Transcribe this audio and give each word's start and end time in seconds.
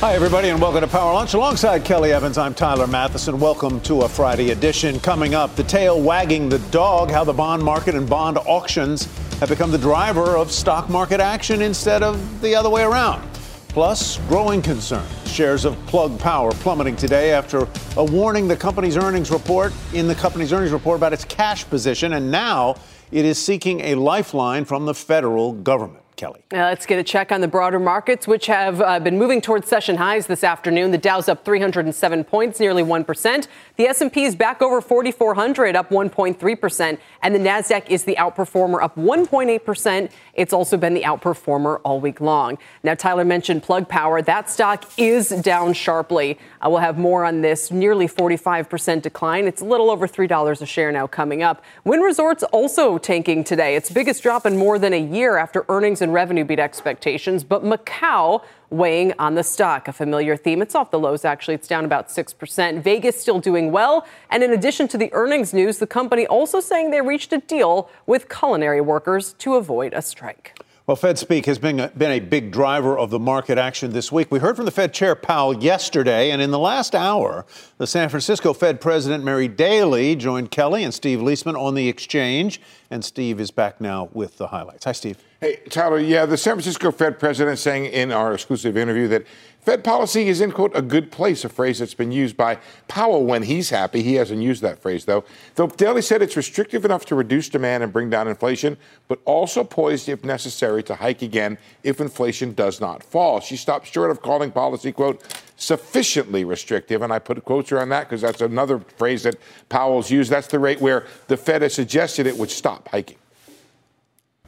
Hi, 0.00 0.14
everybody, 0.14 0.50
and 0.50 0.60
welcome 0.60 0.82
to 0.82 0.86
Power 0.86 1.14
Lunch. 1.14 1.32
Alongside 1.32 1.82
Kelly 1.82 2.12
Evans, 2.12 2.36
I'm 2.36 2.52
Tyler 2.52 2.86
Mathisen. 2.86 3.38
Welcome 3.38 3.80
to 3.80 4.02
a 4.02 4.08
Friday 4.08 4.50
edition. 4.50 5.00
Coming 5.00 5.34
up, 5.34 5.56
the 5.56 5.64
tail 5.64 6.02
wagging 6.02 6.50
the 6.50 6.58
dog, 6.70 7.10
how 7.10 7.24
the 7.24 7.32
bond 7.32 7.62
market 7.62 7.94
and 7.94 8.06
bond 8.06 8.36
auctions 8.36 9.06
have 9.38 9.48
become 9.48 9.70
the 9.70 9.78
driver 9.78 10.36
of 10.36 10.52
stock 10.52 10.90
market 10.90 11.18
action 11.18 11.62
instead 11.62 12.02
of 12.02 12.42
the 12.42 12.54
other 12.54 12.68
way 12.68 12.82
around. 12.82 13.26
Plus, 13.68 14.18
growing 14.28 14.60
concern. 14.60 15.06
Shares 15.24 15.64
of 15.64 15.74
Plug 15.86 16.18
Power 16.18 16.52
plummeting 16.52 16.96
today 16.96 17.32
after 17.32 17.66
a 17.96 18.04
warning 18.04 18.48
the 18.48 18.56
company's 18.56 18.98
earnings 18.98 19.30
report 19.30 19.72
in 19.94 20.08
the 20.08 20.14
company's 20.14 20.52
earnings 20.52 20.72
report 20.72 20.98
about 20.98 21.14
its 21.14 21.24
cash 21.24 21.64
position, 21.64 22.12
and 22.12 22.30
now 22.30 22.76
it 23.10 23.24
is 23.24 23.42
seeking 23.42 23.80
a 23.80 23.94
lifeline 23.94 24.66
from 24.66 24.84
the 24.84 24.94
federal 24.94 25.54
government. 25.54 26.02
Kelly. 26.16 26.42
Uh, 26.52 26.56
let's 26.56 26.86
get 26.86 26.98
a 26.98 27.04
check 27.04 27.30
on 27.30 27.40
the 27.42 27.48
broader 27.48 27.78
markets, 27.78 28.26
which 28.26 28.46
have 28.46 28.80
uh, 28.80 28.98
been 28.98 29.18
moving 29.18 29.40
towards 29.40 29.68
session 29.68 29.96
highs 29.96 30.26
this 30.26 30.42
afternoon. 30.42 30.90
The 30.90 30.98
Dow's 30.98 31.28
up 31.28 31.44
307 31.44 32.24
points, 32.24 32.58
nearly 32.58 32.82
1%. 32.82 33.46
The 33.76 33.84
S&P 33.84 34.24
is 34.24 34.34
back 34.34 34.62
over 34.62 34.80
4,400, 34.80 35.76
up 35.76 35.90
1.3%. 35.90 36.98
And 37.22 37.34
the 37.34 37.38
Nasdaq 37.38 37.90
is 37.90 38.04
the 38.04 38.16
outperformer, 38.18 38.82
up 38.82 38.96
1.8%. 38.96 40.10
It's 40.34 40.52
also 40.52 40.76
been 40.76 40.94
the 40.94 41.02
outperformer 41.02 41.80
all 41.84 42.00
week 42.00 42.20
long. 42.20 42.58
Now, 42.82 42.94
Tyler 42.94 43.24
mentioned 43.24 43.62
Plug 43.62 43.88
Power. 43.88 44.22
That 44.22 44.48
stock 44.48 44.84
is 44.96 45.28
down 45.28 45.74
sharply. 45.74 46.38
I 46.66 46.68
will 46.68 46.78
have 46.78 46.98
more 46.98 47.24
on 47.24 47.42
this 47.42 47.70
nearly 47.70 48.08
45% 48.08 49.00
decline. 49.00 49.46
It's 49.46 49.60
a 49.62 49.64
little 49.64 49.88
over 49.88 50.08
$3 50.08 50.60
a 50.60 50.66
share 50.66 50.90
now 50.90 51.06
coming 51.06 51.40
up. 51.40 51.62
Wynn 51.84 52.00
Resorts 52.00 52.42
also 52.42 52.98
tanking 52.98 53.44
today. 53.44 53.76
Its 53.76 53.88
biggest 53.88 54.20
drop 54.20 54.44
in 54.46 54.56
more 54.56 54.76
than 54.76 54.92
a 54.92 55.00
year 55.00 55.36
after 55.36 55.64
earnings 55.68 56.02
and 56.02 56.12
revenue 56.12 56.44
beat 56.44 56.58
expectations, 56.58 57.44
but 57.44 57.62
Macau 57.62 58.42
weighing 58.70 59.12
on 59.16 59.36
the 59.36 59.44
stock. 59.44 59.86
A 59.86 59.92
familiar 59.92 60.36
theme. 60.36 60.60
It's 60.60 60.74
off 60.74 60.90
the 60.90 60.98
lows, 60.98 61.24
actually. 61.24 61.54
It's 61.54 61.68
down 61.68 61.84
about 61.84 62.08
6%. 62.08 62.82
Vegas 62.82 63.20
still 63.20 63.38
doing 63.38 63.70
well. 63.70 64.04
And 64.30 64.42
in 64.42 64.50
addition 64.50 64.88
to 64.88 64.98
the 64.98 65.08
earnings 65.12 65.54
news, 65.54 65.78
the 65.78 65.86
company 65.86 66.26
also 66.26 66.58
saying 66.58 66.90
they 66.90 67.00
reached 67.00 67.32
a 67.32 67.38
deal 67.38 67.88
with 68.06 68.28
culinary 68.28 68.80
workers 68.80 69.34
to 69.34 69.54
avoid 69.54 69.94
a 69.94 70.02
strike. 70.02 70.58
Well, 70.86 70.94
Fed 70.94 71.18
speak 71.18 71.46
has 71.46 71.58
been 71.58 71.80
a, 71.80 71.88
been 71.88 72.12
a 72.12 72.20
big 72.20 72.52
driver 72.52 72.96
of 72.96 73.10
the 73.10 73.18
market 73.18 73.58
action 73.58 73.90
this 73.90 74.12
week. 74.12 74.30
We 74.30 74.38
heard 74.38 74.54
from 74.54 74.66
the 74.66 74.70
Fed 74.70 74.94
Chair 74.94 75.16
Powell 75.16 75.60
yesterday, 75.60 76.30
and 76.30 76.40
in 76.40 76.52
the 76.52 76.60
last 76.60 76.94
hour, 76.94 77.44
the 77.78 77.88
San 77.88 78.08
Francisco 78.08 78.52
Fed 78.52 78.80
President 78.80 79.24
Mary 79.24 79.48
Daly 79.48 80.14
joined 80.14 80.52
Kelly 80.52 80.84
and 80.84 80.94
Steve 80.94 81.18
Liesman 81.18 81.58
on 81.58 81.74
the 81.74 81.88
exchange. 81.88 82.60
And 82.88 83.04
Steve 83.04 83.40
is 83.40 83.50
back 83.50 83.80
now 83.80 84.10
with 84.12 84.36
the 84.36 84.46
highlights. 84.46 84.84
Hi, 84.84 84.92
Steve. 84.92 85.18
Hey, 85.38 85.56
Tyler. 85.68 85.98
Yeah, 85.98 86.24
the 86.24 86.38
San 86.38 86.54
Francisco 86.54 86.90
Fed 86.90 87.18
President 87.18 87.58
saying 87.58 87.86
in 87.86 88.10
our 88.10 88.32
exclusive 88.32 88.74
interview 88.74 89.06
that 89.08 89.26
Fed 89.60 89.84
policy 89.84 90.28
is 90.28 90.40
in, 90.40 90.50
quote, 90.50 90.74
a 90.74 90.80
good 90.80 91.12
place, 91.12 91.44
a 91.44 91.50
phrase 91.50 91.78
that's 91.78 91.92
been 91.92 92.10
used 92.10 92.38
by 92.38 92.58
Powell 92.88 93.22
when 93.26 93.42
he's 93.42 93.68
happy. 93.68 94.00
He 94.00 94.14
hasn't 94.14 94.40
used 94.40 94.62
that 94.62 94.78
phrase, 94.78 95.04
though. 95.04 95.24
Though 95.56 95.66
Daly 95.66 96.00
said 96.00 96.22
it's 96.22 96.38
restrictive 96.38 96.86
enough 96.86 97.04
to 97.06 97.14
reduce 97.14 97.50
demand 97.50 97.82
and 97.82 97.92
bring 97.92 98.08
down 98.08 98.28
inflation, 98.28 98.78
but 99.08 99.18
also 99.26 99.62
poised, 99.62 100.08
if 100.08 100.24
necessary, 100.24 100.82
to 100.84 100.94
hike 100.94 101.20
again 101.20 101.58
if 101.82 102.00
inflation 102.00 102.54
does 102.54 102.80
not 102.80 103.02
fall. 103.02 103.40
She 103.40 103.56
stopped 103.56 103.92
short 103.92 104.10
of 104.10 104.22
calling 104.22 104.50
policy, 104.50 104.90
quote, 104.90 105.22
sufficiently 105.56 106.44
restrictive. 106.44 107.02
And 107.02 107.12
I 107.12 107.18
put 107.18 107.44
quotes 107.44 107.72
around 107.72 107.90
that 107.90 108.08
because 108.08 108.22
that's 108.22 108.40
another 108.40 108.78
phrase 108.78 109.24
that 109.24 109.36
Powell's 109.68 110.10
used. 110.10 110.30
That's 110.30 110.46
the 110.46 110.58
rate 110.60 110.80
where 110.80 111.04
the 111.26 111.36
Fed 111.36 111.60
has 111.60 111.74
suggested 111.74 112.26
it 112.26 112.38
would 112.38 112.50
stop 112.50 112.88
hiking 112.88 113.18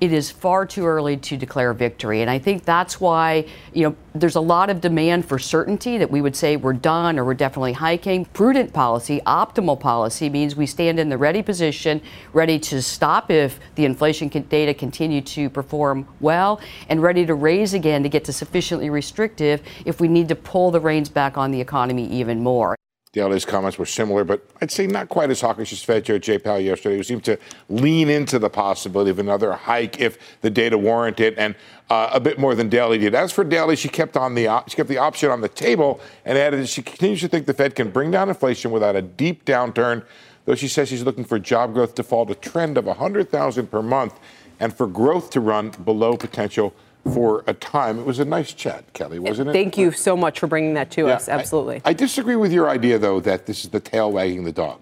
it 0.00 0.12
is 0.12 0.30
far 0.30 0.64
too 0.64 0.86
early 0.86 1.16
to 1.16 1.36
declare 1.36 1.72
victory. 1.72 2.22
And 2.22 2.30
I 2.30 2.38
think 2.38 2.64
that's 2.64 3.00
why, 3.00 3.46
you 3.72 3.84
know, 3.84 3.96
there's 4.14 4.36
a 4.36 4.40
lot 4.40 4.70
of 4.70 4.80
demand 4.80 5.26
for 5.26 5.38
certainty 5.38 5.98
that 5.98 6.10
we 6.10 6.20
would 6.20 6.36
say 6.36 6.56
we're 6.56 6.72
done 6.72 7.18
or 7.18 7.24
we're 7.24 7.34
definitely 7.34 7.72
hiking. 7.72 8.24
Prudent 8.26 8.72
policy, 8.72 9.20
optimal 9.26 9.78
policy 9.78 10.28
means 10.28 10.54
we 10.54 10.66
stand 10.66 10.98
in 11.00 11.08
the 11.08 11.18
ready 11.18 11.42
position, 11.42 12.00
ready 12.32 12.58
to 12.60 12.80
stop 12.80 13.30
if 13.30 13.58
the 13.74 13.84
inflation 13.84 14.28
data 14.28 14.72
continue 14.72 15.20
to 15.20 15.50
perform 15.50 16.06
well, 16.20 16.60
and 16.88 17.02
ready 17.02 17.26
to 17.26 17.34
raise 17.34 17.74
again 17.74 18.02
to 18.02 18.08
get 18.08 18.24
to 18.24 18.32
sufficiently 18.32 18.90
restrictive 18.90 19.62
if 19.84 20.00
we 20.00 20.08
need 20.08 20.28
to 20.28 20.36
pull 20.36 20.70
the 20.70 20.80
reins 20.80 21.08
back 21.08 21.36
on 21.36 21.50
the 21.50 21.60
economy 21.60 22.08
even 22.08 22.40
more. 22.40 22.77
Daly's 23.12 23.46
comments 23.46 23.78
were 23.78 23.86
similar, 23.86 24.22
but 24.22 24.46
I'd 24.60 24.70
say 24.70 24.86
not 24.86 25.08
quite 25.08 25.30
as 25.30 25.40
hawkish 25.40 25.72
as 25.72 25.82
Fed 25.82 26.04
Chair 26.04 26.18
Jay 26.18 26.38
Powell 26.38 26.60
yesterday, 26.60 26.96
who 26.96 27.02
seemed 27.02 27.24
to 27.24 27.38
lean 27.70 28.10
into 28.10 28.38
the 28.38 28.50
possibility 28.50 29.10
of 29.10 29.18
another 29.18 29.52
hike 29.54 29.98
if 29.98 30.18
the 30.42 30.50
data 30.50 30.76
warranted, 30.76 31.34
and 31.38 31.54
uh, 31.88 32.10
a 32.12 32.20
bit 32.20 32.38
more 32.38 32.54
than 32.54 32.68
Daly 32.68 32.98
did. 32.98 33.14
As 33.14 33.32
for 33.32 33.44
Daly, 33.44 33.76
she 33.76 33.88
kept 33.88 34.16
on 34.16 34.34
the 34.34 34.62
she 34.66 34.76
kept 34.76 34.90
the 34.90 34.98
option 34.98 35.30
on 35.30 35.40
the 35.40 35.48
table 35.48 36.00
and 36.26 36.36
added 36.36 36.60
that 36.60 36.68
she 36.68 36.82
continues 36.82 37.20
to 37.20 37.28
think 37.28 37.46
the 37.46 37.54
Fed 37.54 37.74
can 37.74 37.90
bring 37.90 38.10
down 38.10 38.28
inflation 38.28 38.70
without 38.70 38.94
a 38.94 39.02
deep 39.02 39.44
downturn. 39.46 40.04
Though 40.44 40.54
she 40.54 40.68
says 40.68 40.88
she's 40.88 41.02
looking 41.02 41.24
for 41.24 41.38
job 41.38 41.74
growth 41.74 41.94
to 41.96 42.02
fall 42.02 42.26
to 42.26 42.34
trend 42.34 42.78
of 42.78 42.86
100,000 42.86 43.70
per 43.70 43.82
month, 43.82 44.18
and 44.60 44.74
for 44.74 44.86
growth 44.86 45.30
to 45.30 45.40
run 45.40 45.70
below 45.70 46.16
potential 46.16 46.74
for 47.04 47.44
a 47.46 47.54
time. 47.54 47.98
It 47.98 48.06
was 48.06 48.18
a 48.18 48.24
nice 48.24 48.52
chat, 48.52 48.92
Kelly, 48.92 49.16
eh, 49.18 49.20
wasn't 49.20 49.50
it? 49.50 49.52
Thank 49.52 49.78
you 49.78 49.92
so 49.92 50.16
much 50.16 50.40
for 50.40 50.46
bringing 50.46 50.74
that 50.74 50.90
to 50.92 51.06
yeah, 51.06 51.14
us. 51.14 51.28
Absolutely. 51.28 51.76
I, 51.84 51.90
I, 51.90 51.92
disagree 51.92 52.36
with 52.36 52.52
your 52.52 52.68
idea, 52.68 52.98
though, 52.98 53.20
that 53.20 53.46
this 53.46 53.64
is 53.64 53.70
the 53.70 53.80
tail 53.80 54.12
wagging 54.12 54.44
the 54.44 54.52
dog. 54.52 54.80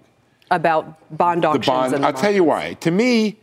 About 0.51 0.97
bond 1.17 1.45
auctions. 1.45 1.65
The 1.65 1.71
bond, 1.71 1.93
I'll 1.95 1.99
markets. 1.99 2.21
tell 2.21 2.33
you 2.33 2.43
why. 2.43 2.73
To 2.75 2.91
me, 2.91 3.37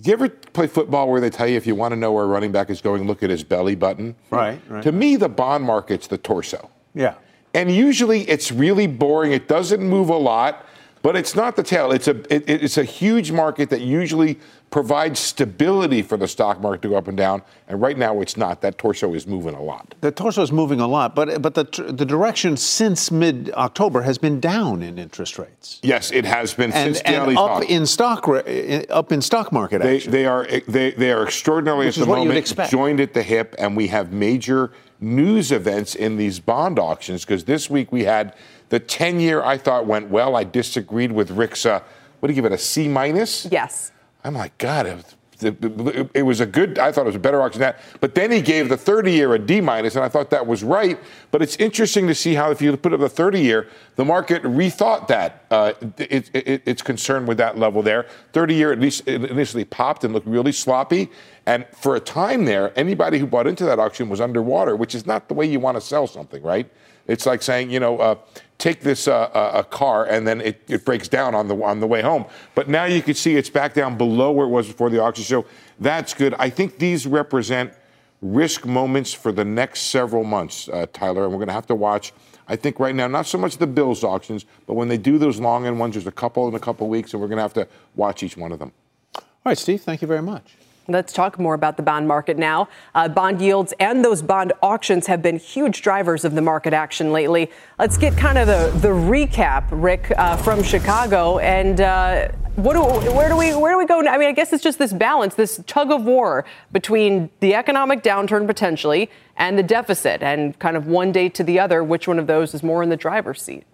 do 0.00 0.10
you 0.10 0.12
ever 0.12 0.28
play 0.28 0.66
football 0.66 1.10
where 1.10 1.20
they 1.20 1.30
tell 1.30 1.48
you 1.48 1.56
if 1.56 1.66
you 1.66 1.74
want 1.74 1.92
to 1.92 1.96
know 1.96 2.12
where 2.12 2.24
a 2.24 2.28
running 2.28 2.52
back 2.52 2.70
is 2.70 2.80
going, 2.80 3.06
look 3.06 3.22
at 3.22 3.30
his 3.30 3.42
belly 3.42 3.74
button? 3.74 4.14
Right, 4.30 4.60
right. 4.68 4.82
To 4.82 4.92
me, 4.92 5.16
the 5.16 5.28
bond 5.28 5.64
market's 5.64 6.06
the 6.06 6.18
torso. 6.18 6.70
Yeah. 6.94 7.14
And 7.54 7.70
usually 7.70 8.22
it's 8.28 8.52
really 8.52 8.86
boring. 8.86 9.32
It 9.32 9.48
doesn't 9.48 9.82
move 9.82 10.10
a 10.10 10.16
lot. 10.16 10.66
But 11.06 11.14
it's 11.14 11.36
not 11.36 11.54
the 11.54 11.62
tail. 11.62 11.92
It's 11.92 12.08
a 12.08 12.16
it, 12.34 12.50
it's 12.50 12.78
a 12.78 12.82
huge 12.82 13.30
market 13.30 13.70
that 13.70 13.80
usually 13.80 14.40
provides 14.70 15.18
stability 15.18 16.02
for 16.02 16.16
the 16.16 16.28
stock 16.28 16.60
market 16.60 16.82
to 16.82 16.88
go 16.88 16.96
up 16.96 17.08
and 17.08 17.16
down. 17.16 17.42
And 17.68 17.80
right 17.80 17.96
now, 17.96 18.20
it's 18.20 18.36
not. 18.36 18.60
That 18.60 18.78
torso 18.78 19.14
is 19.14 19.26
moving 19.26 19.54
a 19.54 19.62
lot. 19.62 19.94
The 20.00 20.10
torso 20.10 20.42
is 20.42 20.52
moving 20.52 20.80
a 20.80 20.86
lot, 20.86 21.14
but 21.14 21.40
but 21.40 21.54
the 21.54 21.64
the 21.92 22.04
direction 22.04 22.56
since 22.56 23.10
mid 23.10 23.50
October 23.54 24.02
has 24.02 24.18
been 24.18 24.40
down 24.40 24.82
in 24.82 24.98
interest 24.98 25.38
rates. 25.38 25.80
Yes, 25.82 26.10
it 26.10 26.24
has 26.24 26.54
been 26.54 26.72
and, 26.72 26.96
since 26.96 27.00
and 27.06 27.36
up 27.36 27.60
talk. 27.60 27.70
in 27.70 27.86
stock 27.86 28.28
up 28.28 29.12
in 29.12 29.22
stock 29.22 29.52
market. 29.52 29.82
They, 29.82 29.98
they 30.00 30.26
are 30.26 30.46
they, 30.66 30.92
they 30.92 31.12
are 31.12 31.24
extraordinarily 31.24 31.86
Which 31.86 31.98
at 31.98 32.06
the 32.06 32.14
moment 32.14 32.70
joined 32.70 33.00
at 33.00 33.14
the 33.14 33.22
hip, 33.22 33.54
and 33.58 33.76
we 33.76 33.88
have 33.88 34.12
major 34.12 34.72
news 35.00 35.52
events 35.52 35.94
in 35.94 36.16
these 36.16 36.40
bond 36.40 36.78
auctions 36.78 37.24
because 37.24 37.44
this 37.44 37.68
week 37.68 37.92
we 37.92 38.04
had 38.04 38.34
the 38.68 38.80
10 38.80 39.20
year 39.20 39.42
I 39.42 39.58
thought 39.58 39.86
went 39.86 40.10
well. 40.10 40.36
I 40.36 40.44
disagreed 40.44 41.12
with 41.12 41.30
Rick's, 41.30 41.66
uh, 41.66 41.80
what 42.20 42.28
do 42.28 42.32
you 42.32 42.34
give 42.34 42.50
it, 42.50 42.54
a 42.54 42.58
C 42.58 42.88
minus? 42.88 43.46
Yes. 43.50 43.92
I'm 44.26 44.34
like, 44.34 44.58
God, 44.58 44.86
it, 45.40 46.10
it, 46.14 46.22
was 46.22 46.40
a 46.40 46.46
good, 46.46 46.78
I 46.78 46.90
thought 46.90 47.02
it 47.02 47.06
was 47.06 47.16
a 47.16 47.20
better 47.20 47.40
auction 47.42 47.60
than 47.60 47.72
that. 47.72 48.00
But 48.00 48.14
then 48.14 48.32
he 48.32 48.40
gave 48.40 48.68
the 48.68 48.76
30 48.76 49.12
year 49.12 49.34
a 49.34 49.38
D 49.38 49.60
minus, 49.60 49.94
and 49.94 50.04
I 50.04 50.08
thought 50.08 50.30
that 50.30 50.46
was 50.46 50.64
right. 50.64 50.98
But 51.30 51.42
it's 51.42 51.56
interesting 51.56 52.06
to 52.08 52.14
see 52.14 52.34
how, 52.34 52.50
if 52.50 52.60
you 52.60 52.76
put 52.76 52.92
up 52.92 53.00
the 53.00 53.08
30 53.08 53.40
year, 53.40 53.68
the 53.96 54.04
market 54.04 54.42
rethought 54.42 55.08
that. 55.08 55.44
Uh, 55.50 55.74
it, 55.98 56.30
it, 56.34 56.62
it's 56.66 56.82
concerned 56.82 57.28
with 57.28 57.38
that 57.38 57.58
level 57.58 57.82
there. 57.82 58.06
30 58.32 58.54
year 58.54 58.72
at 58.72 58.80
least 58.80 59.06
initially 59.06 59.64
popped 59.64 60.04
and 60.04 60.12
looked 60.12 60.26
really 60.26 60.52
sloppy. 60.52 61.08
And 61.46 61.66
for 61.72 61.94
a 61.94 62.00
time 62.00 62.46
there, 62.46 62.76
anybody 62.76 63.18
who 63.18 63.26
bought 63.26 63.46
into 63.46 63.64
that 63.66 63.78
auction 63.78 64.08
was 64.08 64.20
underwater, 64.20 64.74
which 64.74 64.94
is 64.94 65.06
not 65.06 65.28
the 65.28 65.34
way 65.34 65.46
you 65.46 65.60
want 65.60 65.76
to 65.76 65.80
sell 65.80 66.06
something, 66.06 66.42
right? 66.42 66.68
It's 67.06 67.26
like 67.26 67.42
saying, 67.42 67.70
you 67.70 67.78
know, 67.78 67.98
uh, 67.98 68.16
take 68.58 68.80
this 68.80 69.06
uh, 69.08 69.52
a 69.54 69.64
car 69.64 70.06
and 70.06 70.26
then 70.26 70.40
it, 70.40 70.62
it 70.68 70.84
breaks 70.84 71.08
down 71.08 71.34
on 71.34 71.48
the 71.48 71.56
on 71.62 71.80
the 71.80 71.86
way 71.86 72.02
home. 72.02 72.24
But 72.54 72.68
now 72.68 72.84
you 72.84 73.02
can 73.02 73.14
see 73.14 73.36
it's 73.36 73.50
back 73.50 73.74
down 73.74 73.96
below 73.96 74.32
where 74.32 74.46
it 74.46 74.50
was 74.50 74.66
before 74.66 74.90
the 74.90 75.02
auction. 75.02 75.24
So 75.24 75.46
that's 75.78 76.14
good. 76.14 76.34
I 76.38 76.50
think 76.50 76.78
these 76.78 77.06
represent 77.06 77.72
risk 78.22 78.64
moments 78.64 79.12
for 79.12 79.30
the 79.30 79.44
next 79.44 79.82
several 79.82 80.24
months, 80.24 80.68
uh, 80.68 80.86
Tyler, 80.92 81.24
and 81.24 81.32
we're 81.32 81.38
going 81.38 81.48
to 81.48 81.54
have 81.54 81.66
to 81.66 81.74
watch. 81.74 82.12
I 82.48 82.56
think 82.56 82.78
right 82.78 82.94
now, 82.94 83.06
not 83.08 83.26
so 83.26 83.38
much 83.38 83.58
the 83.58 83.66
Bills 83.66 84.04
auctions, 84.04 84.46
but 84.66 84.74
when 84.74 84.88
they 84.88 84.96
do 84.96 85.18
those 85.18 85.38
long 85.40 85.66
end 85.66 85.78
ones, 85.78 85.94
there's 85.94 86.06
a 86.06 86.12
couple 86.12 86.48
in 86.48 86.54
a 86.54 86.60
couple 86.60 86.88
weeks, 86.88 87.12
and 87.12 87.20
we're 87.20 87.28
going 87.28 87.38
to 87.38 87.42
have 87.42 87.54
to 87.54 87.68
watch 87.94 88.22
each 88.22 88.36
one 88.36 88.52
of 88.52 88.58
them. 88.58 88.72
All 89.16 89.22
right, 89.44 89.58
Steve, 89.58 89.82
thank 89.82 90.00
you 90.00 90.08
very 90.08 90.22
much. 90.22 90.56
Let's 90.88 91.12
talk 91.12 91.38
more 91.38 91.54
about 91.54 91.76
the 91.76 91.82
bond 91.82 92.06
market 92.06 92.38
now. 92.38 92.68
Uh, 92.94 93.08
bond 93.08 93.40
yields 93.40 93.74
and 93.80 94.04
those 94.04 94.22
bond 94.22 94.52
auctions 94.62 95.06
have 95.08 95.20
been 95.20 95.38
huge 95.38 95.82
drivers 95.82 96.24
of 96.24 96.34
the 96.34 96.42
market 96.42 96.72
action 96.72 97.12
lately. 97.12 97.50
Let's 97.78 97.98
get 97.98 98.16
kind 98.16 98.38
of 98.38 98.46
the, 98.46 98.70
the 98.78 98.94
recap, 98.94 99.66
Rick, 99.72 100.12
uh, 100.16 100.36
from 100.36 100.62
Chicago. 100.62 101.38
And 101.38 101.80
uh, 101.80 102.28
what 102.54 102.74
do, 102.74 103.10
where 103.10 103.28
do 103.28 103.36
we 103.36 103.54
where 103.54 103.72
do 103.72 103.78
we 103.78 103.86
go? 103.86 104.00
Now? 104.00 104.12
I 104.12 104.18
mean, 104.18 104.28
I 104.28 104.32
guess 104.32 104.52
it's 104.52 104.62
just 104.62 104.78
this 104.78 104.92
balance, 104.92 105.34
this 105.34 105.60
tug 105.66 105.90
of 105.90 106.04
war 106.04 106.44
between 106.72 107.30
the 107.40 107.54
economic 107.54 108.02
downturn 108.04 108.46
potentially 108.46 109.10
and 109.36 109.58
the 109.58 109.62
deficit, 109.62 110.22
and 110.22 110.58
kind 110.58 110.76
of 110.76 110.86
one 110.86 111.12
day 111.12 111.28
to 111.30 111.42
the 111.42 111.58
other, 111.58 111.82
which 111.82 112.06
one 112.06 112.18
of 112.18 112.26
those 112.26 112.54
is 112.54 112.62
more 112.62 112.82
in 112.82 112.88
the 112.88 112.96
driver's 112.96 113.42
seat? 113.42 113.64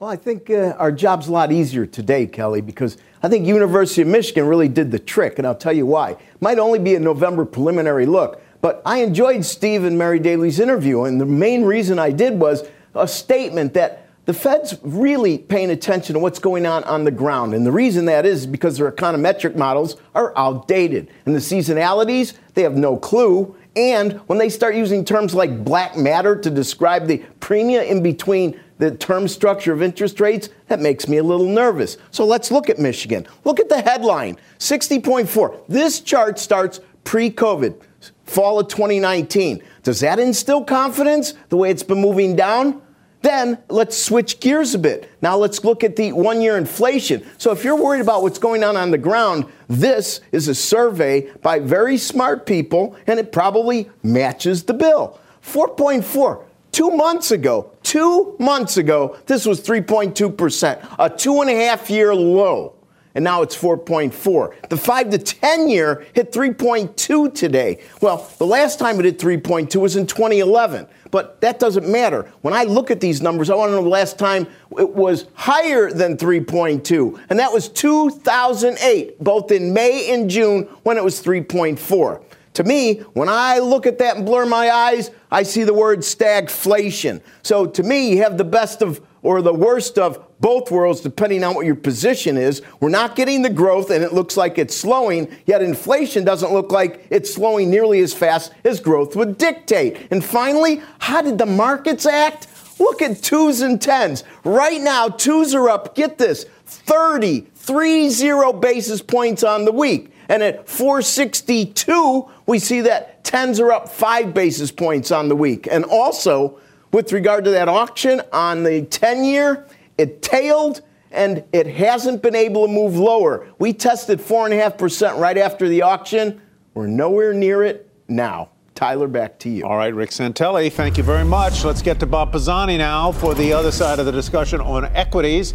Well, 0.00 0.10
I 0.10 0.16
think 0.16 0.50
uh, 0.50 0.74
our 0.78 0.90
job's 0.90 1.28
a 1.28 1.32
lot 1.32 1.52
easier 1.52 1.86
today, 1.86 2.26
Kelly, 2.26 2.60
because 2.60 2.96
I 3.22 3.28
think 3.28 3.46
University 3.46 4.02
of 4.02 4.08
Michigan 4.08 4.46
really 4.46 4.68
did 4.68 4.90
the 4.90 4.98
trick, 4.98 5.38
and 5.38 5.46
I'll 5.46 5.54
tell 5.54 5.72
you 5.72 5.86
why. 5.86 6.16
Might 6.40 6.58
only 6.58 6.78
be 6.78 6.94
a 6.94 7.00
November 7.00 7.44
preliminary 7.44 8.06
look, 8.06 8.42
but 8.60 8.80
I 8.86 8.98
enjoyed 9.02 9.44
Steve 9.44 9.84
and 9.84 9.98
Mary 9.98 10.18
Daly's 10.18 10.58
interview, 10.58 11.04
and 11.04 11.20
the 11.20 11.26
main 11.26 11.64
reason 11.64 11.98
I 11.98 12.12
did 12.12 12.40
was 12.40 12.66
a 12.94 13.06
statement 13.06 13.74
that 13.74 14.06
the 14.26 14.34
Fed's 14.34 14.78
really 14.82 15.38
paying 15.38 15.70
attention 15.70 16.14
to 16.14 16.20
what's 16.20 16.38
going 16.38 16.64
on 16.64 16.84
on 16.84 17.04
the 17.04 17.10
ground. 17.10 17.52
And 17.52 17.66
the 17.66 17.72
reason 17.72 18.04
that 18.04 18.24
is 18.24 18.46
because 18.46 18.76
their 18.76 18.90
econometric 18.92 19.56
models 19.56 19.96
are 20.14 20.32
outdated. 20.36 21.10
And 21.26 21.34
the 21.34 21.40
seasonalities, 21.40 22.34
they 22.54 22.62
have 22.62 22.76
no 22.76 22.96
clue. 22.96 23.56
And 23.74 24.14
when 24.28 24.38
they 24.38 24.48
start 24.48 24.74
using 24.74 25.04
terms 25.04 25.34
like 25.34 25.64
black 25.64 25.96
matter 25.96 26.36
to 26.36 26.50
describe 26.50 27.06
the 27.06 27.18
premium 27.40 27.82
in 27.82 28.02
between 28.02 28.60
the 28.80 28.96
term 28.96 29.28
structure 29.28 29.72
of 29.72 29.82
interest 29.82 30.20
rates, 30.20 30.48
that 30.68 30.80
makes 30.80 31.06
me 31.06 31.18
a 31.18 31.22
little 31.22 31.46
nervous. 31.46 31.98
So 32.10 32.24
let's 32.24 32.50
look 32.50 32.70
at 32.70 32.78
Michigan. 32.78 33.26
Look 33.44 33.60
at 33.60 33.68
the 33.68 33.80
headline 33.80 34.38
60.4. 34.58 35.60
This 35.68 36.00
chart 36.00 36.38
starts 36.38 36.80
pre 37.04 37.30
COVID, 37.30 37.78
fall 38.24 38.58
of 38.58 38.68
2019. 38.68 39.62
Does 39.82 40.00
that 40.00 40.18
instill 40.18 40.64
confidence 40.64 41.34
the 41.50 41.58
way 41.58 41.70
it's 41.70 41.82
been 41.82 42.00
moving 42.00 42.34
down? 42.34 42.80
Then 43.22 43.58
let's 43.68 44.02
switch 44.02 44.40
gears 44.40 44.74
a 44.74 44.78
bit. 44.78 45.10
Now 45.20 45.36
let's 45.36 45.62
look 45.62 45.84
at 45.84 45.96
the 45.96 46.12
one 46.12 46.40
year 46.40 46.56
inflation. 46.56 47.22
So 47.36 47.52
if 47.52 47.62
you're 47.62 47.76
worried 47.76 48.00
about 48.00 48.22
what's 48.22 48.38
going 48.38 48.64
on 48.64 48.78
on 48.78 48.90
the 48.90 48.98
ground, 48.98 49.44
this 49.68 50.22
is 50.32 50.48
a 50.48 50.54
survey 50.54 51.30
by 51.42 51.58
very 51.58 51.98
smart 51.98 52.46
people 52.46 52.96
and 53.06 53.20
it 53.20 53.30
probably 53.30 53.90
matches 54.02 54.62
the 54.62 54.72
bill. 54.72 55.20
4.4. 55.42 56.44
Two 56.80 56.92
months 56.92 57.30
ago, 57.30 57.72
two 57.82 58.34
months 58.38 58.78
ago, 58.78 59.18
this 59.26 59.44
was 59.44 59.60
3.2%, 59.60 60.96
a 60.98 61.10
two 61.10 61.42
and 61.42 61.50
a 61.50 61.54
half 61.54 61.90
year 61.90 62.14
low 62.14 62.74
and 63.14 63.22
now 63.22 63.42
it's 63.42 63.54
4.4. 63.54 64.68
The 64.70 64.76
5 64.78 65.10
to 65.10 65.18
10 65.18 65.68
year 65.68 66.06
hit 66.14 66.32
3.2 66.32 67.34
today. 67.34 67.82
Well, 68.00 68.26
the 68.38 68.46
last 68.46 68.78
time 68.78 68.98
it 68.98 69.04
hit 69.04 69.18
3.2 69.18 69.76
was 69.76 69.96
in 69.96 70.06
2011, 70.06 70.86
but 71.10 71.38
that 71.42 71.58
doesn't 71.58 71.86
matter. 71.86 72.32
When 72.40 72.54
I 72.54 72.64
look 72.64 72.90
at 72.90 73.00
these 73.00 73.20
numbers, 73.20 73.50
I 73.50 73.56
want 73.56 73.70
to 73.70 73.74
know 73.74 73.82
the 73.82 73.88
last 73.90 74.18
time 74.18 74.46
it 74.78 74.88
was 74.88 75.26
higher 75.34 75.90
than 75.90 76.16
3.2, 76.16 77.20
and 77.28 77.38
that 77.38 77.52
was 77.52 77.68
2008, 77.68 79.22
both 79.22 79.52
in 79.52 79.74
May 79.74 80.14
and 80.14 80.30
June 80.30 80.62
when 80.84 80.96
it 80.96 81.04
was 81.04 81.22
3.4. 81.22 82.22
To 82.54 82.64
me, 82.64 83.00
when 83.12 83.28
I 83.28 83.58
look 83.58 83.86
at 83.86 83.98
that 83.98 84.16
and 84.16 84.26
blur 84.26 84.44
my 84.44 84.70
eyes, 84.70 85.10
I 85.30 85.44
see 85.44 85.64
the 85.64 85.74
word 85.74 86.00
stagflation. 86.00 87.20
So 87.42 87.66
to 87.66 87.82
me, 87.82 88.10
you 88.10 88.22
have 88.22 88.38
the 88.38 88.44
best 88.44 88.82
of 88.82 89.00
or 89.22 89.42
the 89.42 89.52
worst 89.52 89.98
of 89.98 90.24
both 90.40 90.70
worlds, 90.70 91.00
depending 91.00 91.44
on 91.44 91.54
what 91.54 91.66
your 91.66 91.74
position 91.74 92.38
is. 92.38 92.62
We're 92.80 92.88
not 92.88 93.16
getting 93.16 93.42
the 93.42 93.50
growth, 93.50 93.90
and 93.90 94.02
it 94.02 94.14
looks 94.14 94.36
like 94.36 94.56
it's 94.56 94.74
slowing, 94.74 95.28
yet 95.44 95.62
inflation 95.62 96.24
doesn't 96.24 96.52
look 96.52 96.72
like 96.72 97.06
it's 97.10 97.34
slowing 97.34 97.68
nearly 97.70 98.00
as 98.00 98.14
fast 98.14 98.52
as 98.64 98.80
growth 98.80 99.14
would 99.16 99.36
dictate. 99.36 100.08
And 100.10 100.24
finally, 100.24 100.82
how 100.98 101.20
did 101.20 101.36
the 101.36 101.46
markets 101.46 102.06
act? 102.06 102.46
Look 102.78 103.02
at 103.02 103.22
twos 103.22 103.60
and 103.60 103.80
tens. 103.80 104.24
Right 104.42 104.80
now, 104.80 105.08
twos 105.08 105.54
are 105.54 105.68
up, 105.68 105.94
get 105.94 106.16
this, 106.16 106.46
30, 106.64 107.40
30 107.40 108.52
basis 108.60 109.02
points 109.02 109.44
on 109.44 109.66
the 109.66 109.72
week. 109.72 110.12
And 110.30 110.44
at 110.44 110.68
462, 110.68 112.30
we 112.46 112.60
see 112.60 112.82
that 112.82 113.24
tens 113.24 113.58
are 113.58 113.72
up 113.72 113.88
five 113.88 114.32
basis 114.32 114.70
points 114.70 115.10
on 115.10 115.28
the 115.28 115.34
week. 115.34 115.66
And 115.68 115.84
also, 115.84 116.60
with 116.92 117.12
regard 117.12 117.44
to 117.46 117.50
that 117.50 117.68
auction 117.68 118.22
on 118.32 118.62
the 118.62 118.82
10 118.82 119.24
year, 119.24 119.66
it 119.98 120.22
tailed 120.22 120.82
and 121.10 121.42
it 121.52 121.66
hasn't 121.66 122.22
been 122.22 122.36
able 122.36 122.68
to 122.68 122.72
move 122.72 122.94
lower. 122.94 123.48
We 123.58 123.72
tested 123.72 124.20
4.5% 124.20 125.18
right 125.18 125.36
after 125.36 125.68
the 125.68 125.82
auction. 125.82 126.40
We're 126.74 126.86
nowhere 126.86 127.34
near 127.34 127.64
it 127.64 127.90
now. 128.06 128.50
Tyler, 128.80 129.08
back 129.08 129.38
to 129.38 129.50
you. 129.50 129.66
All 129.66 129.76
right, 129.76 129.94
Rick 129.94 130.08
Santelli, 130.08 130.72
thank 130.72 130.96
you 130.96 131.02
very 131.02 131.22
much. 131.22 131.64
Let's 131.64 131.82
get 131.82 132.00
to 132.00 132.06
Bob 132.06 132.32
Pisani 132.32 132.78
now 132.78 133.12
for 133.12 133.34
the 133.34 133.52
other 133.52 133.70
side 133.70 133.98
of 133.98 134.06
the 134.06 134.10
discussion 134.10 134.58
on 134.58 134.86
equities. 134.96 135.52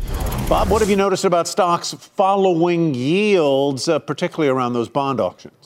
Bob, 0.47 0.69
what 0.69 0.79
have 0.79 0.91
you 0.91 0.95
noticed 0.95 1.25
about 1.25 1.47
stocks 1.47 1.91
following 1.91 2.93
yields, 2.93 3.89
uh, 3.89 3.97
particularly 3.97 4.47
around 4.47 4.73
those 4.73 4.89
bond 4.89 5.19
auctions? 5.19 5.64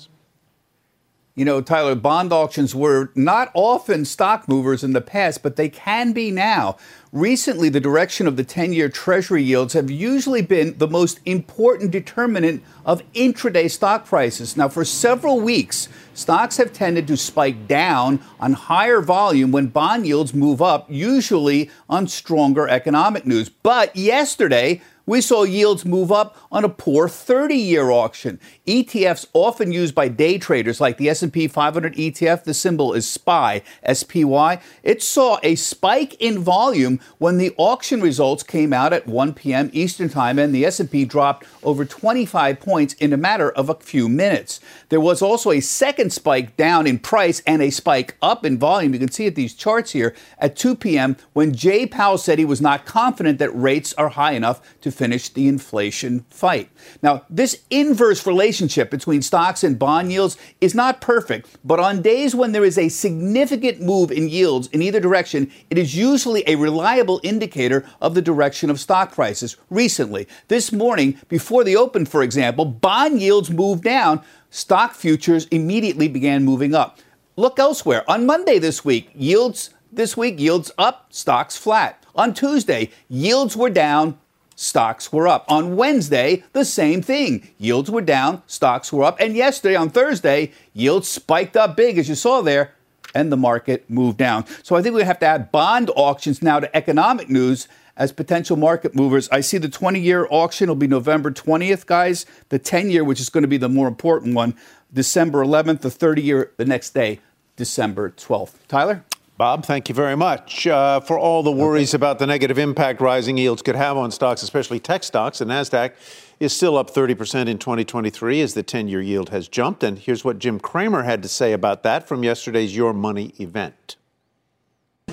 You 1.39 1.45
know, 1.45 1.61
Tyler, 1.61 1.95
bond 1.95 2.33
auctions 2.33 2.75
were 2.75 3.13
not 3.15 3.49
often 3.53 4.03
stock 4.03 4.49
movers 4.49 4.83
in 4.83 4.91
the 4.91 4.99
past, 4.99 5.41
but 5.41 5.55
they 5.55 5.69
can 5.69 6.11
be 6.11 6.31
now. 6.31 6.75
Recently, 7.13 7.69
the 7.69 7.79
direction 7.79 8.27
of 8.27 8.35
the 8.35 8.43
10 8.43 8.73
year 8.73 8.89
Treasury 8.89 9.41
yields 9.41 9.71
have 9.71 9.89
usually 9.89 10.41
been 10.41 10.77
the 10.79 10.87
most 10.89 11.21
important 11.23 11.91
determinant 11.91 12.61
of 12.85 13.09
intraday 13.13 13.71
stock 13.71 14.05
prices. 14.05 14.57
Now, 14.57 14.67
for 14.67 14.83
several 14.83 15.39
weeks, 15.39 15.87
stocks 16.13 16.57
have 16.57 16.73
tended 16.73 17.07
to 17.07 17.15
spike 17.15 17.69
down 17.69 18.19
on 18.41 18.51
higher 18.51 18.99
volume 18.99 19.53
when 19.53 19.67
bond 19.67 20.05
yields 20.05 20.33
move 20.33 20.61
up, 20.61 20.87
usually 20.89 21.71
on 21.89 22.09
stronger 22.09 22.67
economic 22.67 23.25
news. 23.25 23.47
But 23.47 23.95
yesterday, 23.95 24.81
we 25.09 25.21
saw 25.21 25.43
yields 25.43 25.85
move 25.85 26.11
up 26.11 26.37
on 26.51 26.63
a 26.63 26.69
poor 26.69 27.07
30-year 27.07 27.91
auction. 27.91 28.39
ETFs 28.67 29.27
often 29.33 29.71
used 29.71 29.93
by 29.93 30.07
day 30.07 30.37
traders 30.37 30.81
like 30.81 30.97
the 30.97 31.09
S&P 31.09 31.47
500 31.47 31.95
ETF, 31.95 32.43
the 32.43 32.53
symbol 32.53 32.93
is 32.93 33.07
SPY, 33.07 33.61
SPY. 33.93 34.59
It 34.83 35.03
saw 35.03 35.39
a 35.43 35.55
spike 35.55 36.15
in 36.19 36.39
volume 36.39 36.99
when 37.17 37.37
the 37.37 37.53
auction 37.57 38.01
results 38.01 38.43
came 38.43 38.73
out 38.73 38.93
at 38.93 39.07
1 39.07 39.33
p.m. 39.33 39.69
Eastern 39.73 40.09
Time 40.09 40.39
and 40.39 40.53
the 40.53 40.65
S&P 40.65 41.05
dropped 41.05 41.45
over 41.63 41.85
25 41.85 42.59
points 42.59 42.93
in 42.95 43.13
a 43.13 43.17
matter 43.17 43.51
of 43.51 43.69
a 43.69 43.75
few 43.75 44.09
minutes. 44.09 44.59
There 44.89 44.99
was 44.99 45.21
also 45.21 45.51
a 45.51 45.59
second 45.59 46.11
spike 46.11 46.57
down 46.57 46.87
in 46.87 46.99
price 46.99 47.41
and 47.45 47.61
a 47.61 47.69
spike 47.69 48.15
up 48.21 48.45
in 48.45 48.57
volume. 48.57 48.93
You 48.93 48.99
can 48.99 49.11
see 49.11 49.27
at 49.27 49.35
these 49.35 49.53
charts 49.53 49.91
here 49.91 50.15
at 50.39 50.55
2 50.55 50.75
p.m. 50.75 51.17
when 51.33 51.53
Jay 51.53 51.85
Powell 51.85 52.17
said 52.17 52.39
he 52.39 52.45
was 52.45 52.61
not 52.61 52.85
confident 52.85 53.39
that 53.39 53.51
rates 53.51 53.93
are 53.93 54.09
high 54.09 54.33
enough 54.33 54.61
to 54.81 54.91
finish 54.91 55.29
the 55.29 55.47
inflation 55.47 56.25
fight. 56.39 56.69
Now, 57.03 57.23
this 57.29 57.63
inverse 57.69 58.25
relationship 58.25 58.89
between 58.89 59.21
stocks 59.21 59.63
and 59.63 59.77
bond 59.77 60.11
yields 60.11 60.37
is 60.61 60.73
not 60.73 61.01
perfect, 61.01 61.57
but 61.63 61.79
on 61.79 62.01
days 62.01 62.33
when 62.33 62.53
there 62.53 62.63
is 62.63 62.77
a 62.77 62.89
significant 62.89 63.81
move 63.81 64.11
in 64.11 64.29
yields 64.29 64.67
in 64.67 64.81
either 64.81 64.99
direction, 64.99 65.51
it 65.69 65.77
is 65.77 65.95
usually 65.95 66.43
a 66.47 66.55
reliable 66.55 67.19
indicator 67.23 67.85
of 68.01 68.15
the 68.15 68.21
direction 68.21 68.69
of 68.69 68.79
stock 68.79 69.13
prices. 69.13 69.57
Recently, 69.69 70.27
this 70.47 70.71
morning, 70.71 71.19
before 71.27 71.63
the 71.63 71.75
open, 71.75 72.05
for 72.05 72.23
example, 72.23 72.65
bond 72.65 73.21
yields 73.21 73.51
moved 73.51 73.83
down, 73.83 74.21
stock 74.49 74.93
futures 74.93 75.45
immediately 75.51 76.07
began 76.07 76.45
moving 76.45 76.73
up. 76.73 76.99
Look 77.35 77.59
elsewhere. 77.59 78.09
On 78.09 78.25
Monday 78.25 78.59
this 78.59 78.83
week, 78.83 79.11
yields 79.13 79.71
this 79.91 80.15
week, 80.15 80.39
yields 80.39 80.71
up, 80.77 81.07
stocks 81.09 81.57
flat. 81.57 82.05
On 82.15 82.33
Tuesday, 82.33 82.91
yields 83.07 83.57
were 83.57 83.69
down, 83.69 84.19
stocks 84.59 85.13
were 85.13 85.25
up. 85.25 85.45
On 85.47 85.77
Wednesday, 85.77 86.43
the 86.51 86.65
same 86.65 87.01
thing. 87.01 87.49
Yields 87.57 87.89
were 87.89 88.01
down, 88.01 88.43
stocks 88.45 88.91
were 88.91 89.05
up. 89.05 89.17
And 89.19 89.33
yesterday, 89.33 89.75
on 89.75 89.89
Thursday, 89.89 90.51
yields 90.73 91.07
spiked 91.07 91.55
up 91.55 91.77
big, 91.77 91.97
as 91.97 92.09
you 92.09 92.15
saw 92.15 92.41
there, 92.41 92.73
and 93.15 93.31
the 93.31 93.37
market 93.37 93.89
moved 93.89 94.17
down. 94.17 94.45
So 94.63 94.75
I 94.75 94.81
think 94.81 94.95
we 94.95 95.03
have 95.03 95.19
to 95.19 95.25
add 95.25 95.49
bond 95.53 95.89
auctions 95.95 96.41
now 96.41 96.59
to 96.59 96.75
economic 96.75 97.29
news 97.29 97.69
as 97.95 98.11
potential 98.11 98.57
market 98.57 98.93
movers. 98.93 99.29
I 99.31 99.39
see 99.39 99.57
the 99.57 99.69
20 99.69 99.97
year 99.97 100.27
auction 100.29 100.67
will 100.67 100.75
be 100.75 100.87
November 100.87 101.31
20th, 101.31 101.85
guys. 101.85 102.25
The 102.49 102.59
10 102.59 102.89
year, 102.91 103.05
which 103.05 103.21
is 103.21 103.29
going 103.29 103.43
to 103.43 103.47
be 103.47 103.57
the 103.57 103.69
more 103.69 103.87
important 103.87 104.35
one, 104.35 104.55
December 104.93 105.41
11th. 105.43 105.81
The 105.81 105.91
30 105.91 106.21
year, 106.21 106.51
the 106.57 106.65
next 106.65 106.89
day, 106.89 107.21
December 107.55 108.09
12th. 108.09 108.55
Tyler? 108.67 109.05
Bob, 109.39 109.65
thank 109.65 109.87
you 109.87 109.95
very 109.95 110.17
much. 110.17 110.67
Uh, 110.67 110.99
for 110.99 111.17
all 111.17 111.43
the 111.43 111.51
worries 111.51 111.91
okay. 111.91 111.95
about 111.95 112.19
the 112.19 112.27
negative 112.27 112.59
impact 112.59 112.99
rising 112.99 113.37
yields 113.37 113.61
could 113.61 113.77
have 113.77 113.95
on 113.95 114.11
stocks, 114.11 114.43
especially 114.43 114.81
tech 114.81 115.01
stocks, 115.01 115.39
the 115.39 115.45
NASDAQ 115.45 115.93
is 116.41 116.51
still 116.51 116.77
up 116.77 116.93
30% 116.93 117.47
in 117.47 117.57
2023 117.57 118.41
as 118.41 118.53
the 118.53 118.63
10 118.63 118.89
year 118.89 119.01
yield 119.01 119.29
has 119.29 119.47
jumped. 119.47 119.81
And 119.81 119.97
here's 119.97 120.25
what 120.25 120.39
Jim 120.39 120.59
Cramer 120.59 121.03
had 121.03 121.23
to 121.23 121.29
say 121.29 121.53
about 121.53 121.83
that 121.83 122.05
from 122.05 122.21
yesterday's 122.21 122.75
Your 122.75 122.91
Money 122.91 123.33
event. 123.39 123.95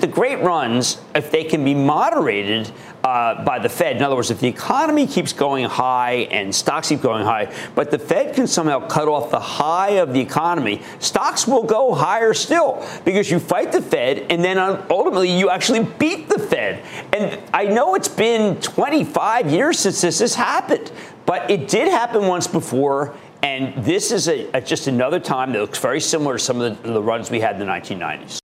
The 0.07 0.13
great 0.13 0.39
runs 0.39 1.01
if 1.13 1.31
they 1.31 1.43
can 1.43 1.65
be 1.65 1.75
moderated 1.75 2.71
uh, 3.03 3.43
by 3.43 3.59
the 3.59 3.67
Fed. 3.67 3.97
In 3.97 4.03
other 4.03 4.15
words, 4.15 4.31
if 4.31 4.39
the 4.39 4.47
economy 4.47 5.05
keeps 5.05 5.33
going 5.33 5.65
high 5.65 6.29
and 6.31 6.55
stocks 6.55 6.87
keep 6.87 7.01
going 7.01 7.25
high, 7.25 7.53
but 7.75 7.91
the 7.91 7.99
Fed 7.99 8.33
can 8.33 8.47
somehow 8.47 8.87
cut 8.87 9.09
off 9.09 9.31
the 9.31 9.39
high 9.39 9.99
of 9.99 10.13
the 10.13 10.21
economy, 10.21 10.81
stocks 10.99 11.45
will 11.45 11.63
go 11.63 11.93
higher 11.93 12.33
still 12.33 12.87
because 13.03 13.29
you 13.29 13.37
fight 13.37 13.73
the 13.73 13.81
Fed 13.81 14.27
and 14.29 14.41
then 14.41 14.57
ultimately 14.89 15.29
you 15.29 15.49
actually 15.49 15.83
beat 15.83 16.29
the 16.29 16.39
Fed. 16.39 16.81
And 17.11 17.37
I 17.53 17.65
know 17.65 17.95
it's 17.95 18.07
been 18.07 18.61
25 18.61 19.51
years 19.51 19.77
since 19.77 19.99
this 19.99 20.19
has 20.19 20.35
happened, 20.35 20.89
but 21.25 21.51
it 21.51 21.67
did 21.67 21.89
happen 21.89 22.27
once 22.27 22.47
before. 22.47 23.13
And 23.43 23.83
this 23.83 24.13
is 24.13 24.29
a, 24.29 24.49
a, 24.53 24.61
just 24.61 24.87
another 24.87 25.19
time 25.19 25.51
that 25.51 25.59
looks 25.59 25.79
very 25.79 25.99
similar 25.99 26.37
to 26.37 26.39
some 26.39 26.61
of 26.61 26.81
the, 26.81 26.93
the 26.93 27.03
runs 27.03 27.29
we 27.29 27.41
had 27.41 27.59
in 27.59 27.59
the 27.59 27.65
1990s. 27.65 28.39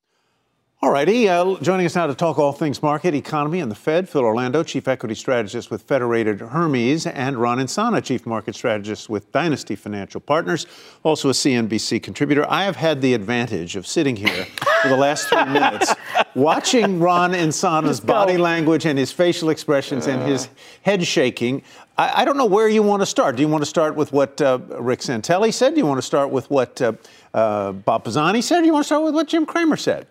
All 0.84 0.92
righty. 0.92 1.30
Uh, 1.30 1.56
joining 1.62 1.86
us 1.86 1.96
now 1.96 2.08
to 2.08 2.14
talk 2.14 2.38
all 2.38 2.52
things 2.52 2.84
market, 2.84 3.16
economy, 3.16 3.62
and 3.62 3.72
the 3.72 3.76
Fed, 3.76 4.10
Phil 4.10 4.26
Orlando, 4.26 4.64
Chief 4.64 4.86
Equity 4.86 5.16
Strategist 5.16 5.72
with 5.72 5.82
Federated 5.84 6.42
Hermes, 6.42 7.08
and 7.08 7.38
Ron 7.38 7.60
Insana, 7.60 8.04
Chief 8.04 8.26
Market 8.26 8.54
Strategist 8.54 9.10
with 9.10 9.32
Dynasty 9.32 9.78
Financial 9.78 10.20
Partners, 10.20 10.68
also 11.04 11.30
a 11.30 11.32
CNBC 11.32 12.04
contributor. 12.04 12.46
I 12.50 12.66
have 12.66 12.76
had 12.76 13.02
the 13.02 13.14
advantage 13.14 13.78
of 13.78 13.88
sitting 13.88 14.18
here 14.18 14.46
for 14.82 14.90
the 14.90 14.98
last 14.98 15.30
three 15.30 15.46
minutes, 15.54 15.96
watching 16.36 17.00
Ron 17.00 17.32
Insana's 17.32 18.02
body 18.02 18.36
language 18.36 18.86
and 18.86 19.00
his 19.00 19.14
facial 19.14 19.52
expressions 19.52 20.08
and 20.08 20.22
his 20.30 20.50
head 20.82 21.08
shaking. 21.08 21.64
I, 21.98 22.24
I, 22.24 22.26
don't 22.26 22.36
know 22.36 22.44
where 22.44 22.68
you 22.68 22.84
want 22.84 23.02
to 23.02 23.06
start. 23.06 23.38
Do 23.38 23.42
you 23.42 23.48
want 23.48 23.62
to 23.62 23.70
start 23.70 23.96
with 23.96 24.12
what 24.12 24.42
uh, 24.42 24.60
Rick 24.80 25.00
Santelli 25.00 25.54
said? 25.54 25.76
Do 25.76 25.80
you 25.80 25.86
want 25.86 26.00
to 26.00 26.06
start 26.06 26.30
with 26.30 26.52
what 26.52 26.82
uh, 26.82 26.92
uh 27.34 27.72
Bob 27.72 28.04
Pisani 28.04 28.42
said? 28.42 28.60
Do 28.60 28.66
you 28.66 28.74
want 28.74 28.84
to 28.84 28.88
start 28.88 29.04
with 29.04 29.14
what 29.14 29.30
Jim 29.30 29.46
Cramer 29.46 29.78
said? 29.78 30.08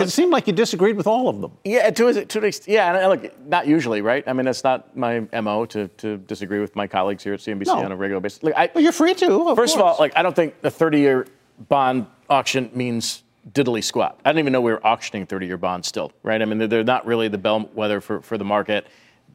It 0.00 0.10
seemed 0.10 0.32
like 0.32 0.46
you 0.46 0.52
disagreed 0.52 0.96
with 0.96 1.06
all 1.06 1.28
of 1.28 1.40
them. 1.40 1.52
Yeah, 1.64 1.90
to, 1.90 2.24
to 2.24 2.38
an 2.38 2.44
extent. 2.44 2.68
Yeah, 2.68 2.94
and 2.94 3.04
uh, 3.04 3.08
look, 3.08 3.48
not 3.48 3.66
usually, 3.66 4.00
right? 4.00 4.24
I 4.26 4.32
mean, 4.32 4.46
that's 4.46 4.64
not 4.64 4.96
my 4.96 5.20
mo 5.32 5.66
to, 5.66 5.88
to 5.88 6.16
disagree 6.18 6.60
with 6.60 6.74
my 6.76 6.86
colleagues 6.86 7.22
here 7.22 7.34
at 7.34 7.40
CNBC 7.40 7.66
no. 7.66 7.84
on 7.84 7.92
a 7.92 7.96
regular 7.96 8.20
basis. 8.20 8.42
Look, 8.42 8.54
I, 8.56 8.70
well, 8.74 8.82
you're 8.82 8.92
free 8.92 9.14
to. 9.14 9.48
Of 9.48 9.56
first 9.56 9.74
course. 9.74 9.80
of 9.80 9.80
all, 9.80 9.96
like 9.98 10.12
I 10.16 10.22
don't 10.22 10.36
think 10.36 10.60
the 10.60 10.70
30-year 10.70 11.26
bond 11.68 12.06
auction 12.28 12.70
means 12.74 13.22
diddly 13.52 13.82
squat. 13.82 14.20
I 14.24 14.30
didn't 14.30 14.40
even 14.40 14.52
know 14.52 14.60
we 14.60 14.72
were 14.72 14.84
auctioning 14.86 15.26
30-year 15.26 15.56
bonds 15.56 15.88
still, 15.88 16.12
right? 16.22 16.40
I 16.40 16.44
mean, 16.44 16.58
they're, 16.58 16.68
they're 16.68 16.84
not 16.84 17.06
really 17.06 17.28
the 17.28 17.38
bellwether 17.38 18.00
for, 18.00 18.20
for 18.20 18.36
the 18.38 18.44
market. 18.44 18.86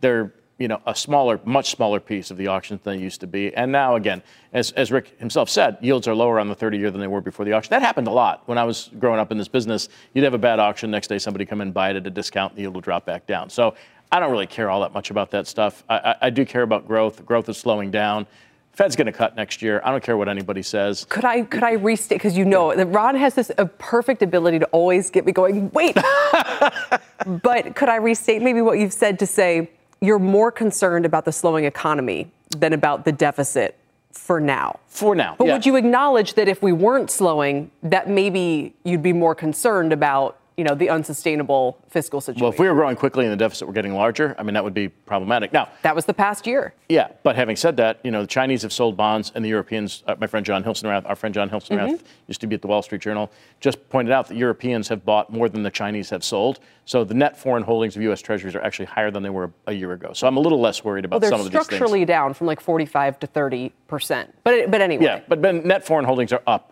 They're 0.01 0.33
you 0.61 0.67
know, 0.67 0.81
a 0.85 0.95
smaller, 0.95 1.39
much 1.43 1.71
smaller 1.71 1.99
piece 1.99 2.29
of 2.29 2.37
the 2.37 2.47
auction 2.47 2.79
than 2.83 2.97
they 2.97 3.03
used 3.03 3.19
to 3.21 3.27
be. 3.27 3.53
And 3.55 3.71
now, 3.71 3.95
again, 3.95 4.21
as, 4.53 4.71
as 4.73 4.91
Rick 4.91 5.19
himself 5.19 5.49
said, 5.49 5.77
yields 5.81 6.07
are 6.07 6.13
lower 6.13 6.39
on 6.39 6.47
the 6.47 6.55
30 6.55 6.77
year 6.77 6.91
than 6.91 7.01
they 7.01 7.07
were 7.07 7.21
before 7.21 7.45
the 7.45 7.53
auction. 7.53 7.71
That 7.71 7.81
happened 7.81 8.07
a 8.07 8.11
lot 8.11 8.43
when 8.45 8.57
I 8.57 8.63
was 8.63 8.91
growing 8.99 9.19
up 9.19 9.31
in 9.31 9.37
this 9.37 9.47
business. 9.47 9.89
You'd 10.13 10.23
have 10.23 10.35
a 10.35 10.37
bad 10.37 10.59
auction, 10.59 10.91
next 10.91 11.07
day 11.07 11.17
somebody 11.17 11.45
come 11.45 11.61
in 11.61 11.69
and 11.69 11.73
buy 11.73 11.89
it 11.89 11.95
at 11.95 12.05
a 12.05 12.11
discount, 12.11 12.55
the 12.55 12.61
yield 12.61 12.75
will 12.75 12.81
drop 12.81 13.05
back 13.05 13.25
down. 13.25 13.49
So 13.49 13.75
I 14.11 14.19
don't 14.19 14.31
really 14.31 14.47
care 14.47 14.69
all 14.69 14.81
that 14.81 14.93
much 14.93 15.09
about 15.09 15.31
that 15.31 15.47
stuff. 15.47 15.83
I, 15.89 15.97
I, 15.97 16.15
I 16.23 16.29
do 16.29 16.45
care 16.45 16.61
about 16.61 16.87
growth. 16.87 17.25
Growth 17.25 17.49
is 17.49 17.57
slowing 17.57 17.89
down. 17.89 18.27
Fed's 18.73 18.95
going 18.95 19.07
to 19.07 19.11
cut 19.11 19.35
next 19.35 19.61
year. 19.61 19.81
I 19.83 19.91
don't 19.91 20.03
care 20.03 20.15
what 20.15 20.29
anybody 20.29 20.61
says. 20.61 21.05
Could 21.09 21.25
I 21.25 21.41
could 21.41 21.63
I 21.63 21.73
restate 21.73 22.19
because 22.19 22.37
you 22.37 22.45
know 22.45 22.73
that 22.73 22.85
Ron 22.85 23.15
has 23.15 23.35
this 23.35 23.51
a 23.57 23.65
perfect 23.65 24.21
ability 24.21 24.59
to 24.59 24.65
always 24.67 25.09
get 25.09 25.25
me 25.25 25.33
going. 25.33 25.69
Wait, 25.71 25.95
but 27.43 27.75
could 27.75 27.89
I 27.89 27.97
restate 27.97 28.41
maybe 28.41 28.61
what 28.61 28.79
you've 28.79 28.93
said 28.93 29.19
to 29.19 29.27
say? 29.27 29.69
You're 30.01 30.19
more 30.19 30.51
concerned 30.51 31.05
about 31.05 31.25
the 31.25 31.31
slowing 31.31 31.65
economy 31.65 32.31
than 32.57 32.73
about 32.73 33.05
the 33.05 33.11
deficit 33.11 33.77
for 34.11 34.41
now. 34.41 34.79
For 34.87 35.15
now. 35.15 35.35
But 35.37 35.47
yeah. 35.47 35.53
would 35.53 35.65
you 35.65 35.75
acknowledge 35.75 36.33
that 36.33 36.47
if 36.47 36.61
we 36.61 36.73
weren't 36.73 37.09
slowing, 37.09 37.71
that 37.83 38.09
maybe 38.09 38.73
you'd 38.83 39.03
be 39.03 39.13
more 39.13 39.35
concerned 39.35 39.93
about 39.93 40.37
you 40.61 40.65
know, 40.65 40.75
the 40.75 40.91
unsustainable 40.91 41.79
fiscal 41.87 42.21
situation. 42.21 42.43
Well, 42.43 42.51
if 42.51 42.59
we 42.59 42.69
were 42.69 42.75
growing 42.75 42.95
quickly 42.95 43.25
and 43.25 43.31
the 43.31 43.35
deficit 43.35 43.65
were 43.65 43.73
getting 43.73 43.95
larger, 43.95 44.35
I 44.37 44.43
mean, 44.43 44.53
that 44.53 44.63
would 44.63 44.75
be 44.75 44.89
problematic. 44.89 45.51
Now, 45.51 45.69
that 45.81 45.95
was 45.95 46.05
the 46.05 46.13
past 46.13 46.45
year. 46.45 46.75
Yeah, 46.87 47.07
but 47.23 47.35
having 47.35 47.55
said 47.55 47.77
that, 47.77 47.99
you 48.03 48.11
know, 48.11 48.21
the 48.21 48.27
Chinese 48.27 48.61
have 48.61 48.71
sold 48.71 48.95
bonds 48.95 49.31
and 49.33 49.43
the 49.43 49.49
Europeans, 49.49 50.03
uh, 50.05 50.13
my 50.19 50.27
friend 50.27 50.45
John 50.45 50.63
Hilsenrath, 50.63 51.09
our 51.09 51.15
friend 51.15 51.33
John 51.33 51.49
Hilsenrath, 51.49 51.93
mm-hmm. 51.93 52.05
used 52.27 52.41
to 52.41 52.45
be 52.45 52.53
at 52.53 52.61
the 52.61 52.67
Wall 52.67 52.83
Street 52.83 53.01
Journal, 53.01 53.31
just 53.59 53.89
pointed 53.89 54.11
out 54.11 54.27
that 54.27 54.37
Europeans 54.37 54.87
have 54.89 55.03
bought 55.03 55.33
more 55.33 55.49
than 55.49 55.63
the 55.63 55.71
Chinese 55.71 56.11
have 56.11 56.23
sold. 56.23 56.59
So 56.85 57.03
the 57.03 57.15
net 57.15 57.39
foreign 57.39 57.63
holdings 57.63 57.95
of 57.95 58.03
U.S. 58.03 58.21
Treasuries 58.21 58.53
are 58.53 58.61
actually 58.61 58.85
higher 58.85 59.09
than 59.09 59.23
they 59.23 59.31
were 59.31 59.51
a 59.65 59.73
year 59.73 59.93
ago. 59.93 60.13
So 60.13 60.27
I'm 60.27 60.37
a 60.37 60.41
little 60.41 60.61
less 60.61 60.83
worried 60.83 61.05
about 61.05 61.21
well, 61.23 61.31
some 61.31 61.39
of 61.39 61.47
these 61.47 61.53
things. 61.53 61.67
They're 61.69 61.77
structurally 61.77 62.05
down 62.05 62.35
from 62.35 62.45
like 62.45 62.61
45 62.61 63.19
to 63.21 63.25
30 63.25 63.73
percent. 63.87 64.35
But 64.43 64.69
but 64.69 64.79
anyway. 64.79 65.05
Yeah, 65.05 65.21
but 65.27 65.39
net 65.41 65.87
foreign 65.87 66.05
holdings 66.05 66.31
are 66.31 66.43
up 66.45 66.70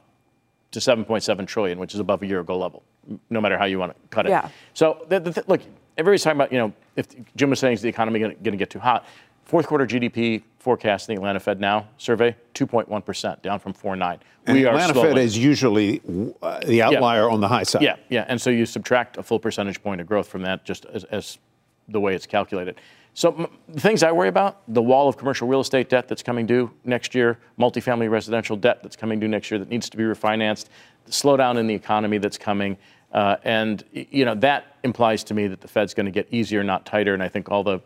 to 0.72 0.80
7.7 0.80 1.48
trillion, 1.48 1.80
which 1.80 1.94
is 1.94 2.00
above 2.00 2.22
a 2.22 2.28
year 2.28 2.40
ago 2.40 2.58
level, 2.58 2.84
no 3.30 3.42
matter 3.42 3.58
how 3.58 3.66
you 3.66 3.80
want 3.80 3.92
to 3.92 4.08
cut 4.10 4.26
it. 4.26 4.30
Yeah. 4.30 4.50
So 4.74 5.06
the, 5.10 5.20
the, 5.20 5.44
look, 5.48 5.62
everybody's 5.98 6.24
talking 6.24 6.38
about, 6.38 6.52
you 6.52 6.60
know, 6.60 6.74
if 6.96 7.08
Jim 7.36 7.50
was 7.50 7.60
saying 7.60 7.74
is 7.74 7.82
the 7.82 7.90
economy 7.90 8.20
going 8.20 8.36
to 8.38 8.58
get 8.58 8.70
too 8.70 8.80
hot. 8.80 9.06
Fourth 9.46 9.66
quarter 9.66 9.88
GDP 9.88 10.44
forecast 10.60 11.10
in 11.10 11.16
the 11.16 11.22
Atlanta 11.22 11.40
Fed 11.40 11.60
now 11.60 11.88
survey 11.98 12.36
2.1%, 12.54 13.42
down 13.42 13.60
from 13.60 13.74
4.9. 13.74 14.20
We 14.48 14.66
are 14.66 14.70
Atlanta 14.70 14.94
slowly. 14.94 15.10
Fed 15.10 15.18
is 15.18 15.38
usually 15.38 16.02
uh, 16.42 16.60
the 16.60 16.84
outlier 16.84 17.24
yeah. 17.24 17.34
on 17.34 17.42
the 17.42 17.48
high 17.48 17.64
side. 17.64 17.82
Yeah, 17.82 17.96
yeah. 18.10 18.26
And 18.28 18.40
so 18.40 18.52
you 18.52 18.68
subtract 18.68 19.18
a 19.18 19.24
full 19.24 19.40
percentage 19.40 19.82
point 19.82 20.02
of 20.02 20.08
growth 20.08 20.28
from 20.28 20.44
that 20.44 20.66
just 20.66 20.86
as, 20.86 21.04
as 21.06 21.40
the 21.88 22.00
way 22.00 22.14
it's 22.14 22.28
calculated. 22.28 22.80
So 23.14 23.50
the 23.68 23.82
things 23.82 24.04
I 24.04 24.12
worry 24.12 24.30
about, 24.30 24.62
the 24.68 24.82
wall 24.82 25.10
of 25.10 25.18
commercial 25.18 25.48
real 25.48 25.60
estate 25.60 25.90
debt 25.90 26.08
that's 26.08 26.24
coming 26.24 26.46
due 26.46 26.72
next 26.86 27.14
year, 27.14 27.38
multifamily 27.60 28.10
residential 28.10 28.56
debt 28.56 28.82
that's 28.82 28.96
coming 28.96 29.20
due 29.20 29.28
next 29.28 29.52
year 29.52 29.60
that 29.60 29.70
needs 29.70 29.90
to 29.90 29.98
be 29.98 30.04
refinanced, 30.04 30.68
the 31.06 31.12
slowdown 31.12 31.58
in 31.58 31.68
the 31.68 31.74
economy 31.74 32.18
that's 32.18 32.38
coming. 32.38 32.78
Uh, 33.12 33.38
and, 33.44 33.84
you 33.92 34.24
know, 34.24 34.36
that 34.36 34.78
implies 34.84 35.24
to 35.26 35.34
me 35.34 35.48
that 35.48 35.62
the 35.62 35.68
Fed's 35.68 35.94
going 35.94 36.06
to 36.06 36.12
get 36.12 36.28
easier, 36.32 36.64
not 36.64 36.86
tighter. 36.86 37.14
And 37.14 37.24
I 37.24 37.28
think 37.28 37.50
all 37.50 37.64
the 37.64 37.82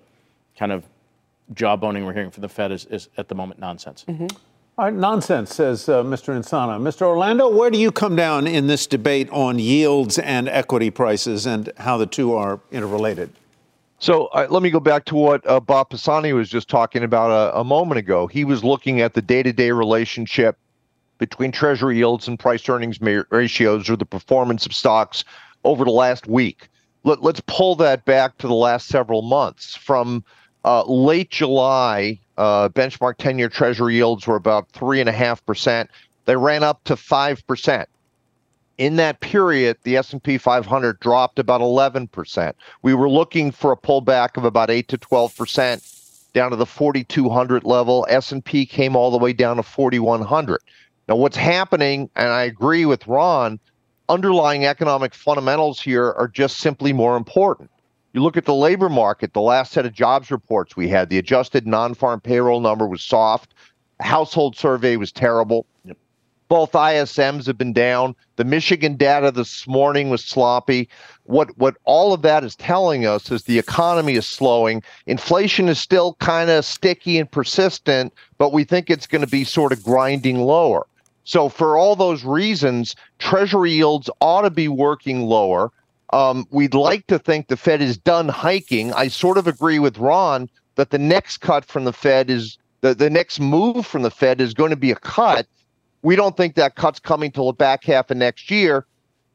kind 0.57 0.71
of 0.71 0.83
jawboning 1.53 2.05
we're 2.05 2.13
hearing 2.13 2.31
from 2.31 2.41
the 2.41 2.49
Fed 2.49 2.71
is, 2.71 2.85
is 2.85 3.09
at 3.17 3.27
the 3.27 3.35
moment 3.35 3.59
nonsense. 3.59 4.05
Mm-hmm. 4.07 4.27
All 4.75 4.85
right, 4.85 4.93
nonsense, 4.93 5.53
says 5.53 5.87
uh, 5.87 6.03
Mr. 6.03 6.35
Insana. 6.35 6.81
Mr. 6.81 7.03
Orlando, 7.03 7.47
where 7.47 7.69
do 7.69 7.77
you 7.77 7.91
come 7.91 8.15
down 8.15 8.47
in 8.47 8.65
this 8.65 8.87
debate 8.87 9.29
on 9.29 9.59
yields 9.59 10.17
and 10.17 10.49
equity 10.49 10.89
prices 10.89 11.45
and 11.45 11.71
how 11.77 11.97
the 11.97 12.07
two 12.07 12.33
are 12.33 12.59
interrelated? 12.71 13.29
So 14.03 14.25
uh, 14.33 14.47
let 14.49 14.61
me 14.61 14.69
go 14.69 14.81
back 14.81 15.05
to 15.05 15.15
what 15.15 15.49
uh, 15.49 15.61
Bob 15.61 15.91
Pisani 15.91 16.33
was 16.33 16.49
just 16.49 16.67
talking 16.67 17.03
about 17.03 17.31
a, 17.31 17.59
a 17.59 17.63
moment 17.63 17.99
ago. 17.99 18.27
He 18.27 18.43
was 18.43 18.61
looking 18.61 18.99
at 18.99 19.13
the 19.13 19.21
day-to-day 19.21 19.71
relationship 19.71 20.57
between 21.19 21.53
Treasury 21.53 21.95
yields 21.99 22.27
and 22.27 22.37
price 22.37 22.67
earnings 22.67 22.99
ratios, 23.29 23.89
or 23.89 23.95
the 23.95 24.05
performance 24.05 24.65
of 24.65 24.73
stocks 24.73 25.23
over 25.63 25.85
the 25.85 25.91
last 25.91 26.27
week. 26.27 26.67
Let, 27.05 27.23
us 27.23 27.41
pull 27.47 27.75
that 27.75 28.03
back 28.03 28.37
to 28.39 28.47
the 28.47 28.53
last 28.53 28.89
several 28.89 29.21
months. 29.21 29.73
From 29.73 30.25
uh, 30.65 30.83
late 30.83 31.29
July, 31.29 32.19
uh, 32.37 32.67
benchmark 32.67 33.15
10-year 33.15 33.47
Treasury 33.47 33.95
yields 33.95 34.27
were 34.27 34.35
about 34.35 34.69
three 34.71 34.99
and 34.99 35.07
a 35.07 35.13
half 35.13 35.45
percent. 35.45 35.89
They 36.25 36.35
ran 36.35 36.61
up 36.61 36.83
to 36.83 36.97
five 36.97 37.47
percent 37.47 37.87
in 38.77 38.95
that 38.95 39.19
period, 39.19 39.77
the 39.83 39.97
S&P 39.97 40.37
500 40.37 40.99
dropped 40.99 41.39
about 41.39 41.61
11%. 41.61 42.53
We 42.81 42.93
were 42.93 43.09
looking 43.09 43.51
for 43.51 43.71
a 43.71 43.77
pullback 43.77 44.37
of 44.37 44.45
about 44.45 44.69
8 44.69 44.87
to 44.89 44.97
12% 44.97 46.31
down 46.33 46.51
to 46.51 46.55
the 46.55 46.65
4200 46.65 47.63
level. 47.63 48.05
S&P 48.09 48.65
came 48.65 48.95
all 48.95 49.11
the 49.11 49.17
way 49.17 49.33
down 49.33 49.57
to 49.57 49.63
4100. 49.63 50.59
Now 51.07 51.15
what's 51.15 51.37
happening 51.37 52.09
and 52.15 52.29
I 52.29 52.43
agree 52.43 52.85
with 52.85 53.07
Ron, 53.07 53.59
underlying 54.09 54.65
economic 54.65 55.13
fundamentals 55.13 55.79
here 55.79 56.11
are 56.13 56.27
just 56.27 56.57
simply 56.57 56.93
more 56.93 57.15
important. 57.15 57.69
You 58.13 58.21
look 58.21 58.37
at 58.37 58.45
the 58.45 58.53
labor 58.53 58.89
market, 58.89 59.33
the 59.33 59.41
last 59.41 59.71
set 59.71 59.85
of 59.85 59.93
jobs 59.93 60.31
reports 60.31 60.75
we 60.75 60.87
had, 60.87 61.09
the 61.09 61.17
adjusted 61.17 61.65
non-farm 61.65 62.21
payroll 62.21 62.61
number 62.61 62.87
was 62.87 63.03
soft. 63.03 63.53
Household 63.99 64.55
survey 64.55 64.97
was 64.97 65.11
terrible. 65.11 65.65
Yep. 65.85 65.97
Both 66.53 66.73
ISMs 66.73 67.47
have 67.47 67.57
been 67.57 67.73
down. 67.73 68.15
The 68.35 68.43
Michigan 68.43 68.95
data 68.95 69.31
this 69.31 69.65
morning 69.65 70.11
was 70.11 70.23
sloppy. 70.23 70.87
What 71.23 71.57
what 71.57 71.77
all 71.83 72.13
of 72.13 72.21
that 72.21 72.43
is 72.43 72.55
telling 72.55 73.07
us 73.07 73.31
is 73.31 73.45
the 73.45 73.57
economy 73.57 74.13
is 74.13 74.27
slowing. 74.27 74.83
Inflation 75.07 75.67
is 75.67 75.79
still 75.79 76.13
kind 76.19 76.51
of 76.51 76.63
sticky 76.63 77.17
and 77.17 77.31
persistent, 77.31 78.13
but 78.37 78.53
we 78.53 78.65
think 78.65 78.91
it's 78.91 79.07
going 79.07 79.23
to 79.23 79.27
be 79.27 79.43
sort 79.43 79.71
of 79.71 79.81
grinding 79.83 80.41
lower. 80.41 80.85
So 81.23 81.49
for 81.49 81.75
all 81.75 81.95
those 81.95 82.23
reasons, 82.23 82.95
Treasury 83.17 83.71
yields 83.71 84.11
ought 84.21 84.43
to 84.43 84.51
be 84.51 84.67
working 84.67 85.23
lower. 85.23 85.71
Um, 86.11 86.45
we'd 86.51 86.75
like 86.75 87.07
to 87.07 87.17
think 87.17 87.47
the 87.47 87.57
Fed 87.57 87.81
is 87.81 87.97
done 87.97 88.29
hiking. 88.29 88.93
I 88.93 89.07
sort 89.07 89.39
of 89.39 89.47
agree 89.47 89.79
with 89.79 89.97
Ron 89.97 90.47
that 90.75 90.91
the 90.91 90.99
next 90.99 91.37
cut 91.37 91.65
from 91.65 91.85
the 91.85 91.93
Fed 91.93 92.29
is 92.29 92.59
the, 92.81 92.93
the 92.93 93.09
next 93.09 93.39
move 93.39 93.87
from 93.87 94.03
the 94.03 94.11
Fed 94.11 94.39
is 94.39 94.53
going 94.53 94.69
to 94.69 94.75
be 94.75 94.91
a 94.91 94.95
cut. 94.95 95.47
We 96.03 96.15
don't 96.15 96.37
think 96.37 96.55
that 96.55 96.75
cut's 96.75 96.99
coming 96.99 97.31
till 97.31 97.47
the 97.47 97.53
back 97.53 97.83
half 97.83 98.11
of 98.11 98.17
next 98.17 98.51
year, 98.51 98.85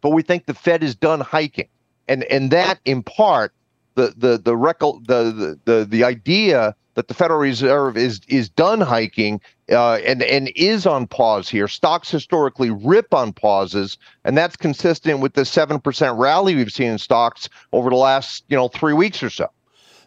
but 0.01 0.11
we 0.11 0.23
think 0.23 0.47
the 0.47 0.55
Fed 0.55 0.85
is 0.85 0.95
done 0.95 1.21
hiking. 1.21 1.69
And 2.07 2.25
and 2.25 2.51
that 2.51 2.79
in 2.85 3.03
part, 3.03 3.53
the 3.95 4.15
the 4.17 4.39
the, 4.39 4.55
the, 4.55 4.99
the, 5.07 5.59
the, 5.65 5.85
the 5.85 6.05
idea 6.05 6.75
that 6.95 7.09
the 7.09 7.15
Federal 7.15 7.41
Reserve 7.41 7.97
is 7.97 8.21
is 8.29 8.49
done 8.49 8.81
hiking 8.81 9.41
uh, 9.71 9.95
and 10.05 10.23
and 10.23 10.51
is 10.57 10.87
on 10.87 11.07
pause 11.07 11.49
here. 11.49 11.69
Stocks 11.69 12.11
historically 12.11 12.71
rip 12.71 13.15
on 13.15 13.33
pauses, 13.33 13.99
and 14.25 14.37
that's 14.37 14.57
consistent 14.57 15.21
with 15.21 15.35
the 15.35 15.45
seven 15.45 15.81
percent 15.81 16.19
rally 16.19 16.55
we've 16.55 16.73
seen 16.73 16.93
in 16.93 16.99
stocks 16.99 17.49
over 17.73 17.89
the 17.89 17.97
last 17.97 18.45
you 18.49 18.57
know 18.57 18.69
three 18.69 18.95
weeks 18.95 19.23
or 19.23 19.31
so. 19.31 19.49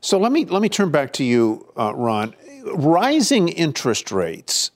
So 0.01 0.17
let 0.17 0.31
me 0.31 0.45
let 0.45 0.61
me 0.61 0.69
turn 0.69 0.91
back 0.91 1.13
to 1.13 1.23
you, 1.23 1.71
uh, 1.77 1.93
Ron. 1.95 2.35
Rising 2.65 3.49
interest 3.49 4.11
rates 4.11 4.71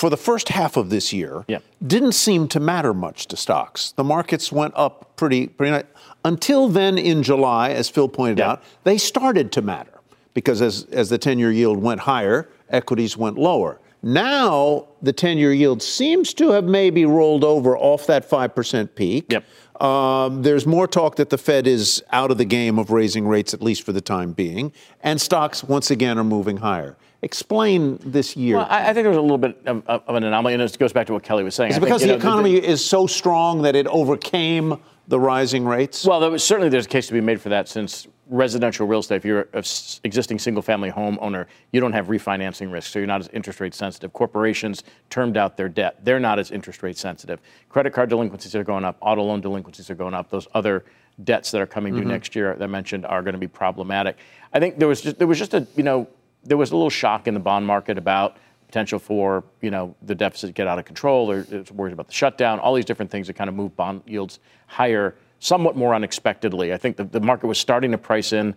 for 0.00 0.08
the 0.08 0.16
first 0.16 0.48
half 0.48 0.78
of 0.78 0.88
this 0.88 1.12
year 1.12 1.44
Yeah. 1.46 1.58
didn't 1.86 2.12
seem 2.12 2.48
to 2.48 2.58
matter 2.58 2.94
much 2.94 3.26
to 3.26 3.36
stocks. 3.36 3.92
The 3.96 4.04
markets 4.16 4.50
went 4.50 4.72
up 4.74 5.14
pretty 5.16 5.46
pretty 5.48 5.72
nice. 5.72 5.84
Until 6.24 6.68
then, 6.68 6.96
in 6.96 7.22
July, 7.22 7.70
as 7.70 7.90
Phil 7.90 8.08
pointed 8.08 8.38
Yeah. 8.38 8.52
out, 8.52 8.62
they 8.84 8.96
started 8.96 9.52
to 9.52 9.60
matter 9.62 9.92
because 10.32 10.62
as 10.62 10.86
as 10.90 11.10
the 11.10 11.18
ten-year 11.18 11.52
yield 11.52 11.78
went 11.82 12.00
higher, 12.00 12.48
equities 12.70 13.14
went 13.18 13.36
lower. 13.36 13.78
Now 14.02 14.86
the 15.02 15.12
ten-year 15.12 15.52
yield 15.52 15.82
seems 15.82 16.32
to 16.34 16.50
have 16.52 16.64
maybe 16.64 17.04
rolled 17.04 17.44
over 17.44 17.76
off 17.76 18.06
that 18.06 18.24
five 18.24 18.54
percent 18.54 18.94
peak. 18.94 19.26
Yep. 19.30 19.44
Um, 19.82 20.42
there's 20.42 20.66
more 20.66 20.86
talk 20.86 21.16
that 21.16 21.28
the 21.30 21.38
Fed 21.38 21.66
is 21.66 22.02
out 22.10 22.30
of 22.30 22.38
the 22.38 22.44
game 22.46 22.78
of 22.78 22.90
raising 22.90 23.26
rates, 23.26 23.52
at 23.54 23.62
least 23.62 23.82
for 23.82 23.92
the 23.92 24.00
time 24.00 24.32
being, 24.32 24.72
and 25.02 25.20
stocks 25.20 25.62
once 25.64 25.90
again 25.90 26.18
are 26.18 26.24
moving 26.24 26.58
higher. 26.58 26.96
Explain 27.22 27.98
this 28.02 28.34
year. 28.36 28.56
Well, 28.56 28.66
I, 28.70 28.90
I 28.90 28.94
think 28.94 29.04
there 29.04 29.10
was 29.10 29.18
a 29.18 29.22
little 29.22 29.38
bit 29.38 29.58
of, 29.66 29.86
of 29.86 30.14
an 30.14 30.24
anomaly, 30.24 30.54
and 30.54 30.62
it 30.62 30.78
goes 30.78 30.92
back 30.92 31.06
to 31.08 31.12
what 31.12 31.22
Kelly 31.22 31.44
was 31.44 31.54
saying. 31.54 31.72
is 31.72 31.76
it 31.76 31.80
because 31.80 32.00
you 32.00 32.08
the 32.08 32.14
know, 32.14 32.18
economy 32.18 32.54
is 32.56 32.84
so 32.84 33.06
strong 33.06 33.62
that 33.62 33.76
it 33.76 33.86
overcame 33.88 34.80
the 35.06 35.20
rising 35.20 35.66
rates? 35.66 36.04
Well, 36.06 36.20
there 36.20 36.30
was, 36.30 36.42
certainly 36.42 36.70
there's 36.70 36.86
a 36.86 36.88
case 36.88 37.08
to 37.08 37.12
be 37.12 37.20
made 37.20 37.40
for 37.40 37.50
that 37.50 37.68
since 37.68 38.06
residential 38.30 38.86
real 38.86 39.00
estate, 39.00 39.16
if 39.16 39.24
you're 39.24 39.48
an 39.52 39.62
existing 40.04 40.38
single 40.38 40.62
family 40.62 40.88
home 40.88 41.18
owner, 41.20 41.46
you 41.72 41.80
don't 41.80 41.92
have 41.92 42.06
refinancing 42.06 42.72
risk, 42.72 42.90
so 42.92 42.98
you're 43.00 43.06
not 43.08 43.20
as 43.20 43.28
interest 43.28 43.60
rate 43.60 43.74
sensitive. 43.74 44.12
Corporations 44.12 44.84
termed 45.10 45.36
out 45.36 45.56
their 45.56 45.68
debt, 45.68 46.02
they're 46.04 46.20
not 46.20 46.38
as 46.38 46.50
interest 46.52 46.82
rate 46.82 46.96
sensitive. 46.96 47.40
Credit 47.68 47.92
card 47.92 48.08
delinquencies 48.08 48.54
are 48.54 48.64
going 48.64 48.84
up, 48.84 48.96
auto 49.00 49.22
loan 49.22 49.40
delinquencies 49.40 49.90
are 49.90 49.94
going 49.94 50.14
up. 50.14 50.30
Those 50.30 50.46
other 50.54 50.84
debts 51.24 51.50
that 51.50 51.60
are 51.60 51.66
coming 51.66 51.94
due 51.94 52.02
Mhm. 52.02 52.06
next 52.06 52.34
year 52.34 52.54
that 52.54 52.64
I 52.64 52.68
mentioned 52.68 53.04
are 53.04 53.20
going 53.20 53.34
to 53.34 53.38
be 53.38 53.48
problematic. 53.48 54.16
I 54.54 54.60
think 54.60 54.78
there 54.78 54.88
was 54.88 55.00
just 55.02 55.18
there 55.18 55.26
was 55.26 55.38
just 55.38 55.52
a 55.52 55.66
you 55.76 55.82
know 55.82 56.06
there 56.44 56.56
was 56.56 56.70
a 56.70 56.76
little 56.76 56.90
shock 56.90 57.26
in 57.26 57.34
the 57.34 57.40
bond 57.40 57.66
market 57.66 57.98
about 57.98 58.36
potential 58.66 59.00
for 59.00 59.42
you 59.60 59.70
know 59.70 59.94
the 60.02 60.14
deficit 60.14 60.48
to 60.48 60.52
get 60.52 60.68
out 60.68 60.78
of 60.78 60.84
control 60.84 61.30
or 61.30 61.44
worries 61.72 61.92
about 61.92 62.06
the 62.06 62.12
shutdown 62.12 62.60
all 62.60 62.72
these 62.72 62.84
different 62.84 63.10
things 63.10 63.26
that 63.26 63.34
kind 63.34 63.48
of 63.48 63.56
move 63.56 63.74
bond 63.74 64.00
yields 64.06 64.38
higher 64.68 65.16
somewhat 65.40 65.74
more 65.74 65.94
unexpectedly. 65.94 66.72
I 66.72 66.76
think 66.76 66.96
the, 66.96 67.04
the 67.04 67.20
market 67.20 67.46
was 67.46 67.58
starting 67.58 67.90
to 67.92 67.98
price 67.98 68.32
in 68.32 68.54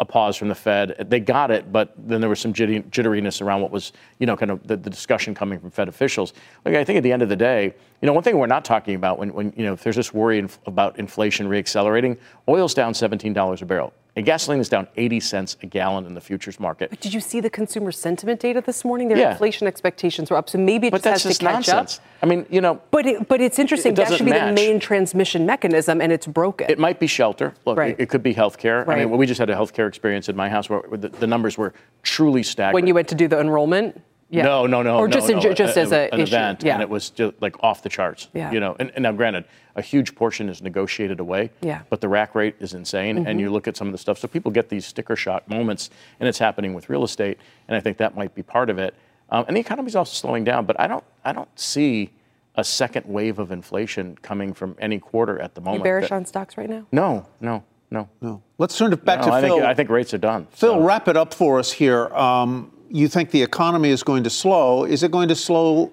a 0.00 0.04
pause 0.04 0.36
from 0.36 0.48
the 0.48 0.54
fed. 0.54 1.06
They 1.08 1.20
got 1.20 1.50
it 1.50 1.72
but 1.72 1.92
then 1.96 2.20
there 2.20 2.30
was 2.30 2.40
some 2.40 2.52
jitteriness 2.52 3.42
around 3.42 3.62
what 3.62 3.70
was 3.70 3.92
you 4.18 4.26
know 4.26 4.36
kind 4.36 4.50
of 4.50 4.66
the, 4.66 4.76
the 4.76 4.90
discussion 4.90 5.34
coming 5.34 5.60
from 5.60 5.70
fed 5.70 5.88
officials. 5.88 6.32
Like 6.64 6.74
i 6.74 6.82
think 6.82 6.96
at 6.96 7.02
the 7.02 7.12
end 7.12 7.22
of 7.22 7.28
the 7.28 7.36
day 7.36 7.74
you 8.00 8.06
know 8.06 8.12
one 8.12 8.22
thing 8.24 8.38
we're 8.38 8.46
not 8.46 8.64
talking 8.64 8.94
about 8.94 9.18
when, 9.18 9.32
when 9.32 9.52
you 9.56 9.64
know 9.64 9.72
if 9.74 9.82
there's 9.82 9.96
this 9.96 10.12
worry 10.12 10.48
about 10.66 10.98
inflation 10.98 11.48
reaccelerating 11.48 12.18
oil's 12.48 12.74
down 12.74 12.92
$17 12.92 13.62
a 13.62 13.64
barrel 13.66 13.92
and 14.18 14.26
gasoline 14.26 14.58
is 14.58 14.68
down 14.68 14.88
80 14.96 15.20
cents 15.20 15.56
a 15.62 15.66
gallon 15.66 16.04
in 16.04 16.12
the 16.12 16.20
futures 16.20 16.58
market 16.58 17.00
Did 17.00 17.14
you 17.14 17.20
see 17.20 17.38
the 17.40 17.48
consumer 17.48 17.92
sentiment 17.92 18.40
data 18.40 18.60
this 18.60 18.84
morning? 18.84 19.06
Their 19.08 19.16
Yeah. 19.18 19.30
inflation 19.30 19.68
expectations 19.68 20.28
were 20.28 20.36
up, 20.36 20.50
so 20.50 20.58
maybe 20.58 20.88
it 20.88 20.90
But 20.90 20.96
just 20.98 21.04
that's 21.04 21.22
has 21.22 21.30
just 21.30 21.40
to 21.40 21.46
catch 21.46 21.68
nonsense. 21.68 21.98
up. 21.98 22.04
I 22.24 22.26
mean, 22.26 22.44
you 22.50 22.60
know, 22.60 22.80
But 22.90 23.06
it, 23.06 23.28
but 23.28 23.40
it's 23.40 23.60
interesting. 23.60 23.92
it 23.92 23.96
that 23.96 24.12
should 24.12 24.24
be 24.24 24.32
match. 24.32 24.48
the 24.48 24.60
main 24.60 24.80
transmission 24.80 25.46
mechanism, 25.46 26.00
and 26.00 26.10
it's 26.10 26.26
broken. 26.26 26.68
It 26.68 26.80
might 26.80 26.98
be 26.98 27.06
shelter. 27.06 27.54
Look, 27.64 27.78
Right. 27.78 27.92
it, 27.92 28.02
it 28.02 28.08
could 28.08 28.24
be 28.24 28.34
healthcare. 28.34 28.80
I 28.82 28.84
Right. 28.86 28.98
mean, 29.08 29.16
we 29.16 29.24
just 29.24 29.38
had 29.38 29.50
a 29.50 29.54
healthcare 29.54 29.86
experience 29.86 30.28
in 30.28 30.34
my 30.34 30.48
house 30.48 30.68
where 30.68 30.82
the, 30.90 31.10
the 31.10 31.28
numbers 31.28 31.56
were 31.56 31.72
truly 32.02 32.42
staggering. 32.42 32.74
when 32.74 32.86
you 32.88 32.94
went 32.94 33.06
to 33.08 33.14
do 33.14 33.28
the 33.28 33.38
enrollment. 33.38 34.00
Yeah. 34.30 34.42
No, 34.42 34.66
no, 34.66 34.82
no, 34.82 34.98
Or 34.98 35.08
no, 35.08 35.12
just 35.14 35.28
no, 35.30 35.40
ju- 35.40 35.54
just 35.54 35.76
as 35.78 35.90
a 35.90 36.12
an 36.12 36.20
issue. 36.20 36.34
event, 36.34 36.62
Yeah. 36.62 36.74
and 36.74 36.82
it 36.82 36.88
was 36.90 37.08
just 37.10 37.40
like 37.40 37.62
off 37.64 37.82
the 37.82 37.88
charts. 37.88 38.28
Yeah. 38.34 38.50
You 38.52 38.60
know, 38.60 38.76
and, 38.78 38.90
and 38.94 39.02
now 39.04 39.12
granted, 39.12 39.44
a 39.74 39.80
huge 39.80 40.14
portion 40.14 40.50
is 40.50 40.60
negotiated 40.60 41.18
away. 41.18 41.50
Yeah. 41.62 41.80
But 41.88 42.02
the 42.02 42.08
rack 42.08 42.34
rate 42.34 42.56
is 42.60 42.74
insane, 42.74 43.24
Mhm. 43.24 43.26
and 43.26 43.40
you 43.40 43.48
look 43.50 43.66
at 43.66 43.76
some 43.76 43.88
of 43.88 43.92
the 43.92 43.98
stuff. 43.98 44.18
So 44.18 44.28
people 44.28 44.50
get 44.50 44.68
these 44.68 44.84
sticker 44.84 45.16
shock 45.16 45.48
moments, 45.48 45.88
and 46.20 46.28
it's 46.28 46.38
happening 46.38 46.74
with 46.74 46.90
real 46.90 47.04
estate, 47.04 47.38
and 47.68 47.76
I 47.76 47.80
think 47.80 47.96
that 47.98 48.16
might 48.16 48.34
be 48.34 48.42
part 48.42 48.68
of 48.68 48.78
it. 48.78 48.94
Um, 49.30 49.44
and 49.48 49.56
the 49.56 49.60
economy's 49.60 49.96
also 49.96 50.12
slowing 50.12 50.44
down, 50.44 50.66
but 50.66 50.78
I 50.78 50.86
don't, 50.88 51.04
I 51.24 51.32
don't 51.32 51.48
see 51.58 52.10
a 52.54 52.64
second 52.64 53.06
wave 53.06 53.38
of 53.38 53.50
inflation 53.52 54.18
coming 54.20 54.52
from 54.52 54.74
any 54.78 54.98
quarter 54.98 55.40
at 55.40 55.54
the 55.54 55.60
moment. 55.62 55.80
You 55.80 55.84
bearish 55.84 56.08
that- 56.10 56.14
on 56.16 56.24
stocks 56.26 56.58
right 56.58 56.68
now? 56.68 56.84
No, 56.92 57.24
no, 57.40 57.62
no, 57.90 58.08
no. 58.20 58.42
Let's 58.58 58.76
turn 58.76 58.92
it 58.92 59.04
back 59.04 59.20
No, 59.20 59.26
to 59.28 59.32
I 59.32 59.40
Phil. 59.40 59.54
Think, 59.56 59.66
I 59.66 59.74
think 59.74 59.88
rates 59.90 60.12
are 60.12 60.18
done. 60.18 60.48
Phil, 60.50 60.80
wrap 60.80 61.08
it 61.08 61.16
up 61.16 61.32
for 61.32 61.58
us 61.58 61.70
here. 61.72 62.08
Um, 62.08 62.72
you 62.90 63.08
think 63.08 63.30
the 63.30 63.42
economy 63.42 63.90
is 63.90 64.02
going 64.02 64.24
to 64.24 64.30
slow. 64.30 64.84
Is 64.84 65.02
it 65.02 65.10
going 65.10 65.28
to 65.28 65.34
slow 65.34 65.92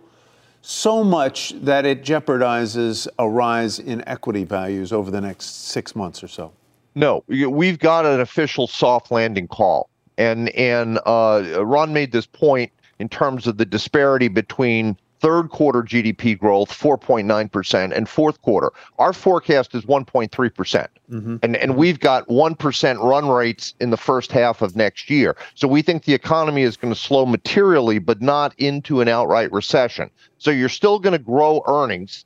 so 0.62 1.04
much 1.04 1.54
that 1.62 1.86
it 1.86 2.04
jeopardizes 2.04 3.08
a 3.20 3.30
rise 3.30 3.80
in 3.80 4.08
equity 4.08 4.44
values 4.44 4.92
over 4.92 5.12
the 5.12 5.22
next 5.22 5.68
six 5.68 5.96
months 5.96 6.24
or 6.24 6.28
so? 6.28 6.52
No, 6.96 7.24
we've 7.28 7.78
got 7.78 8.06
an 8.06 8.22
official 8.22 8.68
soft 8.68 9.12
landing 9.12 9.48
call, 9.48 9.90
and 10.18 10.50
and 10.50 10.98
uh, 11.06 11.62
Ron 11.64 11.92
made 11.92 12.14
this 12.14 12.26
point 12.26 12.72
in 13.00 13.10
terms 13.10 13.48
of 13.48 13.58
the 13.58 13.66
disparity 13.66 14.30
between 14.30 14.98
third 15.26 15.50
quarter 15.50 15.82
GDP 15.82 16.38
growth 16.38 16.70
4.9 16.70 17.52
percent 17.52 17.94
and 17.94 18.08
fourth 18.08 18.42
quarter. 18.44 18.72
Our 19.00 19.12
forecast 19.12 19.74
is 19.74 19.84
1.3 19.86 20.54
percent, 20.54 20.92
mm-hmm. 21.10 21.38
and 21.42 21.56
and 21.56 21.76
we've 21.76 22.00
got 22.00 22.30
one 22.30 22.54
percent 22.54 23.00
run 23.00 23.28
rates 23.28 23.74
in 23.80 23.90
the 23.90 23.98
first 23.98 24.32
half 24.32 24.62
of 24.62 24.76
next 24.76 25.10
year. 25.10 25.36
So 25.56 25.68
we 25.68 25.82
think 25.82 26.04
the 26.04 26.14
economy 26.14 26.62
is 26.62 26.78
going 26.78 26.94
to 26.94 27.00
slow 27.00 27.26
materially, 27.26 27.98
but 27.98 28.22
not 28.22 28.54
into 28.60 29.02
an 29.02 29.08
outright 29.08 29.52
recession. 29.52 30.12
So 30.38 30.52
you're 30.52 30.70
still 30.70 31.00
going 31.00 31.14
to 31.14 31.24
grow 31.24 31.64
earnings 31.68 32.26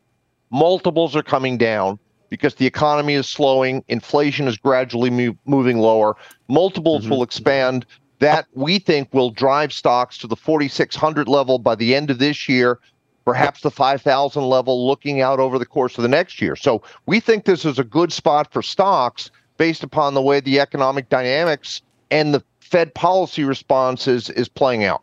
multiples 0.49 1.15
are 1.15 1.23
coming 1.23 1.57
down 1.57 1.99
because 2.29 2.55
the 2.55 2.65
economy 2.65 3.15
is 3.15 3.27
slowing, 3.27 3.83
inflation 3.87 4.47
is 4.47 4.57
gradually 4.57 5.09
mo- 5.09 5.37
moving 5.45 5.79
lower, 5.79 6.15
multiples 6.47 7.03
mm-hmm. 7.03 7.11
will 7.11 7.23
expand. 7.23 7.85
That 8.19 8.47
we 8.53 8.79
think 8.79 9.13
will 9.13 9.31
drive 9.31 9.71
stocks 9.71 10.17
to 10.19 10.27
the 10.27 10.35
4600 10.35 11.27
level 11.27 11.57
by 11.57 11.75
the 11.75 11.95
end 11.95 12.09
of 12.09 12.19
this 12.19 12.49
year, 12.49 12.79
perhaps 13.25 13.61
the 13.61 13.71
5000 13.71 14.43
level 14.43 14.87
looking 14.87 15.21
out 15.21 15.39
over 15.39 15.57
the 15.57 15.65
course 15.65 15.97
of 15.97 16.01
the 16.01 16.09
next 16.09 16.41
year. 16.41 16.55
So 16.55 16.81
we 17.05 17.19
think 17.19 17.45
this 17.45 17.63
is 17.63 17.79
a 17.79 17.83
good 17.83 18.11
spot 18.11 18.51
for 18.51 18.61
stocks 18.61 19.31
based 19.57 19.83
upon 19.83 20.13
the 20.13 20.21
way 20.21 20.39
the 20.39 20.59
economic 20.59 21.09
dynamics 21.09 21.81
and 22.11 22.33
the 22.33 22.43
Fed 22.59 22.93
policy 22.93 23.43
responses 23.43 24.29
is, 24.29 24.35
is 24.35 24.49
playing 24.49 24.83
out. 24.83 25.01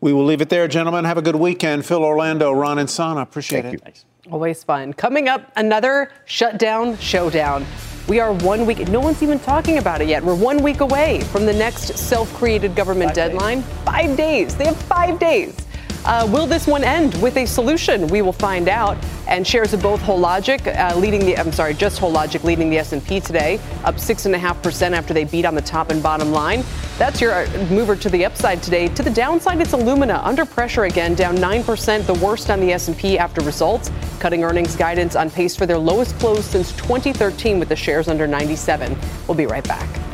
We 0.00 0.12
will 0.12 0.24
leave 0.24 0.40
it 0.40 0.50
there, 0.50 0.68
gentlemen. 0.68 1.04
Have 1.04 1.16
a 1.16 1.22
good 1.22 1.36
weekend. 1.36 1.86
Phil 1.86 2.04
Orlando, 2.04 2.52
Ron 2.52 2.76
Insana. 2.76 3.22
Appreciate 3.22 3.64
it. 3.64 4.04
Always 4.30 4.64
fun. 4.64 4.92
Coming 4.92 5.28
up, 5.28 5.50
another 5.56 6.10
shutdown 6.26 6.98
showdown. 6.98 7.64
We 8.06 8.20
are 8.20 8.34
one 8.34 8.66
week, 8.66 8.86
no 8.88 9.00
one's 9.00 9.22
even 9.22 9.38
talking 9.38 9.78
about 9.78 10.02
it 10.02 10.08
yet. 10.08 10.22
We're 10.22 10.34
one 10.34 10.62
week 10.62 10.80
away 10.80 11.20
from 11.32 11.46
the 11.46 11.54
next 11.54 11.96
self 11.96 12.30
created 12.34 12.74
government 12.74 13.14
deadline. 13.14 13.62
Five 13.86 14.14
days. 14.14 14.54
They 14.54 14.66
have 14.66 14.76
five 14.76 15.18
days. 15.18 15.56
Uh, 16.04 16.28
will 16.30 16.46
this 16.46 16.66
one 16.66 16.84
end 16.84 17.14
with 17.22 17.36
a 17.38 17.46
solution? 17.46 18.06
We 18.08 18.20
will 18.20 18.32
find 18.32 18.68
out. 18.68 18.96
And 19.26 19.46
shares 19.46 19.72
of 19.72 19.80
both 19.80 20.00
Hologic 20.02 20.66
uh, 20.66 20.94
leading 20.98 21.20
the, 21.20 21.38
I'm 21.38 21.50
sorry, 21.50 21.72
just 21.72 21.98
Hologic 21.98 22.44
leading 22.44 22.68
the 22.68 22.76
S&P 22.78 23.20
today, 23.20 23.58
up 23.84 23.98
six 23.98 24.26
and 24.26 24.34
a 24.34 24.38
half 24.38 24.62
percent 24.62 24.94
after 24.94 25.14
they 25.14 25.24
beat 25.24 25.46
on 25.46 25.54
the 25.54 25.62
top 25.62 25.90
and 25.90 26.02
bottom 26.02 26.30
line. 26.30 26.62
That's 26.98 27.22
your 27.22 27.32
uh, 27.32 27.66
mover 27.70 27.96
to 27.96 28.10
the 28.10 28.26
upside 28.26 28.62
today. 28.62 28.88
To 28.88 29.02
the 29.02 29.10
downside, 29.10 29.60
it's 29.62 29.72
Illumina 29.72 30.22
under 30.22 30.44
pressure 30.44 30.84
again, 30.84 31.14
down 31.14 31.36
nine 31.36 31.64
percent, 31.64 32.06
the 32.06 32.14
worst 32.14 32.50
on 32.50 32.60
the 32.60 32.72
S&P 32.72 33.18
after 33.18 33.40
results, 33.40 33.90
cutting 34.20 34.44
earnings 34.44 34.76
guidance 34.76 35.16
on 35.16 35.30
pace 35.30 35.56
for 35.56 35.64
their 35.64 35.78
lowest 35.78 36.18
close 36.18 36.44
since 36.44 36.70
2013 36.72 37.58
with 37.58 37.70
the 37.70 37.76
shares 37.76 38.08
under 38.08 38.26
97. 38.26 38.96
We'll 39.26 39.38
be 39.38 39.46
right 39.46 39.66
back. 39.66 40.13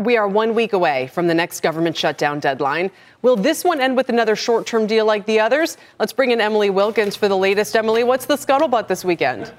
We 0.00 0.16
are 0.16 0.26
one 0.26 0.54
week 0.54 0.72
away 0.72 1.08
from 1.08 1.26
the 1.26 1.34
next 1.34 1.60
government 1.60 1.94
shutdown 1.94 2.40
deadline. 2.40 2.90
Will 3.20 3.36
this 3.36 3.64
one 3.64 3.82
end 3.82 3.98
with 3.98 4.08
another 4.08 4.34
short 4.34 4.64
term 4.64 4.86
deal 4.86 5.04
like 5.04 5.26
the 5.26 5.38
others? 5.38 5.76
Let's 5.98 6.14
bring 6.14 6.30
in 6.30 6.40
Emily 6.40 6.70
Wilkins 6.70 7.16
for 7.16 7.28
the 7.28 7.36
latest. 7.36 7.76
Emily, 7.76 8.02
what's 8.02 8.24
the 8.24 8.36
scuttlebutt 8.36 8.88
this 8.88 9.04
weekend? 9.04 9.52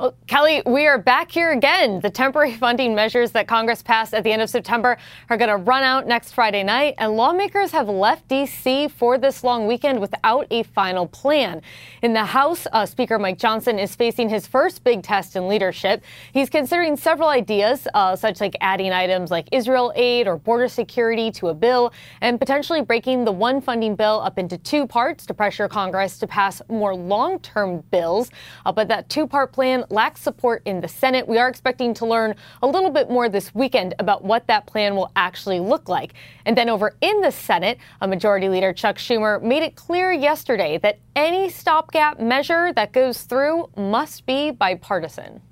Well, 0.00 0.14
Kelly, 0.26 0.62
we 0.64 0.86
are 0.86 0.96
back 0.96 1.30
here 1.30 1.52
again. 1.52 2.00
The 2.00 2.08
temporary 2.08 2.54
funding 2.56 2.94
measures 2.94 3.32
that 3.32 3.46
Congress 3.46 3.82
passed 3.82 4.14
at 4.14 4.24
the 4.24 4.32
end 4.32 4.40
of 4.40 4.48
September 4.48 4.96
are 5.28 5.36
going 5.36 5.50
to 5.50 5.58
run 5.58 5.82
out 5.82 6.06
next 6.06 6.32
Friday 6.32 6.62
night, 6.62 6.94
and 6.96 7.12
lawmakers 7.14 7.72
have 7.72 7.88
left 7.88 8.26
D.C. 8.26 8.88
for 8.88 9.18
this 9.18 9.44
long 9.44 9.66
weekend 9.66 10.00
without 10.00 10.46
a 10.50 10.62
final 10.62 11.06
plan. 11.06 11.60
In 12.00 12.14
the 12.14 12.24
House, 12.24 12.66
uh, 12.72 12.86
Speaker 12.86 13.18
Mike 13.18 13.38
Johnson 13.38 13.78
is 13.78 13.94
facing 13.94 14.30
his 14.30 14.46
first 14.46 14.82
big 14.82 15.02
test 15.02 15.36
in 15.36 15.46
leadership. 15.46 16.02
He's 16.32 16.48
considering 16.48 16.96
several 16.96 17.28
ideas, 17.28 17.86
uh, 17.92 18.16
such 18.16 18.40
like 18.40 18.56
adding 18.62 18.92
items 18.92 19.30
like 19.30 19.46
Israel 19.52 19.92
aid 19.94 20.26
or 20.26 20.38
border 20.38 20.68
security 20.68 21.30
to 21.32 21.48
a 21.48 21.54
bill, 21.54 21.92
and 22.22 22.38
potentially 22.38 22.80
breaking 22.80 23.26
the 23.26 23.32
one 23.32 23.60
funding 23.60 23.94
bill 23.94 24.20
up 24.24 24.38
into 24.38 24.56
two 24.56 24.86
parts 24.86 25.26
to 25.26 25.34
pressure 25.34 25.68
Congress 25.68 26.18
to 26.18 26.26
pass 26.26 26.62
more 26.70 26.96
long-term 26.96 27.84
bills. 27.90 28.30
Uh, 28.64 28.72
but 28.72 28.88
that 28.88 29.10
two-part 29.10 29.52
plan 29.52 29.84
lacks 29.92 30.20
support 30.20 30.62
in 30.64 30.80
the 30.80 30.88
Senate. 30.88 31.28
We 31.28 31.38
are 31.38 31.48
expecting 31.48 31.94
to 31.94 32.06
learn 32.06 32.34
a 32.62 32.66
little 32.66 32.90
bit 32.90 33.10
more 33.10 33.28
this 33.28 33.54
weekend 33.54 33.94
about 33.98 34.24
what 34.24 34.46
that 34.46 34.66
plan 34.66 34.96
will 34.96 35.12
actually 35.14 35.60
look 35.60 35.88
like. 35.88 36.14
And 36.44 36.56
then 36.56 36.68
over 36.68 36.96
in 37.00 37.20
the 37.20 37.30
Senate, 37.30 37.78
a 38.00 38.08
Majority 38.08 38.48
Leader 38.48 38.72
Chuck 38.72 38.96
Schumer 38.96 39.42
made 39.42 39.62
it 39.62 39.76
clear 39.76 40.10
yesterday 40.10 40.78
that 40.78 40.98
any 41.14 41.48
stopgap 41.50 42.18
measure 42.18 42.72
that 42.72 42.92
goes 42.92 43.22
through 43.22 43.68
must 43.76 44.26
be 44.26 44.50
bipartisan. 44.50 45.42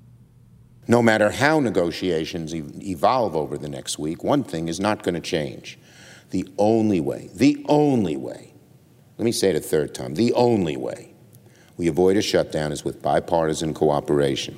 No 0.87 1.01
matter 1.01 1.29
how 1.29 1.59
negotiations 1.59 2.53
evolve 2.53 3.35
over 3.35 3.57
the 3.57 3.69
next 3.69 3.99
week, 3.99 4.23
one 4.23 4.43
thing 4.43 4.67
is 4.67 4.79
not 4.79 5.03
going 5.03 5.15
to 5.15 5.21
change. 5.21 5.77
The 6.31 6.49
only 6.57 6.99
way, 6.99 7.29
the 7.33 7.63
only 7.69 8.17
way, 8.17 8.53
let 9.17 9.25
me 9.25 9.31
say 9.31 9.51
it 9.51 9.55
a 9.55 9.59
third 9.59 9.93
time, 9.93 10.15
the 10.15 10.33
only 10.33 10.75
way 10.75 11.10
we 11.81 11.87
avoid 11.87 12.15
a 12.15 12.21
shutdown 12.21 12.71
is 12.71 12.85
with 12.85 13.01
bipartisan 13.01 13.73
cooperation. 13.73 14.55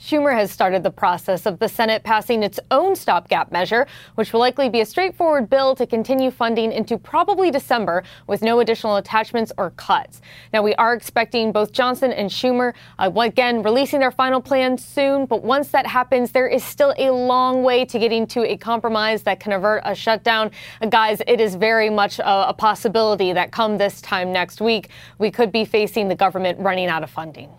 Schumer 0.00 0.32
has 0.32 0.50
started 0.50 0.82
the 0.82 0.90
process 0.90 1.44
of 1.44 1.58
the 1.58 1.68
Senate 1.68 2.02
passing 2.02 2.42
its 2.42 2.58
own 2.70 2.96
stopgap 2.96 3.52
measure, 3.52 3.86
which 4.14 4.32
will 4.32 4.40
likely 4.40 4.70
be 4.70 4.80
a 4.80 4.86
straightforward 4.86 5.50
bill 5.50 5.74
to 5.74 5.86
continue 5.86 6.30
funding 6.30 6.72
into 6.72 6.96
probably 6.96 7.50
December 7.50 8.02
with 8.26 8.40
no 8.40 8.60
additional 8.60 8.96
attachments 8.96 9.52
or 9.58 9.72
cuts. 9.72 10.22
Now, 10.54 10.62
we 10.62 10.74
are 10.76 10.94
expecting 10.94 11.52
both 11.52 11.72
Johnson 11.72 12.12
and 12.12 12.30
Schumer, 12.30 12.72
uh, 12.98 13.10
again, 13.14 13.62
releasing 13.62 14.00
their 14.00 14.10
final 14.10 14.40
plans 14.40 14.82
soon, 14.82 15.26
but 15.26 15.44
once 15.44 15.68
that 15.68 15.86
happens, 15.86 16.32
there 16.32 16.48
is 16.48 16.64
still 16.64 16.94
a 16.96 17.10
long 17.10 17.62
way 17.62 17.84
to 17.84 17.98
getting 17.98 18.26
to 18.28 18.50
a 18.50 18.56
compromise 18.56 19.22
that 19.24 19.38
can 19.38 19.52
avert 19.52 19.82
a 19.84 19.94
shutdown. 19.94 20.50
Uh, 20.80 20.86
guys, 20.86 21.20
it 21.26 21.42
is 21.42 21.56
very 21.56 21.90
much 21.90 22.18
a, 22.20 22.48
a 22.48 22.54
possibility 22.54 23.34
that 23.34 23.52
come 23.52 23.76
this 23.76 24.00
time 24.00 24.32
next 24.32 24.62
week, 24.62 24.88
we 25.18 25.30
could 25.30 25.52
be 25.52 25.66
facing 25.66 26.08
the 26.08 26.14
government 26.14 26.58
running 26.58 26.86
out 26.86 27.02
of 27.02 27.10
funding. 27.10 27.50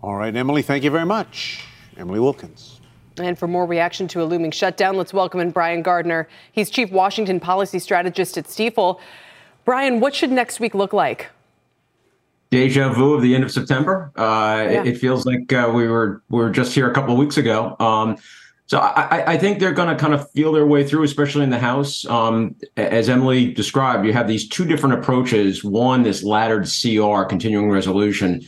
All 0.00 0.14
right, 0.14 0.34
Emily, 0.34 0.62
thank 0.62 0.84
you 0.84 0.90
very 0.90 1.06
much. 1.06 1.64
Emily 1.96 2.20
Wilkins. 2.20 2.80
And 3.16 3.36
for 3.36 3.48
more 3.48 3.66
reaction 3.66 4.06
to 4.08 4.22
a 4.22 4.24
looming 4.24 4.52
shutdown, 4.52 4.96
let's 4.96 5.12
welcome 5.12 5.40
in 5.40 5.50
Brian 5.50 5.82
Gardner. 5.82 6.28
He's 6.52 6.70
Chief 6.70 6.92
Washington 6.92 7.40
Policy 7.40 7.80
Strategist 7.80 8.38
at 8.38 8.44
Stifel. 8.44 9.00
Brian, 9.64 9.98
what 9.98 10.14
should 10.14 10.30
next 10.30 10.60
week 10.60 10.74
look 10.74 10.92
like? 10.92 11.30
Deja 12.50 12.92
vu 12.92 13.14
of 13.14 13.22
the 13.22 13.34
end 13.34 13.42
of 13.42 13.50
September. 13.50 14.12
Uh, 14.16 14.22
yeah. 14.22 14.82
it, 14.82 14.86
it, 14.86 14.98
feels 14.98 15.26
like 15.26 15.52
uh, 15.52 15.70
we 15.74 15.88
were 15.88 16.22
we 16.30 16.38
were 16.38 16.48
just 16.48 16.74
here 16.74 16.88
a 16.88 16.94
couple 16.94 17.12
of 17.12 17.18
weeks 17.18 17.36
ago. 17.36 17.76
Um, 17.78 18.16
so 18.66 18.78
I, 18.78 19.32
I, 19.32 19.38
think 19.38 19.58
they're 19.58 19.72
going 19.72 19.88
to 19.88 19.96
kind 19.96 20.14
of 20.14 20.30
feel 20.30 20.52
their 20.52 20.66
way 20.66 20.86
through, 20.86 21.02
especially 21.02 21.42
in 21.42 21.50
the 21.50 21.58
House. 21.58 22.06
Um, 22.06 22.54
as 22.76 23.08
Emily 23.08 23.52
described, 23.52 24.06
you 24.06 24.12
have 24.12 24.28
these 24.28 24.46
two 24.46 24.64
different 24.64 24.94
approaches. 24.94 25.64
One, 25.64 26.02
this 26.02 26.22
laddered 26.22 26.64
CR, 26.64 27.24
continuing 27.24 27.70
resolution, 27.70 28.46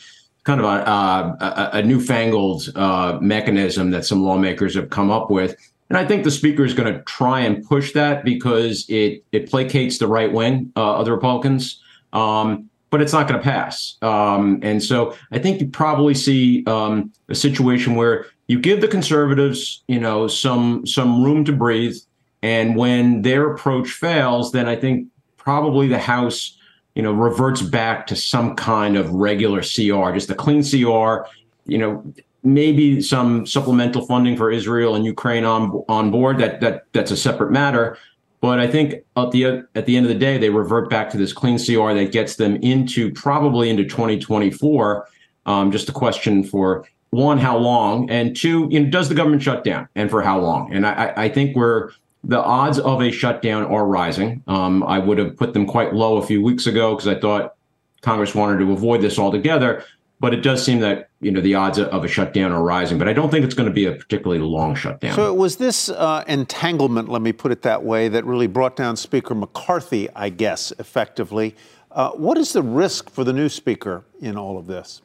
kind 0.51 0.61
of 0.61 0.67
a, 0.67 1.45
a, 1.45 1.71
a 1.79 1.83
newfangled 1.83 2.73
uh, 2.75 3.17
mechanism 3.21 3.93
that 3.93 4.05
some 4.05 4.21
lawmakers 4.21 4.75
have 4.75 4.91
come 4.91 5.09
up 5.09 5.31
with. 5.31 5.55
And 5.89 5.97
I 5.97 6.05
think 6.05 6.25
the 6.25 6.31
speaker 6.31 6.65
is 6.65 6.75
going 6.75 6.93
to 6.93 7.03
try 7.03 7.41
and 7.41 7.65
push 7.65 7.93
that 7.93 8.25
because 8.25 8.85
it 8.89 9.23
it 9.31 9.49
placates 9.49 10.01
the 10.01 10.09
right 10.09 10.33
wing 10.33 10.73
uh, 10.77 10.97
of 10.97 11.05
the 11.05 11.13
Republicans, 11.13 11.81
um, 12.13 12.69
but 12.91 13.01
it's 13.01 13.13
not 13.13 13.29
going 13.29 13.39
to 13.41 13.45
pass. 13.45 13.97
Um, 14.03 14.59
and 14.63 14.83
so 14.83 15.17
I 15.31 15.39
think 15.39 15.61
you 15.61 15.69
probably 15.69 16.15
see 16.15 16.65
um, 16.67 17.13
a 17.29 17.35
situation 17.35 17.95
where 17.95 18.27
you 18.49 18.59
give 18.59 18.81
the 18.81 18.89
conservatives, 18.89 19.85
you 19.87 20.01
know, 20.01 20.27
some 20.27 20.85
some 20.85 21.23
room 21.23 21.45
to 21.45 21.53
breathe, 21.53 21.97
and 22.43 22.75
when 22.75 23.23
their 23.23 23.53
approach 23.53 23.91
fails, 23.91 24.51
then 24.51 24.67
I 24.67 24.75
think 24.75 25.07
probably 25.37 25.87
the 25.87 25.99
House 26.01 26.59
you 27.01 27.05
know, 27.05 27.13
reverts 27.13 27.63
back 27.63 28.07
to 28.07 28.15
some 28.15 28.55
kind 28.55 28.95
of 28.95 29.11
regular 29.11 29.63
CR, 29.63 30.13
just 30.13 30.29
a 30.29 30.35
clean 30.35 30.63
CR, 30.63 31.27
you 31.65 31.79
know, 31.79 32.05
maybe 32.43 33.01
some 33.01 33.47
supplemental 33.47 34.05
funding 34.05 34.37
for 34.37 34.51
Israel 34.51 34.95
and 34.95 35.07
Ukraine 35.07 35.47
on 35.47 35.83
on 35.89 36.11
board. 36.11 36.37
That 36.37 36.61
that 36.61 36.83
that's 36.93 37.11
a 37.11 37.17
separate 37.17 37.53
matter. 37.53 37.97
But 38.43 38.61
I 38.61 38.67
think 38.67 38.97
at 39.17 39.31
the 39.31 39.65
at 39.75 39.87
the 39.87 39.97
end 39.97 40.05
of 40.05 40.13
the 40.13 40.19
day, 40.19 40.37
they 40.37 40.51
revert 40.51 40.91
back 40.91 41.09
to 41.13 41.17
this 41.17 41.33
clean 41.33 41.57
CR 41.57 41.95
that 41.95 42.13
gets 42.13 42.37
them 42.37 42.57
into 42.57 43.11
probably 43.13 43.71
into 43.71 43.85
2024. 43.85 45.09
Um, 45.47 45.73
just 45.73 45.89
a 45.89 45.93
question 45.93 46.45
for 46.45 46.87
one, 47.09 47.39
how 47.39 47.57
long, 47.57 48.11
and 48.11 48.37
two, 48.37 48.69
you 48.71 48.79
know, 48.79 48.91
does 48.91 49.09
the 49.09 49.15
government 49.15 49.43
shut 49.43 49.65
down, 49.65 49.89
and 49.95 50.11
for 50.11 50.21
how 50.21 50.39
long? 50.39 50.71
And 50.75 50.87
I, 50.87 51.15
I 51.17 51.29
think 51.31 51.57
we're 51.57 51.93
the 52.25 52.39
odds 52.39 52.79
of 52.79 53.01
a 53.01 53.11
shutdown 53.11 53.65
are 53.65 53.87
rising. 53.87 54.43
Um, 54.47 54.83
I 54.85 54.99
would 54.99 55.19
have 55.19 55.37
put 55.37 55.55
them 55.55 55.67
quite 55.67 55.95
low 55.95 56.19
a 56.19 56.27
few 56.27 56.43
weeks 56.43 56.67
ago 56.67 56.95
because 56.95 57.09
I 57.09 57.19
thought 57.19 57.55
Congress 58.03 58.35
wanted 58.35 58.59
to 58.59 58.73
avoid 58.73 59.01
this 59.01 59.19
altogether. 59.19 59.85
But 60.21 60.35
it 60.35 60.43
does 60.43 60.63
seem 60.63 60.81
that 60.81 61.09
you 61.23 61.31
know 61.31 61.41
the 61.41 61.55
odds 61.55 61.79
of 61.79 62.05
a 62.05 62.09
shutdown 62.09 62.53
are 62.53 62.63
rising. 62.63 62.99
But 62.99 63.09
I 63.09 63.15
don't 63.15 63.31
think 63.31 63.45
it's 63.45 63.55
going 63.55 63.69
to 63.69 63.75
be 63.75 63.87
a 63.87 63.93
particularly 63.93 64.43
long 64.43 64.75
shutdown. 64.75 65.15
So 65.15 65.33
it 65.33 65.37
was 65.37 65.57
this 65.57 65.89
uh, 65.89 66.25
entanglement, 66.29 67.09
let 67.09 67.23
me 67.23 67.33
put 67.33 67.53
it 67.53 67.63
that 67.63 67.85
way, 67.85 68.09
that 68.09 68.27
really 68.27 68.47
brought 68.47 68.77
down 68.77 68.97
Speaker 68.97 69.35
McCarthy, 69.35 70.11
I 70.15 70.29
guess, 70.29 70.75
effectively. 70.79 71.57
Uh, 71.91 72.11
what 72.11 72.37
is 72.37 72.53
the 72.53 72.63
risk 72.63 73.09
for 73.09 73.25
the 73.25 73.33
new 73.33 73.49
speaker 73.49 74.05
in 74.21 74.37
all 74.37 74.59
of 74.59 74.67
this? 74.67 75.01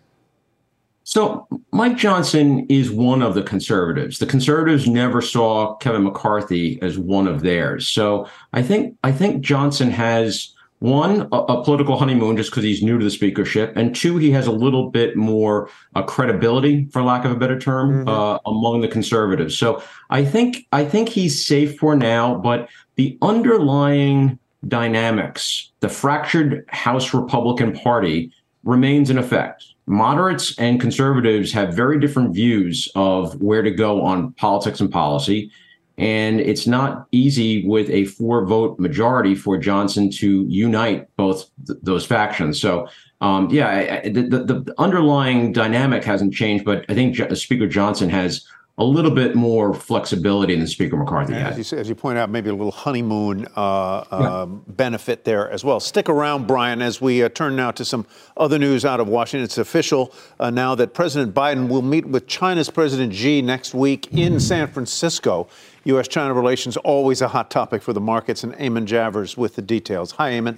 So 1.06 1.48
Mike 1.76 1.98
Johnson 1.98 2.66
is 2.70 2.90
one 2.90 3.22
of 3.22 3.36
the 3.36 3.44
conservatives. 3.44 4.20
The 4.20 4.26
conservatives 4.26 4.88
never 4.88 5.22
saw 5.22 5.76
Kevin 5.76 6.06
McCarthy 6.06 6.82
as 6.82 6.98
one 6.98 7.28
of 7.28 7.42
theirs. 7.42 7.86
So 7.86 8.30
I 8.54 8.62
think 8.62 8.98
I 9.04 9.12
think 9.12 9.44
Johnson 9.44 9.92
has 9.92 10.54
one 10.80 11.28
a, 11.34 11.36
a 11.36 11.64
political 11.66 11.98
honeymoon 11.98 12.38
just 12.38 12.50
because 12.50 12.64
he's 12.64 12.82
new 12.82 12.98
to 12.98 13.04
the 13.04 13.12
speakership, 13.12 13.74
and 13.76 13.94
two 13.94 14.16
he 14.16 14.32
has 14.32 14.48
a 14.48 14.54
little 14.54 14.90
bit 14.90 15.18
more 15.18 15.70
uh, 15.96 16.04
credibility, 16.04 16.88
for 16.94 17.04
lack 17.04 17.26
of 17.26 17.32
a 17.32 17.36
better 17.36 17.60
term, 17.60 18.06
mm-hmm. 18.06 18.08
uh, 18.08 18.40
among 18.46 18.80
the 18.80 18.88
conservatives. 18.88 19.58
So 19.58 19.84
I 20.10 20.24
think 20.24 20.66
I 20.72 20.86
think 20.86 21.10
he's 21.10 21.46
safe 21.46 21.78
for 21.78 21.94
now, 21.94 22.36
but 22.36 22.70
the 22.96 23.18
underlying 23.22 24.40
dynamics, 24.66 25.72
the 25.82 25.90
fractured 25.90 26.64
House 26.70 27.14
Republican 27.14 27.74
Party 27.74 28.32
remains 28.64 29.10
in 29.10 29.18
effect. 29.18 29.75
Moderates 29.88 30.58
and 30.58 30.82
conservatives 30.82 31.52
have 31.52 31.74
very 31.74 32.00
different 32.00 32.34
views 32.34 32.92
of 32.96 33.40
where 33.42 33.62
to 33.62 33.70
go 33.70 34.02
on 34.02 34.34
politics 34.34 34.80
and 34.80 34.92
policy. 34.92 35.52
And 35.98 36.42
it's 36.42 36.68
not 36.68 37.08
easy 37.12 37.66
with 37.68 37.90
a 37.90 38.06
four 38.06 38.46
vote 38.46 38.80
majority 38.80 39.36
for 39.36 39.58
Johnson 39.58 40.10
to 40.12 40.46
unite 40.50 41.08
both 41.16 41.50
th- 41.68 41.80
those 41.84 42.06
factions. 42.06 42.60
So, 42.60 42.90
um, 43.22 43.50
yeah, 43.50 44.02
I, 44.04 44.10
the, 44.10 44.24
the, 44.24 44.44
the, 44.44 44.74
underlying 44.78 45.54
dynamic 45.54 46.04
hasn't 46.04 46.34
changed, 46.34 46.66
but 46.66 46.84
I 46.90 46.96
think 46.96 47.16
J- 47.16 47.34
Speaker 47.36 47.68
Johnson 47.68 48.10
has 48.10 48.46
a 48.78 48.84
little 48.84 49.12
bit 49.12 49.36
more 49.36 49.74
flexibility 49.74 50.54
than 50.54 50.68
Speaker 50.68 50.98
McCarthy 50.98 51.34
had. 51.34 51.58
As 51.58 51.72
you, 51.72 51.78
as 51.78 51.88
you 51.88 51.96
point 51.96 52.18
out, 52.18 52.30
maybe 52.30 52.50
a 52.50 52.54
little 52.54 52.74
honeymoon 52.74 53.48
uh, 53.56 54.04
yeah. 54.12 54.18
uh, 54.18 54.46
benefit 54.46 55.24
there 55.24 55.50
as 55.50 55.64
well. 55.64 55.80
Stick 55.80 56.10
around, 56.10 56.46
Brian, 56.46 56.82
as 56.82 57.00
we 57.00 57.24
uh, 57.24 57.30
turn 57.30 57.56
now 57.56 57.72
to 57.72 57.86
some 57.86 58.06
other 58.36 58.60
news 58.60 58.84
out 58.84 59.00
of 59.00 59.08
Washington. 59.08 59.46
It's 59.46 59.58
official 59.58 60.14
uh, 60.42 60.50
now 60.50 60.76
that 60.76 60.94
President 60.94 61.34
Biden 61.34 61.70
will 61.70 61.82
meet 61.82 62.06
with 62.06 62.28
China's 62.28 62.70
President 62.70 63.14
Xi 63.14 63.42
next 63.42 63.74
week 63.74 64.14
in 64.14 64.42
San 64.42 64.68
Francisco. 64.68 65.48
U.S. 65.86 66.10
China 66.10 66.34
relations 66.34 66.76
always 66.78 67.22
a 67.22 67.30
hot 67.30 67.50
topic 67.50 67.82
for 67.82 67.94
the 67.94 68.02
markets, 68.02 68.44
and 68.44 68.54
Eamon 68.56 68.86
Javers 68.86 69.38
with 69.38 69.56
the 69.56 69.62
details. 69.62 70.12
Hi, 70.12 70.32
Eamon. 70.32 70.58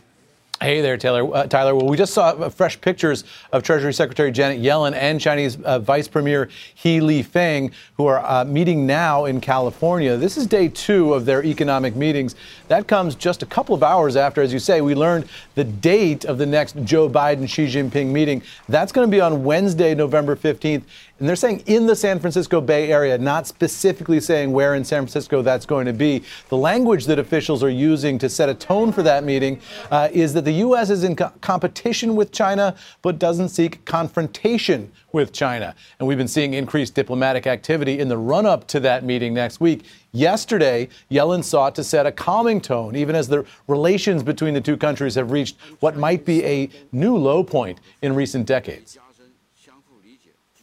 Hey 0.59 0.81
there, 0.81 0.97
Taylor. 0.97 1.35
Uh, 1.35 1.45
Tyler. 1.45 1.75
Well, 1.75 1.87
we 1.87 1.97
just 1.97 2.15
saw 2.15 2.29
uh, 2.29 2.49
fresh 2.49 2.81
pictures 2.81 3.25
of 3.51 3.61
Treasury 3.61 3.93
Secretary 3.93 4.31
Janet 4.31 4.59
Yellen 4.59 4.95
and 4.95 5.21
Chinese 5.21 5.61
uh, 5.61 5.77
Vice 5.77 6.07
Premier 6.07 6.49
He 6.73 6.99
Lifeng, 6.99 7.71
who 7.95 8.07
are 8.07 8.25
uh, 8.25 8.43
meeting 8.43 8.87
now 8.87 9.25
in 9.25 9.39
California. 9.39 10.17
This 10.17 10.35
is 10.35 10.47
day 10.47 10.67
two 10.69 11.13
of 11.13 11.25
their 11.25 11.45
economic 11.45 11.95
meetings. 11.95 12.33
That 12.69 12.87
comes 12.87 13.13
just 13.13 13.43
a 13.43 13.45
couple 13.45 13.75
of 13.75 13.83
hours 13.83 14.15
after, 14.15 14.41
as 14.41 14.51
you 14.51 14.57
say, 14.57 14.81
we 14.81 14.95
learned 14.95 15.29
the 15.53 15.63
date 15.63 16.25
of 16.25 16.39
the 16.39 16.47
next 16.47 16.75
Joe 16.83 17.07
Biden 17.07 17.47
Xi 17.47 17.67
Jinping 17.67 18.07
meeting. 18.07 18.41
That's 18.67 18.91
going 18.91 19.07
to 19.07 19.11
be 19.11 19.21
on 19.21 19.43
Wednesday, 19.43 19.93
November 19.93 20.35
15th. 20.35 20.81
And 21.19 21.27
they're 21.27 21.35
saying 21.35 21.63
in 21.65 21.87
the 21.87 21.95
San 21.95 22.19
Francisco 22.19 22.61
Bay 22.61 22.91
Area, 22.91 23.17
not 23.17 23.47
specifically 23.47 24.19
saying 24.19 24.51
where 24.51 24.75
in 24.75 24.83
San 24.83 25.03
Francisco 25.03 25.41
that's 25.41 25.65
going 25.65 25.87
to 25.87 25.93
be. 25.93 26.23
The 26.49 26.57
language 26.57 27.05
that 27.05 27.17
officials 27.17 27.63
are 27.63 27.71
using 27.71 28.19
to 28.19 28.29
set 28.29 28.49
a 28.49 28.53
tone 28.53 28.91
for 28.91 29.01
that 29.03 29.23
meeting 29.23 29.59
uh, 29.89 30.09
is 30.11 30.33
that 30.33 30.45
the 30.47 30.53
U.S. 30.53 30.89
is 30.89 31.03
in 31.03 31.17
co- 31.17 31.33
competition 31.41 32.15
with 32.15 32.31
China, 32.31 32.73
but 33.01 33.19
doesn't 33.19 33.49
seek 33.49 33.83
confrontation 33.83 34.89
with 35.11 35.33
China. 35.33 35.75
And 35.99 36.07
we've 36.07 36.17
been 36.17 36.29
seeing 36.29 36.53
increased 36.53 36.95
diplomatic 36.95 37.45
activity 37.45 37.99
in 37.99 38.07
the 38.07 38.17
run 38.17 38.45
up 38.45 38.65
to 38.67 38.79
that 38.79 39.03
meeting 39.03 39.33
next 39.33 39.59
week. 39.59 39.83
Yesterday, 40.13 40.87
Yellen 41.11 41.43
sought 41.43 41.75
to 41.75 41.83
set 41.83 42.05
a 42.05 42.13
calming 42.13 42.61
tone, 42.61 42.95
even 42.95 43.13
as 43.13 43.27
the 43.27 43.45
relations 43.67 44.23
between 44.23 44.53
the 44.53 44.61
two 44.61 44.77
countries 44.77 45.15
have 45.15 45.31
reached 45.31 45.57
what 45.81 45.97
might 45.97 46.23
be 46.23 46.45
a 46.45 46.69
new 46.93 47.17
low 47.17 47.43
point 47.43 47.81
in 48.01 48.15
recent 48.15 48.45
decades. 48.45 48.97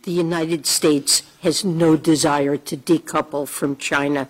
The 0.05 0.13
United 0.13 0.65
States 0.65 1.25
has 1.43 1.63
no 1.63 1.95
desire 1.99 2.57
to 2.57 2.75
decouple 2.75 3.47
from 3.47 3.77
China. 3.77 4.29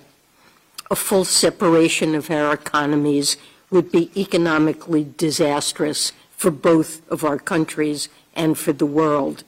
A 0.90 0.97
full 0.97 1.25
separation 1.25 2.17
of 2.17 2.29
our 2.29 2.53
economies 2.53 3.37
would 3.75 3.93
be 3.93 4.11
economically 4.17 5.13
disastrous 5.19 6.13
for 6.31 6.51
both 6.51 7.03
of 7.11 7.25
our 7.25 7.39
countries 7.39 8.09
and 8.35 8.57
for 8.57 8.73
the 8.73 8.87
world. 8.87 9.45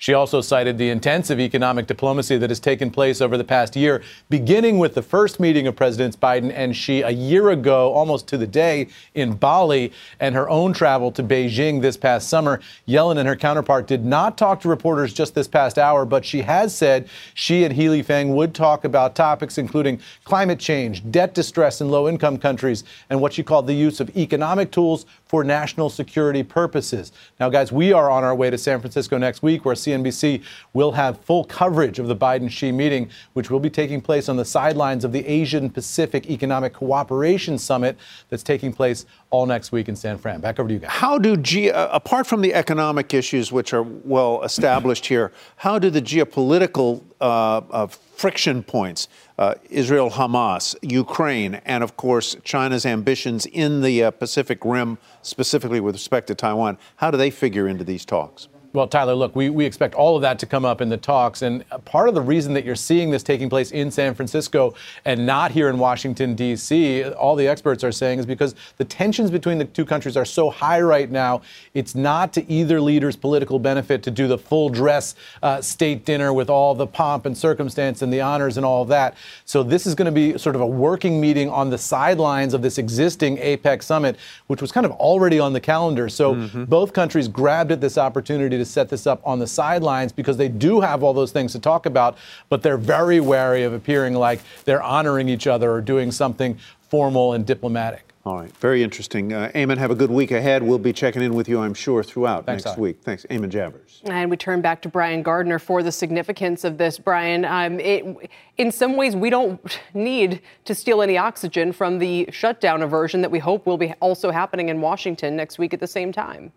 She 0.00 0.14
also 0.14 0.40
cited 0.40 0.78
the 0.78 0.90
intensive 0.90 1.40
economic 1.40 1.88
diplomacy 1.88 2.38
that 2.38 2.50
has 2.50 2.60
taken 2.60 2.88
place 2.88 3.20
over 3.20 3.36
the 3.36 3.42
past 3.42 3.74
year, 3.74 4.00
beginning 4.30 4.78
with 4.78 4.94
the 4.94 5.02
first 5.02 5.40
meeting 5.40 5.66
of 5.66 5.74
Presidents 5.74 6.16
Biden 6.16 6.52
and 6.54 6.74
Xi 6.74 7.02
a 7.02 7.10
year 7.10 7.50
ago, 7.50 7.92
almost 7.92 8.28
to 8.28 8.38
the 8.38 8.46
day, 8.46 8.86
in 9.16 9.32
Bali, 9.32 9.92
and 10.20 10.36
her 10.36 10.48
own 10.48 10.72
travel 10.72 11.10
to 11.10 11.22
Beijing 11.24 11.82
this 11.82 11.96
past 11.96 12.28
summer. 12.28 12.60
Yellen 12.86 13.18
and 13.18 13.26
her 13.26 13.34
counterpart 13.34 13.88
did 13.88 14.04
not 14.04 14.38
talk 14.38 14.60
to 14.60 14.68
reporters 14.68 15.12
just 15.12 15.34
this 15.34 15.48
past 15.48 15.78
hour, 15.78 16.04
but 16.04 16.24
she 16.24 16.42
has 16.42 16.76
said 16.76 17.08
she 17.34 17.64
and 17.64 17.74
He 17.74 17.86
Lifeng 17.86 18.34
would 18.34 18.54
talk 18.54 18.84
about 18.84 19.16
topics 19.16 19.58
including 19.58 20.00
climate 20.22 20.60
change, 20.60 21.10
debt 21.10 21.34
distress 21.34 21.80
in 21.80 21.88
low 21.88 22.08
income 22.08 22.38
countries, 22.38 22.84
and 23.10 23.20
what 23.20 23.32
she 23.32 23.42
called 23.42 23.66
the 23.66 23.74
use 23.74 23.98
of 23.98 24.16
economic 24.16 24.70
tools 24.70 25.06
for 25.28 25.44
national 25.44 25.90
security 25.90 26.42
purposes. 26.42 27.12
Now, 27.38 27.50
guys, 27.50 27.70
we 27.70 27.92
are 27.92 28.10
on 28.10 28.24
our 28.24 28.34
way 28.34 28.50
to 28.50 28.58
San 28.58 28.80
Francisco 28.80 29.18
next 29.18 29.42
week, 29.42 29.64
where 29.64 29.74
CNBC 29.74 30.42
will 30.72 30.92
have 30.92 31.20
full 31.20 31.44
coverage 31.44 31.98
of 31.98 32.08
the 32.08 32.16
Biden 32.16 32.50
Xi 32.50 32.72
meeting, 32.72 33.10
which 33.34 33.50
will 33.50 33.60
be 33.60 33.70
taking 33.70 34.00
place 34.00 34.28
on 34.28 34.36
the 34.36 34.44
sidelines 34.44 35.04
of 35.04 35.12
the 35.12 35.26
Asian 35.26 35.68
Pacific 35.68 36.30
Economic 36.30 36.72
Cooperation 36.72 37.58
Summit 37.58 37.98
that's 38.30 38.42
taking 38.42 38.72
place 38.72 39.04
all 39.30 39.46
next 39.46 39.72
week 39.72 39.88
in 39.88 39.96
San 39.96 40.18
Fran. 40.18 40.40
Back 40.40 40.58
over 40.58 40.68
to 40.68 40.74
you 40.74 40.80
guys. 40.80 40.90
How 40.90 41.18
do, 41.18 41.36
ge- 41.36 41.68
uh, 41.68 41.88
apart 41.92 42.26
from 42.26 42.40
the 42.40 42.54
economic 42.54 43.12
issues, 43.12 43.52
which 43.52 43.72
are 43.74 43.82
well 43.82 44.42
established 44.42 45.06
here, 45.06 45.32
how 45.56 45.78
do 45.78 45.90
the 45.90 46.00
geopolitical 46.00 47.02
uh, 47.20 47.58
uh, 47.70 47.86
friction 47.86 48.62
points, 48.62 49.08
uh, 49.38 49.54
Israel, 49.70 50.10
Hamas, 50.10 50.74
Ukraine, 50.82 51.56
and 51.66 51.84
of 51.84 51.96
course 51.96 52.36
China's 52.42 52.86
ambitions 52.86 53.46
in 53.46 53.82
the 53.82 54.04
uh, 54.04 54.10
Pacific 54.10 54.64
Rim, 54.64 54.98
specifically 55.22 55.80
with 55.80 55.94
respect 55.94 56.26
to 56.28 56.34
Taiwan, 56.34 56.78
how 56.96 57.10
do 57.10 57.18
they 57.18 57.30
figure 57.30 57.68
into 57.68 57.84
these 57.84 58.04
talks? 58.04 58.48
Well, 58.78 58.86
Tyler, 58.86 59.16
look, 59.16 59.34
we, 59.34 59.50
we 59.50 59.64
expect 59.64 59.96
all 59.96 60.14
of 60.14 60.22
that 60.22 60.38
to 60.38 60.46
come 60.46 60.64
up 60.64 60.80
in 60.80 60.88
the 60.88 60.96
talks. 60.96 61.42
And 61.42 61.64
part 61.84 62.08
of 62.08 62.14
the 62.14 62.20
reason 62.20 62.54
that 62.54 62.64
you're 62.64 62.76
seeing 62.76 63.10
this 63.10 63.24
taking 63.24 63.50
place 63.50 63.72
in 63.72 63.90
San 63.90 64.14
Francisco 64.14 64.72
and 65.04 65.26
not 65.26 65.50
here 65.50 65.68
in 65.68 65.80
Washington, 65.80 66.36
D.C., 66.36 67.02
all 67.06 67.34
the 67.34 67.48
experts 67.48 67.82
are 67.82 67.90
saying 67.90 68.20
is 68.20 68.24
because 68.26 68.54
the 68.76 68.84
tensions 68.84 69.32
between 69.32 69.58
the 69.58 69.64
two 69.64 69.84
countries 69.84 70.16
are 70.16 70.24
so 70.24 70.48
high 70.48 70.80
right 70.80 71.10
now. 71.10 71.42
It's 71.74 71.96
not 71.96 72.32
to 72.34 72.48
either 72.48 72.80
leader's 72.80 73.16
political 73.16 73.58
benefit 73.58 74.04
to 74.04 74.12
do 74.12 74.28
the 74.28 74.38
full 74.38 74.68
dress 74.68 75.16
uh, 75.42 75.60
state 75.60 76.04
dinner 76.04 76.32
with 76.32 76.48
all 76.48 76.76
the 76.76 76.86
pomp 76.86 77.26
and 77.26 77.36
circumstance 77.36 78.02
and 78.02 78.12
the 78.12 78.20
honors 78.20 78.58
and 78.58 78.64
all 78.64 78.82
of 78.82 78.88
that. 78.90 79.16
So 79.44 79.64
this 79.64 79.88
is 79.88 79.96
going 79.96 80.06
to 80.06 80.12
be 80.12 80.38
sort 80.38 80.54
of 80.54 80.62
a 80.62 80.66
working 80.68 81.20
meeting 81.20 81.50
on 81.50 81.68
the 81.68 81.78
sidelines 81.78 82.54
of 82.54 82.62
this 82.62 82.78
existing 82.78 83.38
APEC 83.38 83.82
summit, 83.82 84.16
which 84.46 84.62
was 84.62 84.70
kind 84.70 84.86
of 84.86 84.92
already 84.92 85.40
on 85.40 85.52
the 85.52 85.60
calendar. 85.60 86.08
So 86.08 86.36
mm-hmm. 86.36 86.62
both 86.66 86.92
countries 86.92 87.26
grabbed 87.26 87.72
at 87.72 87.80
this 87.80 87.98
opportunity 87.98 88.56
to 88.56 88.67
set 88.68 88.88
this 88.88 89.06
up 89.06 89.20
on 89.24 89.38
the 89.38 89.46
sidelines 89.46 90.12
because 90.12 90.36
they 90.36 90.48
do 90.48 90.80
have 90.80 91.02
all 91.02 91.12
those 91.12 91.32
things 91.32 91.52
to 91.52 91.58
talk 91.58 91.86
about, 91.86 92.16
but 92.48 92.62
they're 92.62 92.78
very 92.78 93.20
wary 93.20 93.62
of 93.62 93.72
appearing 93.72 94.14
like 94.14 94.40
they're 94.64 94.82
honoring 94.82 95.28
each 95.28 95.46
other 95.46 95.70
or 95.70 95.80
doing 95.80 96.12
something 96.12 96.58
formal 96.88 97.32
and 97.32 97.46
diplomatic. 97.46 98.08
All 98.28 98.40
right, 98.40 98.54
very 98.58 98.82
interesting. 98.82 99.32
Uh, 99.32 99.50
Eamon, 99.54 99.78
have 99.78 99.90
a 99.90 99.94
good 99.94 100.10
week 100.10 100.32
ahead. 100.32 100.62
We'll 100.62 100.78
be 100.78 100.92
checking 100.92 101.22
in 101.22 101.32
with 101.32 101.48
you, 101.48 101.60
I'm 101.60 101.72
sure, 101.72 102.02
throughout 102.02 102.44
Thanks, 102.44 102.64
next 102.66 102.74
Ty. 102.74 102.80
week. 102.82 102.98
Thanks, 103.02 103.24
Eamon 103.30 103.50
Javers. 103.50 104.02
And 104.04 104.28
we 104.30 104.36
turn 104.36 104.60
back 104.60 104.82
to 104.82 104.88
Brian 104.90 105.22
Gardner 105.22 105.58
for 105.58 105.82
the 105.82 105.90
significance 105.90 106.62
of 106.64 106.76
this. 106.76 106.98
Brian, 106.98 107.46
um, 107.46 107.80
it, 107.80 108.30
in 108.58 108.70
some 108.70 108.96
ways, 108.96 109.16
we 109.16 109.30
don't 109.30 109.80
need 109.94 110.42
to 110.66 110.74
steal 110.74 111.00
any 111.00 111.16
oxygen 111.16 111.72
from 111.72 111.98
the 111.98 112.28
shutdown 112.30 112.82
aversion 112.82 113.22
that 113.22 113.30
we 113.30 113.38
hope 113.38 113.64
will 113.64 113.78
be 113.78 113.94
also 114.00 114.30
happening 114.30 114.68
in 114.68 114.82
Washington 114.82 115.34
next 115.34 115.58
week 115.58 115.72
at 115.72 115.80
the 115.80 115.86
same 115.86 116.12
time. 116.12 116.52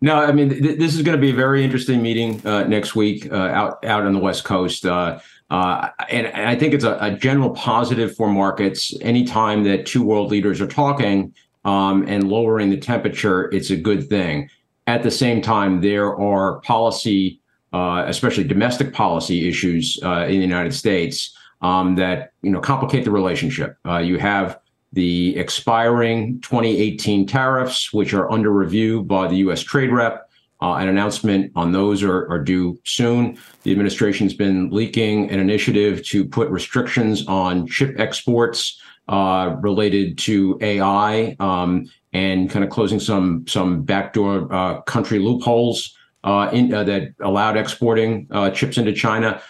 No, 0.00 0.16
I 0.16 0.32
mean 0.32 0.50
th- 0.50 0.78
this 0.78 0.94
is 0.94 1.02
going 1.02 1.16
to 1.16 1.20
be 1.20 1.30
a 1.30 1.34
very 1.34 1.64
interesting 1.64 2.02
meeting 2.02 2.44
uh, 2.46 2.64
next 2.64 2.94
week 2.94 3.30
uh, 3.32 3.36
out 3.36 3.84
out 3.84 4.04
on 4.04 4.12
the 4.12 4.18
West 4.18 4.44
Coast, 4.44 4.84
uh, 4.84 5.18
uh 5.50 5.88
and, 6.10 6.26
and, 6.26 6.48
I 6.48 6.54
think 6.54 6.74
it's 6.74 6.84
a, 6.84 6.98
a, 7.00 7.12
general 7.12 7.50
positive 7.50 8.14
for 8.14 8.28
markets. 8.28 8.94
Anytime 9.00 9.64
that 9.64 9.86
two 9.86 10.04
world 10.04 10.30
leaders 10.30 10.60
are 10.60 10.66
talking 10.66 11.32
um, 11.64 12.06
and 12.08 12.28
lowering 12.28 12.68
the 12.68 12.76
temperature, 12.76 13.50
it's 13.52 13.70
a 13.70 13.76
good 13.76 14.08
thing. 14.08 14.50
At 14.86 15.02
the 15.02 15.10
same 15.10 15.40
time, 15.40 15.80
there 15.80 16.14
are 16.14 16.60
policy, 16.60 17.40
uh, 17.72 18.04
especially 18.06 18.44
domestic 18.44 18.92
policy 18.92 19.48
issues 19.48 19.98
uh, 20.02 20.26
in 20.26 20.36
the 20.36 20.46
United 20.46 20.74
States 20.74 21.34
um, 21.62 21.94
that 21.94 22.32
you 22.42 22.50
know 22.50 22.60
complicate 22.60 23.04
the 23.04 23.10
relationship. 23.10 23.78
you 24.02 24.18
have 24.18 24.58
the 24.92 25.36
expiring 25.36 26.40
2018 26.40 27.26
tariffs, 27.26 27.92
which 27.92 28.14
are 28.14 28.30
under 28.30 28.50
review 28.50 29.02
by 29.02 29.28
the 29.28 29.36
U.S. 29.36 29.60
Trade 29.62 29.92
Rep. 29.92 30.22
Uh, 30.62 30.76
an 30.76 30.88
announcement 30.88 31.52
on 31.54 31.72
those 31.72 32.02
are, 32.02 32.42
due 32.42 32.80
soon. 32.84 33.36
The 33.62 33.72
administration's 33.72 34.32
been 34.32 34.70
leaking 34.70 35.30
an 35.30 35.38
initiative 35.38 36.02
to 36.06 36.24
put 36.24 36.48
restrictions 36.48 37.26
on 37.26 37.66
chip 37.66 38.00
exports 38.00 38.80
uh, 39.08 39.56
related 39.60 40.16
to 40.18 40.56
AI 40.62 41.36
um, 41.40 41.84
and 42.14 42.48
kind 42.48 42.64
of 42.64 42.70
closing 42.70 42.98
some 42.98 43.82
backdoor 43.82 44.50
uh, 44.52 44.80
country 44.82 45.18
loopholes 45.18 45.94
that 46.22 47.14
allowed 47.20 47.58
exporting 47.58 48.26
chips 48.54 48.78
into 48.78 48.94
China. 48.94 49.42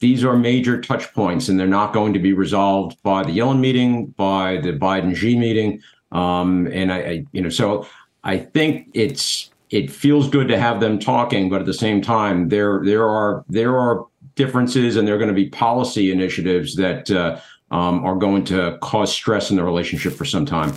These 0.00 0.24
are 0.24 0.36
major 0.36 0.80
touch 0.80 1.12
points, 1.14 1.48
and 1.48 1.58
they're 1.58 1.66
not 1.66 1.92
going 1.92 2.12
to 2.12 2.18
be 2.18 2.32
resolved 2.32 3.02
by 3.02 3.22
the 3.22 3.38
Yellen 3.38 3.60
meeting, 3.60 4.06
by 4.06 4.58
the 4.58 4.72
Biden 4.72 5.14
Xi 5.16 5.38
meeting. 5.38 5.82
Um, 6.12 6.66
and 6.72 6.92
I, 6.92 6.98
I, 6.98 7.24
you 7.32 7.40
know, 7.40 7.48
so 7.48 7.86
I 8.22 8.38
think 8.38 8.88
it's 8.94 9.50
it 9.70 9.90
feels 9.90 10.28
good 10.28 10.48
to 10.48 10.58
have 10.58 10.80
them 10.80 10.98
talking, 10.98 11.48
but 11.48 11.60
at 11.60 11.66
the 11.66 11.74
same 11.74 12.00
time, 12.02 12.48
there 12.48 12.82
there 12.84 13.08
are 13.08 13.44
there 13.48 13.78
are 13.78 14.06
differences, 14.34 14.96
and 14.96 15.06
there 15.06 15.14
are 15.14 15.18
going 15.18 15.28
to 15.28 15.34
be 15.34 15.48
policy 15.48 16.12
initiatives 16.12 16.76
that 16.76 17.10
uh, 17.10 17.40
um, 17.70 18.04
are 18.04 18.16
going 18.16 18.44
to 18.44 18.78
cause 18.82 19.12
stress 19.12 19.50
in 19.50 19.56
the 19.56 19.64
relationship 19.64 20.12
for 20.12 20.24
some 20.24 20.46
time. 20.46 20.70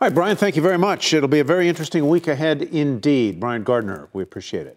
All 0.00 0.08
right, 0.08 0.14
Brian, 0.14 0.36
thank 0.36 0.56
you 0.56 0.62
very 0.62 0.78
much. 0.78 1.14
It'll 1.14 1.28
be 1.28 1.40
a 1.40 1.44
very 1.44 1.68
interesting 1.68 2.08
week 2.08 2.28
ahead 2.28 2.62
indeed. 2.62 3.40
Brian 3.40 3.62
Gardner, 3.62 4.08
we 4.12 4.22
appreciate 4.22 4.66
it. 4.66 4.76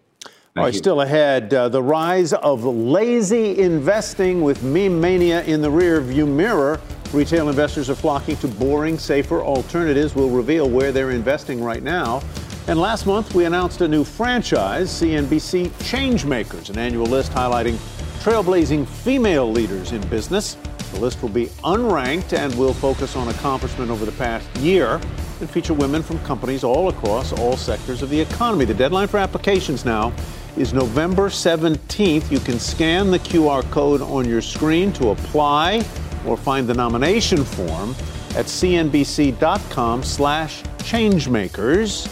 All 0.58 0.64
right, 0.64 0.74
still 0.74 1.02
ahead, 1.02 1.54
uh, 1.54 1.68
the 1.68 1.80
rise 1.80 2.32
of 2.32 2.64
lazy 2.64 3.60
investing 3.60 4.42
with 4.42 4.60
meme 4.64 5.00
mania 5.00 5.44
in 5.44 5.62
the 5.62 5.70
rear 5.70 6.00
view 6.00 6.26
mirror. 6.26 6.80
Retail 7.12 7.48
investors 7.48 7.88
are 7.88 7.94
flocking 7.94 8.36
to 8.38 8.48
boring, 8.48 8.98
safer 8.98 9.40
alternatives. 9.40 10.16
We'll 10.16 10.30
reveal 10.30 10.68
where 10.68 10.90
they're 10.90 11.12
investing 11.12 11.62
right 11.62 11.80
now. 11.80 12.22
And 12.66 12.80
last 12.80 13.06
month, 13.06 13.36
we 13.36 13.44
announced 13.44 13.82
a 13.82 13.88
new 13.88 14.02
franchise, 14.02 14.90
CNBC 14.90 15.68
Changemakers, 15.84 16.70
an 16.70 16.78
annual 16.78 17.06
list 17.06 17.30
highlighting 17.30 17.76
trailblazing 18.18 18.84
female 18.84 19.48
leaders 19.48 19.92
in 19.92 20.04
business. 20.08 20.56
The 20.90 20.98
list 20.98 21.22
will 21.22 21.28
be 21.28 21.46
unranked 21.62 22.36
and 22.36 22.52
will 22.56 22.74
focus 22.74 23.14
on 23.14 23.28
accomplishment 23.28 23.92
over 23.92 24.04
the 24.04 24.12
past 24.12 24.48
year 24.56 25.00
and 25.40 25.48
feature 25.48 25.74
women 25.74 26.02
from 26.02 26.18
companies 26.24 26.64
all 26.64 26.88
across 26.88 27.32
all 27.32 27.56
sectors 27.56 28.02
of 28.02 28.10
the 28.10 28.20
economy. 28.20 28.64
The 28.64 28.74
deadline 28.74 29.06
for 29.06 29.18
applications 29.18 29.84
now 29.84 30.12
is 30.58 30.74
November 30.74 31.28
17th. 31.28 32.30
You 32.30 32.40
can 32.40 32.58
scan 32.58 33.10
the 33.10 33.18
QR 33.20 33.62
code 33.70 34.02
on 34.02 34.28
your 34.28 34.42
screen 34.42 34.92
to 34.94 35.10
apply 35.10 35.84
or 36.26 36.36
find 36.36 36.66
the 36.66 36.74
nomination 36.74 37.44
form 37.44 37.90
at 38.34 38.46
cnbc.com 38.46 40.02
slash 40.02 40.62
changemakers. 40.78 42.08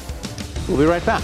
We'll 0.68 0.78
be 0.78 0.84
right 0.84 1.04
back. 1.04 1.22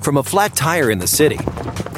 From 0.00 0.16
a 0.16 0.22
flat 0.22 0.56
tire 0.56 0.90
in 0.90 0.98
the 0.98 1.06
city 1.06 1.38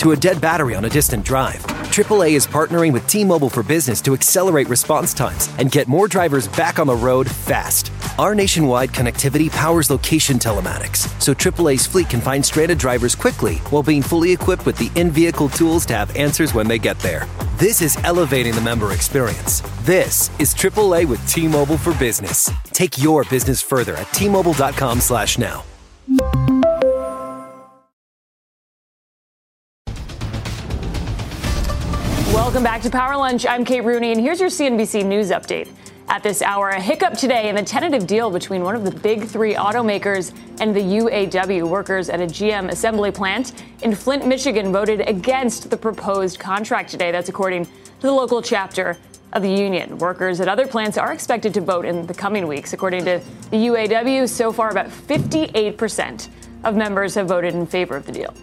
to 0.01 0.11
a 0.11 0.17
dead 0.17 0.41
battery 0.41 0.75
on 0.75 0.85
a 0.85 0.89
distant 0.89 1.25
drive, 1.25 1.63
AAA 1.91 2.33
is 2.33 2.47
partnering 2.47 2.93
with 2.93 3.07
T 3.07 3.25
Mobile 3.25 3.51
for 3.51 3.63
Business 3.63 4.01
to 4.03 4.15
accelerate 4.15 4.69
response 4.69 5.15
times 5.15 5.49
and 5.59 5.71
get 5.71 5.87
more 5.87 6.09
drivers 6.09 6.49
back 6.49 6.81
on 6.81 6.89
the 6.89 6.97
road 6.97 7.31
fast. 7.31 7.93
Our 8.21 8.35
nationwide 8.35 8.91
connectivity 8.91 9.51
powers 9.51 9.89
location 9.89 10.39
telematics, 10.39 11.09
so 11.23 11.33
AAA's 11.33 11.87
fleet 11.87 12.11
can 12.11 12.21
find 12.21 12.45
stranded 12.45 12.77
drivers 12.77 13.15
quickly 13.15 13.55
while 13.71 13.83
being 13.83 14.03
fully 14.03 14.31
equipped 14.31 14.67
with 14.67 14.77
the 14.77 14.91
in 14.95 15.11
vehicle 15.11 15.49
tools 15.49 15.87
to 15.87 15.95
have 15.95 16.15
answers 16.15 16.53
when 16.53 16.69
they 16.69 16.79
get 16.79 16.99
there. 16.99 17.27
This 17.57 17.81
is 17.81 17.97
elevating 18.05 18.55
the 18.55 18.61
member 18.61 18.93
experience. 18.93 19.63
This 19.85 20.31
is 20.39 20.55
AAA 20.55 21.09
with 21.09 21.27
T 21.27 21.49
Mobile 21.49 21.79
for 21.79 21.95
Business. 21.95 22.51
Take 22.73 23.03
your 23.03 23.25
business 23.25 23.63
further 23.63 23.97
at 23.97 24.13
T 24.13 24.29
Mobile.com 24.29 25.01
slash 25.01 25.39
now. 25.39 25.65
Welcome 32.35 32.63
back 32.63 32.83
to 32.83 32.91
Power 32.91 33.17
Lunch. 33.17 33.47
I'm 33.47 33.65
Kate 33.65 33.81
Rooney, 33.81 34.13
and 34.13 34.21
here's 34.21 34.41
your 34.41 34.51
CNBC 34.51 35.07
News 35.07 35.31
update. 35.31 35.75
At 36.11 36.25
this 36.25 36.43
hour, 36.43 36.71
a 36.71 36.81
hiccup 36.81 37.15
today 37.15 37.49
in 37.49 37.55
the 37.55 37.63
tentative 37.63 38.05
deal 38.05 38.33
between 38.33 38.65
one 38.65 38.75
of 38.75 38.83
the 38.83 38.91
big 38.91 39.27
three 39.27 39.55
automakers 39.55 40.37
and 40.61 40.75
the 40.75 40.81
UAW 40.81 41.69
workers 41.69 42.11
at 42.11 42.21
a 42.21 42.27
GM 42.27 42.69
assembly 42.69 43.13
plant 43.13 43.63
in 43.83 43.95
Flint, 43.95 44.27
Michigan 44.27 44.73
voted 44.73 45.09
against 45.09 45.71
the 45.71 45.77
proposed 45.77 46.41
contract 46.41 46.91
today. 46.91 47.13
That's 47.13 47.29
according 47.29 47.67
to 47.67 47.73
the 48.01 48.11
local 48.11 48.43
chapter 48.43 48.99
of 49.35 49.43
the 49.43 49.53
union. 49.53 49.99
Workers 49.99 50.41
at 50.41 50.49
other 50.49 50.67
plants 50.67 50.99
are 50.99 51.13
expected 51.13 51.55
to 51.55 51.61
vote 51.61 51.85
in 51.85 52.05
the 52.09 52.15
coming 52.15 52.49
weeks. 52.49 52.73
According 52.73 53.05
to 53.05 53.23
the 53.53 53.57
UAW, 53.57 54.29
so 54.29 54.51
far 54.51 54.71
about 54.71 54.89
58% 54.89 56.29
of 56.65 56.75
members 56.75 57.15
have 57.15 57.29
voted 57.29 57.55
in 57.55 57.69
favor 57.69 57.95
of 57.95 58.05
the 58.05 58.13
deal. 58.13 58.35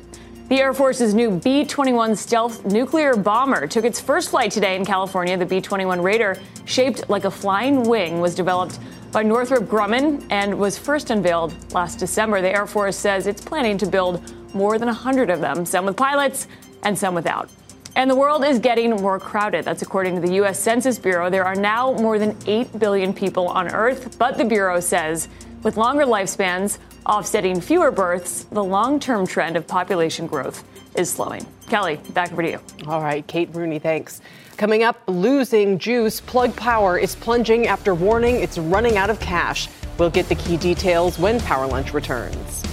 The 0.50 0.62
Air 0.62 0.74
Force's 0.74 1.14
new 1.14 1.30
B 1.30 1.66
21 1.66 2.16
stealth 2.16 2.64
nuclear 2.64 3.18
bomber 3.18 3.68
took 3.68 3.84
its 3.84 4.00
first 4.00 4.30
flight 4.30 4.50
today 4.50 4.78
in 4.78 4.86
California. 4.86 5.36
The 5.36 5.46
B 5.46 5.60
21 5.60 6.02
Raider, 6.02 6.40
shaped 6.64 7.10
like 7.10 7.26
a 7.26 7.32
flying 7.32 7.84
wing, 7.84 8.22
was 8.22 8.34
developed 8.34 8.80
by 9.12 9.24
Northrop 9.24 9.66
Grumman 9.66 10.26
and 10.30 10.58
was 10.58 10.78
first 10.78 11.10
unveiled 11.10 11.54
last 11.74 12.00
December. 12.00 12.42
The 12.42 12.56
Air 12.56 12.66
Force 12.66 12.96
says 12.96 13.28
it's 13.28 13.42
planning 13.42 13.78
to 13.78 13.86
build 13.86 14.24
more 14.54 14.80
than 14.80 14.88
100 14.88 15.30
of 15.30 15.42
them, 15.42 15.66
some 15.66 15.86
with 15.86 15.98
pilots 15.98 16.48
and 16.84 16.98
some 16.98 17.14
without. 17.14 17.50
And 17.98 18.10
the 18.10 18.16
world 18.16 18.46
is 18.46 18.58
getting 18.58 18.92
more 18.92 19.20
crowded. 19.20 19.66
That's 19.66 19.82
according 19.82 20.16
to 20.16 20.22
the 20.22 20.36
U.S. 20.36 20.58
Census 20.62 20.98
Bureau. 20.98 21.30
There 21.30 21.44
are 21.44 21.56
now 21.56 21.92
more 21.92 22.18
than 22.20 22.38
8 22.46 22.80
billion 22.80 23.14
people 23.14 23.50
on 23.50 23.68
Earth, 23.74 24.18
but 24.18 24.38
the 24.38 24.46
Bureau 24.46 24.80
says 24.80 25.28
with 25.64 25.78
longer 25.78 26.06
lifespans, 26.06 26.78
offsetting 27.06 27.62
fewer 27.62 27.92
births, 27.92 28.44
the 28.52 28.64
long 28.64 29.00
term 29.00 29.26
trend 29.26 29.56
of 29.56 29.68
population 29.68 30.28
growth 30.28 30.64
is 30.96 31.10
slowing. 31.10 31.46
Kelly, 31.70 32.00
back 32.14 32.32
over 32.32 32.42
to 32.42 32.52
you. 32.52 32.60
All 32.88 33.02
right, 33.02 33.26
Kate 33.28 33.50
Rooney, 33.54 33.80
thanks. 33.80 34.22
Coming 34.58 34.84
up, 34.84 35.02
losing 35.08 35.78
juice. 35.78 36.20
Plug 36.20 36.56
Power 36.56 36.98
is 36.98 37.16
plunging 37.16 37.68
after 37.68 37.94
warning 37.94 38.38
it's 38.38 38.58
running 38.58 38.98
out 38.98 39.10
of 39.10 39.20
cash. 39.20 39.68
We'll 39.98 40.10
get 40.10 40.30
the 40.30 40.36
key 40.36 40.58
details 40.58 41.20
when 41.20 41.40
Power 41.42 41.68
Lunch 41.68 41.94
returns. 41.94 42.64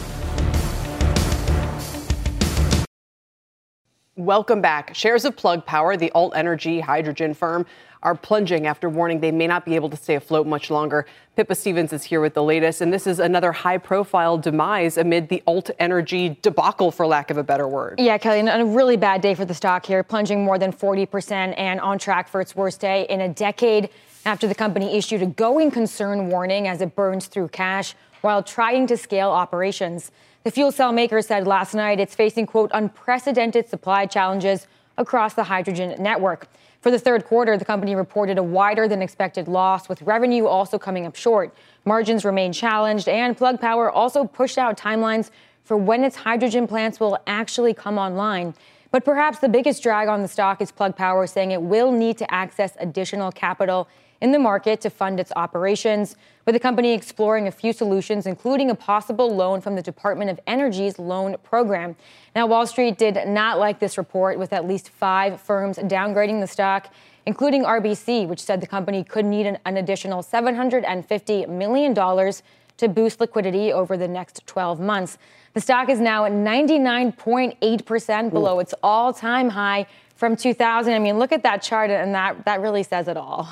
Welcome 4.17 4.61
back. 4.61 4.95
Shares 4.95 5.25
of 5.25 5.37
Plug 5.37 5.67
Power, 5.67 5.97
the 5.97 6.13
alt 6.13 6.35
energy 6.37 6.79
hydrogen 6.79 7.35
firm, 7.35 7.67
are 8.05 8.15
plunging 8.15 8.67
after 8.67 8.89
warning 8.89 9.21
they 9.21 9.33
may 9.33 9.47
not 9.47 9.65
be 9.65 9.75
able 9.75 9.89
to 9.89 9.97
stay 9.97 10.15
afloat 10.15 10.47
much 10.47 10.71
longer. 10.71 11.07
Pippa 11.37 11.55
Stevens 11.55 11.93
is 11.93 12.05
here 12.05 12.21
with 12.21 12.35
the 12.35 12.43
latest, 12.43 12.81
and 12.83 12.93
this 12.93 13.07
is 13.07 13.19
another 13.19 13.51
high 13.51 13.79
profile 13.79 14.37
demise 14.37 14.99
amid 14.99 15.31
the 15.31 15.43
alt 15.47 15.71
energy 15.79 16.39
debacle, 16.43 16.93
for 16.93 17.07
lack 17.07 17.31
of 17.31 17.39
a 17.39 17.43
better 17.43 17.67
word. 17.67 17.99
Yeah, 17.99 18.19
Kelly, 18.19 18.41
and 18.41 18.49
a 18.49 18.65
really 18.65 18.97
bad 18.97 19.23
day 19.23 19.35
for 19.35 19.47
the 19.47 19.55
stock 19.55 19.87
here, 19.87 20.03
plunging 20.03 20.45
more 20.45 20.59
than 20.59 20.73
40% 20.73 21.55
and 21.57 21.81
on 21.81 21.99
track 21.99 22.29
for 22.29 22.41
its 22.41 22.55
worst 22.55 22.81
day 22.81 23.07
in 23.09 23.23
a 23.23 23.29
decade 23.29 23.89
after 24.27 24.47
the 24.47 24.55
company 24.55 24.97
issued 24.97 25.23
a 25.23 25.27
going 25.27 25.71
concern 25.71 26.29
warning 26.29 26.69
as 26.69 26.81
it 26.81 26.95
burns 26.95 27.27
through 27.27 27.49
cash 27.49 27.95
while 28.21 28.43
trying 28.43 28.87
to 28.87 28.97
scale 28.97 29.31
operations. 29.31 30.11
The 30.45 30.51
fuel 30.51 30.73
cell 30.73 30.93
maker 30.93 31.21
said 31.23 31.47
last 31.47 31.75
night 31.75 31.99
it's 31.99 32.15
facing, 32.15 32.47
quote, 32.47 32.71
unprecedented 32.75 33.69
supply 33.69 34.07
challenges 34.07 34.67
across 34.97 35.35
the 35.35 35.45
hydrogen 35.45 36.03
network. 36.03 36.49
For 36.85 36.91
the 36.91 36.99
third 36.99 37.25
quarter, 37.25 37.57
the 37.57 37.65
company 37.65 37.95
reported 37.95 38.37
a 38.37 38.43
wider 38.43 38.87
than 38.87 39.01
expected 39.01 39.49
loss, 39.49 39.89
with 39.89 40.03
revenue 40.03 40.45
also 40.47 40.79
coming 40.79 41.07
up 41.07 41.17
short. 41.17 41.55
Margins 41.87 42.27
remain 42.27 42.53
challenged, 42.53 43.09
and 43.09 43.35
Plug 43.35 43.59
Power 43.59 43.91
also 43.91 44.27
pushed 44.27 44.59
out 44.59 44.77
timelines 44.77 45.31
for 45.63 45.79
when 45.79 46.05
its 46.05 46.15
hydrogen 46.15 46.67
plants 46.67 47.01
will 47.01 47.17
actually 47.27 47.73
come 47.73 47.97
online. 47.97 48.53
But 48.91 49.03
perhaps 49.03 49.39
the 49.39 49.49
biggest 49.49 49.83
drag 49.83 50.09
on 50.09 50.21
the 50.21 50.29
stock 50.29 50.61
is 50.61 50.71
Plug 50.71 50.95
Power 50.95 51.27
saying 51.27 51.53
it 51.53 51.63
will 51.63 51.91
need 51.91 52.19
to 52.19 52.31
access 52.31 52.77
additional 52.79 53.33
capital 53.33 53.89
in 54.25 54.33
the 54.33 54.39
market 54.39 54.81
to 54.81 54.89
fund 54.89 55.21
its 55.21 55.31
operations, 55.37 56.17
with 56.47 56.55
the 56.55 56.59
company 56.59 56.95
exploring 56.95 57.47
a 57.47 57.51
few 57.51 57.75
solutions, 57.75 58.27
including 58.27 58.71
a 58.71 58.75
possible 58.75 59.37
loan 59.37 59.61
from 59.61 59.77
the 59.77 59.83
Department 59.83 60.31
of 60.31 60.41
Energy's 60.47 60.99
loan 60.99 61.37
program. 61.43 61.95
Now, 62.35 62.47
Wall 62.47 62.67
Street 62.67 62.97
did 62.97 63.19
not 63.29 63.59
like 63.59 63.81
this 63.81 63.99
report, 63.99 64.39
with 64.39 64.55
at 64.55 64.67
least 64.67 64.89
five 64.89 65.43
firms 65.43 65.77
downgrading 65.77 66.41
the 66.41 66.47
stock, 66.47 66.91
including 67.27 67.65
RBC, 67.65 68.27
which 68.27 68.41
said 68.41 68.63
the 68.63 68.67
company 68.67 69.05
could 69.05 69.27
need 69.27 69.45
an, 69.45 69.59
an 69.67 69.77
additional 69.77 70.23
$750 70.23 71.47
million 71.47 71.95
to 71.95 72.89
boost 72.89 73.21
liquidity 73.21 73.75
over 73.75 73.99
the 73.99 74.09
next 74.09 74.47
12 74.47 74.81
months. 74.81 75.19
The 75.53 75.61
stock 75.61 75.91
is 75.91 76.01
now 76.01 76.25
at 76.25 76.33
99.8% 76.33 78.31
below 78.33 78.57
Ooh. 78.57 78.61
its 78.61 78.73
all 78.83 79.13
time 79.13 79.51
high 79.51 79.85
from 80.17 80.35
2000. 80.35 80.95
I 80.95 80.99
mean, 80.99 81.19
look 81.19 81.33
at 81.33 81.43
that 81.43 81.61
chart, 81.61 81.91
and 81.91 82.15
that, 82.15 82.47
that 82.47 82.63
really 82.63 82.85
says 82.85 83.07
it 83.07 83.19
all. 83.19 83.51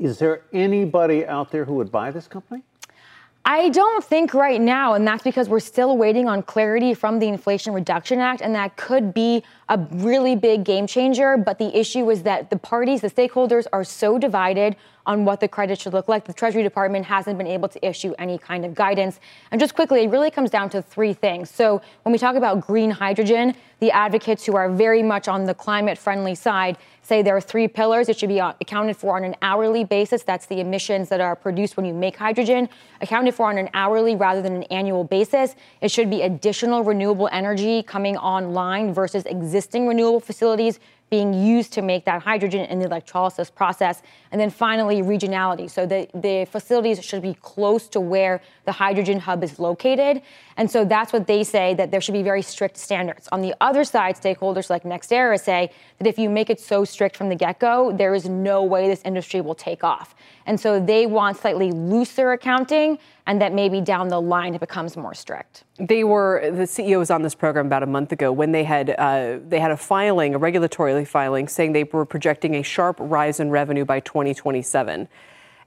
Is 0.00 0.18
there 0.18 0.42
anybody 0.54 1.26
out 1.26 1.50
there 1.50 1.66
who 1.66 1.74
would 1.74 1.92
buy 1.92 2.10
this 2.10 2.26
company? 2.26 2.62
I 3.44 3.70
don't 3.70 4.04
think 4.04 4.34
right 4.34 4.60
now, 4.60 4.94
and 4.94 5.06
that's 5.06 5.22
because 5.22 5.48
we're 5.48 5.60
still 5.60 5.96
waiting 5.96 6.28
on 6.28 6.42
clarity 6.42 6.92
from 6.92 7.18
the 7.18 7.28
Inflation 7.28 7.72
Reduction 7.72 8.18
Act, 8.18 8.42
and 8.42 8.54
that 8.54 8.76
could 8.76 9.14
be 9.14 9.42
a 9.68 9.78
really 9.92 10.36
big 10.36 10.64
game 10.64 10.86
changer. 10.86 11.36
But 11.38 11.58
the 11.58 11.74
issue 11.78 12.10
is 12.10 12.22
that 12.24 12.50
the 12.50 12.58
parties, 12.58 13.00
the 13.00 13.10
stakeholders, 13.10 13.66
are 13.72 13.84
so 13.84 14.18
divided 14.18 14.76
on 15.06 15.24
what 15.24 15.40
the 15.40 15.48
credit 15.48 15.80
should 15.80 15.94
look 15.94 16.06
like. 16.06 16.24
The 16.24 16.34
Treasury 16.34 16.62
Department 16.62 17.06
hasn't 17.06 17.38
been 17.38 17.46
able 17.46 17.68
to 17.68 17.86
issue 17.86 18.14
any 18.18 18.36
kind 18.36 18.64
of 18.64 18.74
guidance. 18.74 19.20
And 19.50 19.60
just 19.60 19.74
quickly, 19.74 20.04
it 20.04 20.10
really 20.10 20.30
comes 20.30 20.50
down 20.50 20.68
to 20.70 20.82
three 20.82 21.14
things. 21.14 21.50
So 21.50 21.80
when 22.02 22.12
we 22.12 22.18
talk 22.18 22.36
about 22.36 22.60
green 22.60 22.90
hydrogen, 22.90 23.54
the 23.80 23.90
advocates 23.90 24.44
who 24.44 24.54
are 24.54 24.70
very 24.70 25.02
much 25.02 25.28
on 25.28 25.44
the 25.44 25.54
climate 25.54 25.96
friendly 25.96 26.34
side 26.34 26.76
say 27.10 27.22
there 27.22 27.36
are 27.36 27.40
three 27.40 27.66
pillars. 27.66 28.08
It 28.08 28.16
should 28.16 28.28
be 28.28 28.40
uh, 28.40 28.52
accounted 28.60 28.96
for 28.96 29.16
on 29.16 29.24
an 29.24 29.34
hourly 29.42 29.82
basis. 29.82 30.22
That's 30.22 30.46
the 30.46 30.60
emissions 30.60 31.08
that 31.08 31.20
are 31.20 31.34
produced 31.34 31.76
when 31.76 31.84
you 31.84 31.92
make 31.92 32.16
hydrogen, 32.16 32.68
accounted 33.00 33.34
for 33.34 33.46
on 33.46 33.58
an 33.58 33.68
hourly 33.74 34.14
rather 34.14 34.40
than 34.40 34.54
an 34.54 34.62
annual 34.64 35.02
basis. 35.02 35.56
It 35.80 35.90
should 35.90 36.08
be 36.08 36.22
additional 36.22 36.84
renewable 36.84 37.28
energy 37.32 37.82
coming 37.82 38.16
online 38.16 38.94
versus 38.94 39.24
existing 39.26 39.88
renewable 39.88 40.20
facilities 40.20 40.78
being 41.10 41.34
used 41.34 41.72
to 41.72 41.82
make 41.82 42.04
that 42.04 42.22
hydrogen 42.22 42.64
in 42.66 42.78
the 42.78 42.86
electrolysis 42.86 43.50
process. 43.50 44.00
And 44.30 44.40
then 44.40 44.48
finally, 44.48 45.02
regionality. 45.02 45.68
So 45.68 45.84
the, 45.84 46.08
the 46.14 46.46
facilities 46.46 47.04
should 47.04 47.20
be 47.20 47.34
close 47.34 47.88
to 47.88 48.00
where 48.00 48.40
the 48.64 48.72
hydrogen 48.72 49.18
hub 49.18 49.42
is 49.42 49.58
located. 49.58 50.22
And 50.56 50.70
so 50.70 50.84
that's 50.84 51.12
what 51.12 51.26
they 51.26 51.42
say 51.42 51.74
that 51.74 51.90
there 51.90 52.00
should 52.00 52.12
be 52.12 52.22
very 52.22 52.42
strict 52.42 52.76
standards. 52.76 53.28
On 53.32 53.40
the 53.40 53.54
other 53.60 53.82
side, 53.82 54.14
stakeholders 54.14 54.70
like 54.70 54.84
NextEra 54.84 55.40
say 55.40 55.72
that 55.98 56.06
if 56.06 56.16
you 56.16 56.30
make 56.30 56.48
it 56.48 56.60
so 56.60 56.84
strict 56.84 57.16
from 57.16 57.28
the 57.28 57.34
get 57.34 57.58
go, 57.58 57.90
there 57.90 58.14
is 58.14 58.28
no 58.28 58.62
way 58.62 58.86
this 58.86 59.02
industry 59.04 59.40
will 59.40 59.56
take 59.56 59.82
off. 59.82 60.14
And 60.46 60.60
so 60.60 60.78
they 60.78 61.06
want 61.06 61.36
slightly 61.38 61.72
looser 61.72 62.32
accounting 62.32 62.98
and 63.30 63.40
that 63.40 63.52
maybe 63.52 63.80
down 63.80 64.08
the 64.08 64.20
line 64.20 64.56
it 64.56 64.60
becomes 64.60 64.96
more 64.96 65.14
strict. 65.14 65.62
They 65.78 66.02
were 66.02 66.50
the 66.50 66.64
CEO 66.64 66.98
was 66.98 67.12
on 67.12 67.22
this 67.22 67.36
program 67.36 67.66
about 67.66 67.84
a 67.84 67.86
month 67.86 68.10
ago 68.10 68.32
when 68.32 68.50
they 68.50 68.64
had 68.64 68.90
uh, 68.90 69.38
they 69.46 69.60
had 69.60 69.70
a 69.70 69.76
filing, 69.76 70.34
a 70.34 70.38
regulatory 70.38 71.04
filing, 71.04 71.46
saying 71.46 71.72
they 71.72 71.84
were 71.84 72.04
projecting 72.04 72.56
a 72.56 72.62
sharp 72.64 72.96
rise 72.98 73.38
in 73.38 73.50
revenue 73.50 73.84
by 73.84 74.00
2027. 74.00 75.06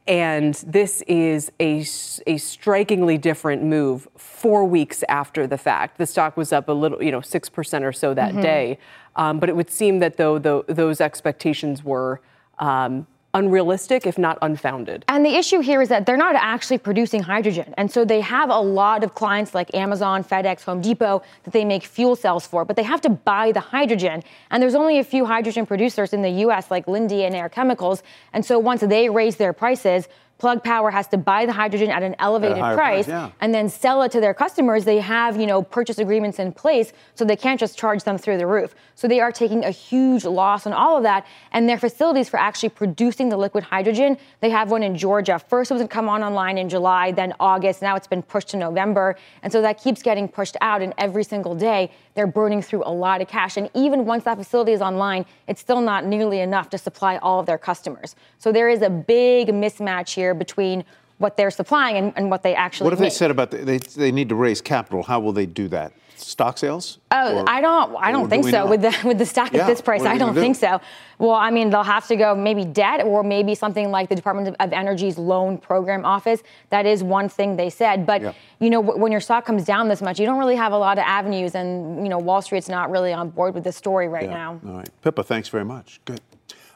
And 0.05 0.55
this 0.67 1.01
is 1.03 1.53
a, 1.61 1.85
a 2.27 2.37
strikingly 2.37 3.17
different 3.17 3.63
move 3.63 4.09
four 4.17 4.65
weeks 4.65 5.01
after 5.07 5.47
the 5.47 5.57
fact. 5.57 5.97
The 5.97 6.05
stock 6.05 6.35
was 6.35 6.51
up 6.51 6.67
a 6.67 6.73
little, 6.73 7.01
you 7.01 7.09
know, 7.09 7.21
6% 7.21 7.81
or 7.83 7.93
so 7.93 8.13
that 8.13 8.33
mm-hmm. 8.33 8.41
day. 8.41 8.79
Um, 9.15 9.39
but 9.39 9.47
it 9.47 9.55
would 9.55 9.69
seem 9.69 9.99
that, 9.99 10.17
though, 10.17 10.39
those 10.39 10.99
expectations 10.99 11.85
were 11.85 12.19
um, 12.59 13.07
unrealistic, 13.33 14.05
if 14.05 14.17
not 14.17 14.37
unfounded. 14.41 15.03
And 15.07 15.25
the 15.25 15.35
issue 15.35 15.59
here 15.59 15.81
is 15.81 15.89
that 15.89 16.05
they're 16.05 16.17
not 16.17 16.35
actually 16.35 16.77
producing 16.77 17.23
hydrogen. 17.23 17.73
And 17.77 17.91
so 17.91 18.05
they 18.05 18.21
have 18.21 18.49
a 18.49 18.59
lot 18.59 19.03
of 19.03 19.15
clients 19.15 19.55
like 19.55 19.73
Amazon, 19.73 20.23
FedEx, 20.23 20.63
Home 20.63 20.81
Depot 20.81 21.23
that 21.43 21.51
they 21.51 21.65
make 21.65 21.83
fuel 21.83 22.15
cells 22.15 22.45
for, 22.45 22.63
but 22.63 22.75
they 22.75 22.83
have 22.83 23.01
to 23.01 23.09
buy 23.09 23.51
the 23.51 23.59
hydrogen. 23.59 24.23
And 24.51 24.61
there's 24.61 24.75
only 24.75 24.99
a 24.99 25.03
few 25.03 25.25
hydrogen 25.25 25.65
producers 25.65 26.13
in 26.13 26.21
the 26.21 26.29
US 26.45 26.69
like 26.69 26.85
Linde 26.85 27.25
and 27.25 27.35
Air 27.35 27.49
Chemicals. 27.49 28.03
And 28.33 28.45
so 28.45 28.59
once 28.59 28.81
they 28.81 29.09
raise 29.09 29.37
their 29.37 29.53
prices, 29.53 30.07
Plug 30.39 30.61
Power 30.61 30.91
has 30.91 31.07
to 31.07 31.17
buy 31.17 31.45
the 31.45 31.53
hydrogen 31.53 31.89
at 31.89 32.03
an 32.03 32.15
elevated 32.19 32.57
At 32.57 32.75
price, 32.75 33.05
price, 33.05 33.07
yeah. 33.07 33.31
and 33.39 33.53
then 33.53 33.69
sell 33.69 34.01
it 34.01 34.11
to 34.11 34.19
their 34.19 34.33
customers. 34.33 34.83
They 34.83 34.99
have, 34.99 35.39
you 35.39 35.45
know, 35.45 35.61
purchase 35.61 35.99
agreements 35.99 36.37
in 36.37 36.51
place, 36.51 36.91
so 37.15 37.23
they 37.23 37.37
can't 37.37 37.59
just 37.59 37.77
charge 37.77 38.03
them 38.03 38.17
through 38.17 38.37
the 38.37 38.47
roof. 38.47 38.75
So 38.95 39.07
they 39.07 39.21
are 39.21 39.31
taking 39.31 39.63
a 39.63 39.71
huge 39.71 40.25
loss 40.25 40.67
on 40.67 40.73
all 40.73 40.97
of 40.97 41.03
that, 41.03 41.25
and 41.53 41.69
their 41.69 41.77
facilities 41.77 42.27
for 42.27 42.37
actually 42.37 42.69
producing 42.69 43.29
the 43.29 43.37
liquid 43.37 43.63
hydrogen. 43.63 44.17
They 44.41 44.49
have 44.49 44.69
one 44.69 44.83
in 44.83 44.97
Georgia. 44.97 45.39
First, 45.39 45.71
it 45.71 45.75
was 45.75 45.83
to 45.83 45.87
come 45.87 46.09
on 46.09 46.21
online 46.21 46.57
in 46.57 46.67
July, 46.67 47.11
then 47.11 47.33
August. 47.39 47.81
Now 47.81 47.95
it's 47.95 48.07
been 48.07 48.23
pushed 48.23 48.49
to 48.49 48.57
November, 48.57 49.15
and 49.43 49.53
so 49.53 49.61
that 49.61 49.81
keeps 49.81 50.01
getting 50.01 50.27
pushed 50.27 50.57
out. 50.59 50.81
And 50.81 50.93
every 50.97 51.23
single 51.23 51.55
day, 51.55 51.89
they're 52.15 52.27
burning 52.27 52.61
through 52.61 52.83
a 52.85 52.91
lot 52.91 53.21
of 53.21 53.27
cash. 53.27 53.55
And 53.55 53.69
even 53.73 54.05
once 54.05 54.25
that 54.25 54.37
facility 54.37 54.73
is 54.73 54.81
online, 54.81 55.25
it's 55.47 55.61
still 55.61 55.81
not 55.81 56.05
nearly 56.05 56.41
enough 56.41 56.69
to 56.71 56.77
supply 56.77 57.17
all 57.17 57.39
of 57.39 57.45
their 57.45 57.57
customers. 57.57 58.15
So 58.39 58.51
there 58.51 58.69
is 58.69 58.81
a 58.81 58.89
big 58.89 59.47
mismatch 59.47 60.13
here 60.13 60.22
between 60.33 60.85
what 61.17 61.37
they're 61.37 61.51
supplying 61.51 61.95
and, 61.97 62.13
and 62.15 62.29
what 62.29 62.43
they 62.43 62.55
actually 62.55 62.85
What 62.85 62.93
have 62.93 62.99
they 62.99 63.09
said 63.09 63.31
about 63.31 63.51
the, 63.51 63.57
they? 63.57 63.77
They 63.79 64.11
need 64.11 64.29
to 64.29 64.35
raise 64.35 64.61
capital. 64.61 65.03
How 65.03 65.19
will 65.19 65.33
they 65.33 65.45
do 65.45 65.67
that? 65.69 65.93
Stock 66.15 66.57
sales? 66.57 66.99
Oh, 67.11 67.39
Or- 67.39 67.49
I 67.49 67.59
don't. 67.59 67.95
I 67.99 68.11
don't 68.11 68.29
think 68.29 68.45
we 68.45 68.51
so. 68.51 68.59
not? 68.61 68.69
With 68.69 68.81
the 68.81 68.97
with 69.07 69.17
the 69.17 69.25
stock 69.25 69.51
Yeah, 69.53 69.61
at 69.61 69.67
this 69.67 69.81
price, 69.81 70.01
I 70.03 70.17
don't 70.17 70.29
gonna 70.29 70.41
think 70.41 70.55
so. 70.55 70.79
Well, 71.19 71.31
I 71.35 71.49
mean, 71.51 71.69
they'll 71.69 71.83
have 71.83 72.07
to 72.07 72.15
go 72.15 72.33
maybe 72.35 72.63
debt 72.65 73.03
or 73.05 73.23
maybe 73.23 73.55
something 73.55 73.91
like 73.91 74.07
the 74.09 74.15
Department 74.15 74.47
of- 74.49 74.55
of 74.59 74.73
Energy's 74.73 75.17
loan 75.17 75.57
program 75.57 76.05
office. 76.05 76.41
That 76.69 76.85
is 76.85 77.03
one 77.03 77.27
thing 77.29 77.55
they 77.57 77.69
said. 77.69 78.05
But 78.05 78.21
Yeah. 78.21 78.33
you 78.59 78.69
know, 78.69 78.81
wh- 78.81 78.97
when 78.97 79.11
your 79.11 79.21
stock 79.21 79.45
comes 79.45 79.65
down 79.65 79.87
this 79.89 80.01
much, 80.01 80.17
you 80.19 80.25
don't 80.25 80.39
really 80.39 80.55
have 80.55 80.71
a 80.71 80.77
lot 80.77 80.97
of 80.97 81.03
avenues, 81.05 81.55
and 81.55 82.03
you 82.03 82.09
know, 82.09 82.17
Wall 82.19 82.41
Street's 82.41 82.69
not 82.69 82.89
really 82.89 83.11
on 83.13 83.29
board 83.29 83.53
with 83.53 83.63
this 83.65 83.75
story 83.75 84.07
right 84.07 84.23
Yeah. 84.29 84.33
now. 84.37 84.59
All 84.67 84.77
right. 84.77 84.89
Pippa, 85.01 85.23
thanks 85.23 85.49
very 85.49 85.65
much. 85.65 85.99
Good. 86.05 86.21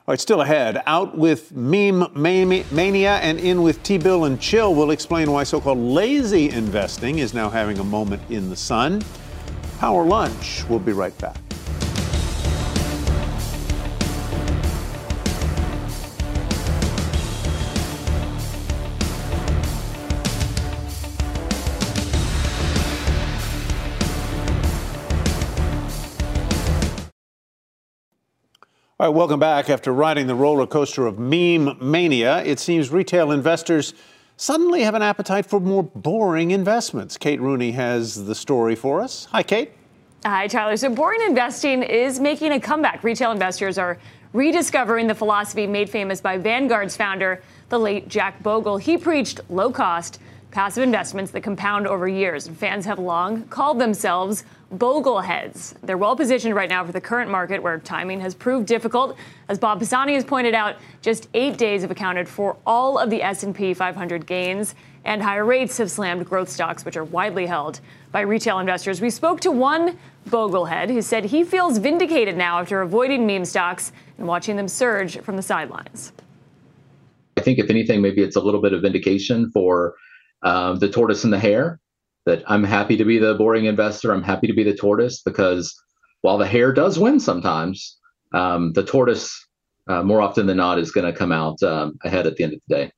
All 0.07 0.13
right, 0.13 0.21
still 0.21 0.39
ahead. 0.39 0.81
Out 0.85 1.17
with 1.17 1.51
meme 1.51 2.07
mania 2.15 3.15
and 3.15 3.37
in 3.41 3.61
with 3.61 3.83
T 3.83 3.97
Bill 3.97 4.23
and 4.23 4.39
Chill. 4.39 4.73
We'll 4.73 4.91
explain 4.91 5.29
why 5.29 5.43
so 5.43 5.59
called 5.59 5.79
lazy 5.79 6.49
investing 6.49 7.19
is 7.19 7.33
now 7.33 7.49
having 7.49 7.77
a 7.79 7.83
moment 7.83 8.21
in 8.29 8.49
the 8.49 8.55
sun. 8.55 9.03
Power 9.79 10.05
lunch. 10.05 10.63
We'll 10.69 10.79
be 10.79 10.93
right 10.93 11.15
back. 11.17 11.46
All 28.99 29.05
right, 29.05 29.15
welcome 29.15 29.39
back. 29.39 29.69
After 29.69 29.93
riding 29.93 30.25
the 30.25 30.33
roller 30.33 30.65
coaster 30.65 31.05
of 31.05 31.19
meme 31.19 31.77
mania, 31.79 32.43
it 32.43 32.57
seems 32.57 32.89
retail 32.89 33.31
investors 33.31 33.93
suddenly 34.37 34.81
have 34.81 34.95
an 34.95 35.03
appetite 35.03 35.45
for 35.45 35.59
more 35.59 35.83
boring 35.83 36.49
investments. 36.49 37.15
Kate 37.15 37.39
Rooney 37.39 37.73
has 37.73 38.25
the 38.25 38.33
story 38.33 38.73
for 38.73 38.99
us. 38.99 39.25
Hi, 39.25 39.43
Kate. 39.43 39.69
Hi, 40.25 40.47
Tyler. 40.47 40.75
So, 40.77 40.89
boring 40.89 41.21
investing 41.27 41.83
is 41.83 42.19
making 42.19 42.53
a 42.53 42.59
comeback. 42.59 43.03
Retail 43.03 43.31
investors 43.31 43.77
are 43.77 43.99
rediscovering 44.33 45.05
the 45.05 45.13
philosophy 45.13 45.67
made 45.67 45.91
famous 45.91 46.19
by 46.19 46.39
Vanguard's 46.39 46.97
founder, 46.97 47.43
the 47.69 47.77
late 47.77 48.07
Jack 48.07 48.41
Bogle. 48.41 48.77
He 48.77 48.97
preached 48.97 49.41
low 49.47 49.71
cost, 49.71 50.19
passive 50.57 50.81
investments 50.81 51.29
that 51.29 51.43
compound 51.43 51.85
over 51.85 52.07
years. 52.07 52.47
And 52.47 52.57
fans 52.57 52.83
have 52.83 52.97
long 52.97 53.43
called 53.43 53.77
themselves 53.77 54.43
Bogleheads. 54.73 55.75
They're 55.83 55.99
well 55.99 56.15
positioned 56.15 56.55
right 56.55 56.67
now 56.67 56.83
for 56.83 56.91
the 56.91 56.99
current 56.99 57.29
market 57.29 57.61
where 57.61 57.77
timing 57.77 58.19
has 58.21 58.33
proved 58.33 58.65
difficult. 58.65 59.15
As 59.49 59.59
Bob 59.59 59.77
Pisani 59.77 60.15
has 60.15 60.23
pointed 60.23 60.55
out, 60.55 60.77
just 61.03 61.29
eight 61.35 61.59
days 61.59 61.83
have 61.83 61.91
accounted 61.91 62.27
for 62.27 62.57
all 62.65 62.97
of 62.97 63.11
the 63.11 63.21
S&P 63.21 63.75
500 63.75 64.25
gains, 64.25 64.73
and 65.05 65.21
higher 65.21 65.45
rates 65.45 65.77
have 65.77 65.91
slammed 65.91 66.25
growth 66.25 66.49
stocks, 66.49 66.83
which 66.83 66.97
are 66.97 67.03
widely 67.03 67.45
held 67.45 67.79
by 68.11 68.21
retail 68.21 68.57
investors. 68.57 68.99
We 68.99 69.11
spoke 69.11 69.39
to 69.41 69.51
one 69.51 69.95
Boglehead 70.27 70.89
who 70.89 71.03
said 71.03 71.25
he 71.25 71.43
feels 71.43 71.77
vindicated 71.77 72.35
now 72.35 72.57
after 72.57 72.81
avoiding 72.81 73.27
meme 73.27 73.45
stocks 73.45 73.91
and 74.17 74.25
watching 74.25 74.55
them 74.55 74.67
surge 74.67 75.19
from 75.19 75.35
the 75.35 75.43
sidelines. 75.43 76.13
I 77.37 77.41
think, 77.41 77.59
if 77.59 77.69
anything, 77.69 78.01
maybe 78.01 78.23
it's 78.23 78.35
a 78.35 78.41
little 78.41 78.59
bit 78.59 78.73
of 78.73 78.81
vindication 78.81 79.51
for 79.51 79.93
um, 80.43 80.79
the 80.79 80.89
tortoise 80.89 81.23
and 81.23 81.33
the 81.33 81.39
hare. 81.39 81.79
That 82.25 82.43
I'm 82.45 82.63
happy 82.63 82.97
to 82.97 83.05
be 83.05 83.19
the 83.19 83.35
boring 83.35 83.65
investor. 83.65 84.11
I'm 84.11 84.23
happy 84.23 84.47
to 84.47 84.53
be 84.53 84.63
the 84.63 84.75
tortoise 84.75 85.21
because 85.21 85.73
while 86.21 86.37
the 86.37 86.45
hare 86.45 86.73
does 86.73 86.99
win 86.99 87.21
sometimes, 87.21 87.97
um, 88.33 88.73
the 88.73 88.83
tortoise, 88.83 89.47
uh, 89.87 90.03
more 90.03 90.21
often 90.21 90.45
than 90.45 90.57
not, 90.57 90.77
is 90.77 90.91
going 90.91 91.05
to 91.09 91.17
come 91.17 91.31
out 91.31 91.63
um, 91.63 91.97
ahead 92.03 92.27
at 92.27 92.35
the 92.35 92.43
end 92.43 92.53
of 92.53 92.59
the 92.67 92.75
day. 92.75 92.91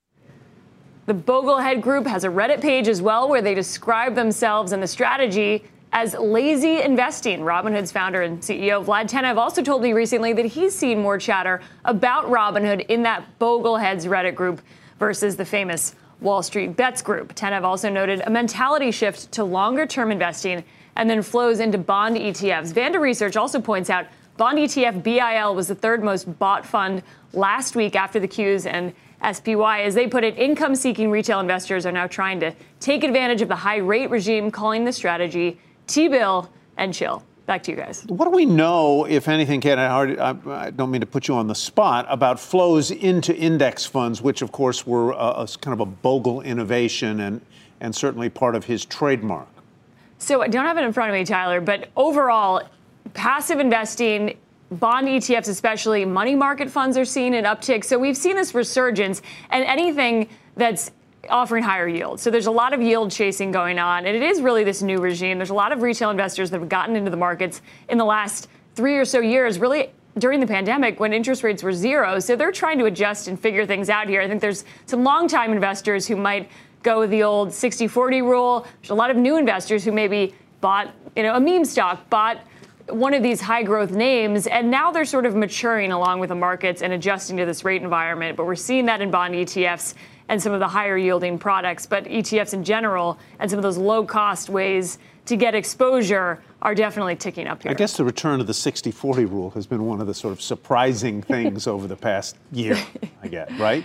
The 1.05 1.13
Boglehead 1.13 1.81
Group 1.81 2.07
has 2.07 2.23
a 2.23 2.27
Reddit 2.27 2.61
page 2.61 2.87
as 2.87 3.01
well 3.01 3.29
where 3.29 3.41
they 3.41 3.53
describe 3.53 4.15
themselves 4.15 4.71
and 4.71 4.81
the 4.81 4.87
strategy 4.87 5.63
as 5.91 6.13
lazy 6.13 6.81
investing. 6.81 7.41
Robinhood's 7.41 7.91
founder 7.91 8.21
and 8.21 8.39
CEO 8.41 8.83
Vlad 8.83 9.09
Tenev 9.09 9.37
also 9.37 9.61
told 9.61 9.81
me 9.81 9.93
recently 9.93 10.33
that 10.33 10.45
he's 10.45 10.75
seen 10.75 11.01
more 11.01 11.17
chatter 11.17 11.61
about 11.85 12.25
Robinhood 12.25 12.85
in 12.87 13.03
that 13.03 13.25
Bogleheads 13.39 14.05
Reddit 14.05 14.35
group 14.35 14.61
versus 14.99 15.35
the 15.35 15.45
famous 15.45 15.95
Wall 16.21 16.43
Street 16.43 16.75
Bets 16.75 17.01
group. 17.01 17.33
Tenev 17.35 17.63
also 17.63 17.89
noted 17.89 18.21
a 18.25 18.29
mentality 18.29 18.91
shift 18.91 19.31
to 19.33 19.43
longer 19.43 19.85
term 19.85 20.11
investing 20.11 20.63
and 20.95 21.09
then 21.09 21.21
flows 21.21 21.59
into 21.59 21.77
bond 21.77 22.17
ETFs. 22.17 22.73
Vanda 22.73 22.99
Research 22.99 23.37
also 23.37 23.61
points 23.61 23.89
out 23.89 24.05
bond 24.37 24.57
ETF 24.57 25.01
BIL 25.03 25.55
was 25.55 25.67
the 25.67 25.75
third 25.75 26.03
most 26.03 26.39
bought 26.39 26.65
fund 26.65 27.03
last 27.33 27.75
week 27.75 27.95
after 27.95 28.19
the 28.19 28.27
Qs 28.27 28.65
and 28.65 28.93
SPY. 29.35 29.81
As 29.81 29.95
they 29.95 30.07
put 30.07 30.23
it, 30.23 30.37
income 30.37 30.75
seeking 30.75 31.09
retail 31.09 31.39
investors 31.39 31.85
are 31.85 31.91
now 31.91 32.07
trying 32.07 32.39
to 32.39 32.53
take 32.79 33.03
advantage 33.03 33.41
of 33.41 33.47
the 33.47 33.55
high 33.55 33.77
rate 33.77 34.09
regime, 34.09 34.51
calling 34.51 34.85
the 34.85 34.93
strategy 34.93 35.59
T 35.87 36.07
bill 36.07 36.49
and 36.77 36.93
chill. 36.93 37.23
Back 37.49 37.63
to 37.63 37.71
you 37.71 37.77
guys. 37.77 38.03
What 38.05 38.25
do 38.25 38.29
we 38.29 38.45
know, 38.45 39.05
if 39.05 39.27
anything, 39.27 39.59
Ken? 39.59 39.79
I, 39.79 40.37
I 40.45 40.69
don't 40.69 40.91
mean 40.91 41.01
to 41.01 41.07
put 41.07 41.27
you 41.27 41.33
on 41.33 41.47
the 41.47 41.55
spot 41.55 42.05
about 42.07 42.39
flows 42.39 42.91
into 42.91 43.35
index 43.35 43.87
funds, 43.87 44.21
which, 44.21 44.43
of 44.43 44.51
course, 44.51 44.85
were 44.85 45.13
a, 45.13 45.15
a 45.15 45.47
kind 45.59 45.73
of 45.73 45.79
a 45.79 45.85
Bogle 45.87 46.41
innovation 46.41 47.21
and, 47.21 47.41
and 47.79 47.95
certainly 47.95 48.29
part 48.29 48.53
of 48.53 48.65
his 48.65 48.85
trademark. 48.85 49.47
So 50.19 50.43
I 50.43 50.47
don't 50.47 50.63
have 50.63 50.77
it 50.77 50.83
in 50.83 50.93
front 50.93 51.09
of 51.09 51.15
me, 51.15 51.25
Tyler, 51.25 51.59
but 51.59 51.89
overall, 51.95 52.61
passive 53.15 53.59
investing, 53.59 54.37
bond 54.69 55.07
ETFs, 55.07 55.49
especially 55.49 56.05
money 56.05 56.35
market 56.35 56.69
funds, 56.69 56.99
are 56.99 57.05
seeing 57.05 57.33
an 57.33 57.45
uptick. 57.45 57.83
So 57.83 57.97
we've 57.97 58.15
seen 58.15 58.35
this 58.35 58.53
resurgence, 58.53 59.23
and 59.49 59.65
anything 59.65 60.29
that's 60.55 60.91
offering 61.27 61.63
higher 61.63 61.87
yield. 61.87 62.19
So 62.19 62.31
there's 62.31 62.45
a 62.45 62.51
lot 62.51 62.73
of 62.73 62.81
yield 62.81 63.11
chasing 63.11 63.51
going 63.51 63.79
on, 63.79 64.05
and 64.05 64.15
it 64.15 64.23
is 64.23 64.41
really 64.41 64.63
this 64.63 64.81
new 64.81 64.99
regime. 64.99 65.37
There's 65.37 65.49
a 65.49 65.55
lot 65.55 65.71
of 65.71 65.81
retail 65.81 66.09
investors 66.09 66.49
that 66.51 66.59
have 66.59 66.69
gotten 66.69 66.95
into 66.95 67.11
the 67.11 67.17
markets 67.17 67.61
in 67.89 67.97
the 67.97 68.05
last 68.05 68.47
three 68.75 68.97
or 68.97 69.05
so 69.05 69.19
years, 69.19 69.59
really 69.59 69.91
during 70.17 70.39
the 70.39 70.47
pandemic 70.47 70.99
when 70.99 71.13
interest 71.13 71.43
rates 71.43 71.63
were 71.63 71.73
zero. 71.73 72.19
So 72.19 72.35
they're 72.35 72.51
trying 72.51 72.79
to 72.79 72.85
adjust 72.85 73.27
and 73.27 73.39
figure 73.39 73.65
things 73.65 73.89
out 73.89 74.07
here. 74.07 74.21
I 74.21 74.27
think 74.27 74.41
there's 74.41 74.65
some 74.85 75.03
long-time 75.03 75.51
investors 75.51 76.07
who 76.07 76.15
might 76.15 76.49
go 76.83 76.99
with 76.99 77.09
the 77.09 77.23
old 77.23 77.49
60-40 77.49 78.23
rule. 78.23 78.65
There's 78.81 78.89
a 78.89 78.95
lot 78.95 79.11
of 79.11 79.17
new 79.17 79.37
investors 79.37 79.83
who 79.83 79.91
maybe 79.91 80.33
bought, 80.61 80.93
you 81.15 81.23
know, 81.23 81.35
a 81.35 81.39
meme 81.39 81.65
stock, 81.65 82.09
bought 82.09 82.39
one 82.87 83.13
of 83.13 83.21
these 83.21 83.39
high 83.39 83.63
growth 83.63 83.91
names, 83.91 84.47
and 84.47 84.71
now 84.71 84.91
they're 84.91 85.05
sort 85.05 85.25
of 85.25 85.35
maturing 85.35 85.91
along 85.91 86.19
with 86.19 86.29
the 86.29 86.35
markets 86.35 86.81
and 86.81 86.91
adjusting 86.91 87.37
to 87.37 87.45
this 87.45 87.63
rate 87.63 87.81
environment. 87.81 88.35
But 88.35 88.45
we're 88.45 88.55
seeing 88.55 88.85
that 88.87 89.01
in 89.01 89.11
bond 89.11 89.35
ETFs 89.35 89.93
and 90.29 90.41
some 90.41 90.53
of 90.53 90.61
the 90.61 90.67
higher 90.67 90.97
yielding 90.97 91.37
products. 91.37 91.85
But 91.85 92.05
ETFs 92.05 92.53
in 92.53 92.63
general 92.63 93.19
and 93.39 93.49
some 93.49 93.59
of 93.59 93.63
those 93.63 93.77
low 93.77 94.05
cost 94.05 94.47
ways 94.47 94.97
to 95.25 95.35
get 95.35 95.53
exposure 95.53 96.41
are 96.61 96.73
definitely 96.73 97.15
ticking 97.15 97.47
up 97.47 97.63
here. 97.63 97.71
I 97.71 97.75
guess 97.75 97.97
the 97.97 98.05
return 98.05 98.39
of 98.39 98.47
the 98.47 98.53
60 98.53 98.91
40 98.91 99.25
rule 99.25 99.49
has 99.51 99.67
been 99.67 99.85
one 99.85 99.99
of 99.99 100.07
the 100.07 100.13
sort 100.13 100.31
of 100.31 100.41
surprising 100.41 101.21
things 101.33 101.67
over 101.67 101.87
the 101.87 101.97
past 101.97 102.37
year, 102.51 102.77
I 103.21 103.27
guess, 103.27 103.51
right? 103.59 103.83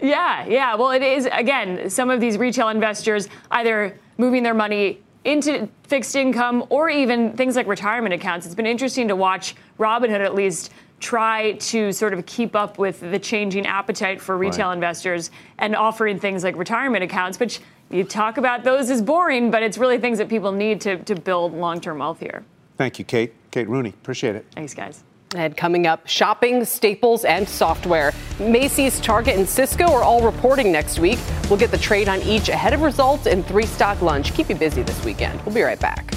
Yeah, 0.00 0.46
yeah. 0.46 0.74
Well, 0.74 0.90
it 0.90 1.02
is, 1.02 1.26
again, 1.32 1.88
some 1.88 2.10
of 2.10 2.20
these 2.20 2.36
retail 2.36 2.68
investors 2.68 3.28
either 3.50 3.98
moving 4.18 4.42
their 4.42 4.54
money 4.54 5.00
into 5.24 5.68
fixed 5.84 6.14
income 6.14 6.64
or 6.68 6.88
even 6.88 7.32
things 7.32 7.56
like 7.56 7.66
retirement 7.66 8.14
accounts. 8.14 8.46
It's 8.46 8.54
been 8.54 8.66
interesting 8.66 9.08
to 9.08 9.16
watch 9.16 9.56
Robinhood 9.78 10.20
at 10.20 10.34
least 10.34 10.70
try 11.00 11.52
to 11.52 11.92
sort 11.92 12.14
of 12.14 12.24
keep 12.26 12.56
up 12.56 12.78
with 12.78 13.00
the 13.00 13.18
changing 13.18 13.66
appetite 13.66 14.20
for 14.20 14.36
retail 14.36 14.68
Right. 14.68 14.74
investors 14.74 15.30
and 15.58 15.76
offering 15.76 16.18
things 16.18 16.42
like 16.42 16.56
retirement 16.56 17.04
accounts, 17.04 17.38
which 17.38 17.60
you 17.90 18.02
talk 18.04 18.38
about 18.38 18.64
those 18.64 18.90
as 18.90 19.02
boring, 19.02 19.50
but 19.50 19.62
it's 19.62 19.78
really 19.78 19.98
things 19.98 20.18
that 20.18 20.28
people 20.28 20.52
need 20.52 20.80
to, 20.80 20.96
to 21.04 21.14
build 21.14 21.52
long 21.54 21.80
term 21.80 21.98
wealth 21.98 22.20
here. 22.20 22.44
Thank 22.76 22.98
you, 22.98 23.04
Kate. 23.04 23.32
Kate 23.50 23.68
Rooney. 23.68 23.90
Appreciate 23.90 24.36
it. 24.36 24.44
Thanks, 24.54 24.74
guys. 24.74 25.02
And 25.34 25.56
coming 25.56 25.86
up, 25.86 26.06
shopping, 26.06 26.64
staples, 26.64 27.24
and 27.24 27.48
software. 27.48 28.12
Macy's, 28.38 29.00
Target, 29.00 29.36
and 29.36 29.48
Cisco 29.48 29.84
are 29.92 30.02
all 30.02 30.22
reporting 30.22 30.70
next 30.72 30.98
week. 30.98 31.18
We'll 31.50 31.58
get 31.58 31.70
the 31.70 31.78
trade 31.78 32.08
on 32.08 32.22
each 32.22 32.48
ahead 32.48 32.72
of 32.72 32.80
results 32.82 33.26
in 33.26 33.42
three 33.42 33.66
stock 33.66 34.00
lunch. 34.02 34.32
Keep 34.34 34.50
you 34.50 34.54
busy 34.56 34.82
this 34.82 35.04
weekend. 35.04 35.40
We'll 35.42 35.54
be 35.54 35.62
right 35.62 35.80
back. 35.80 36.12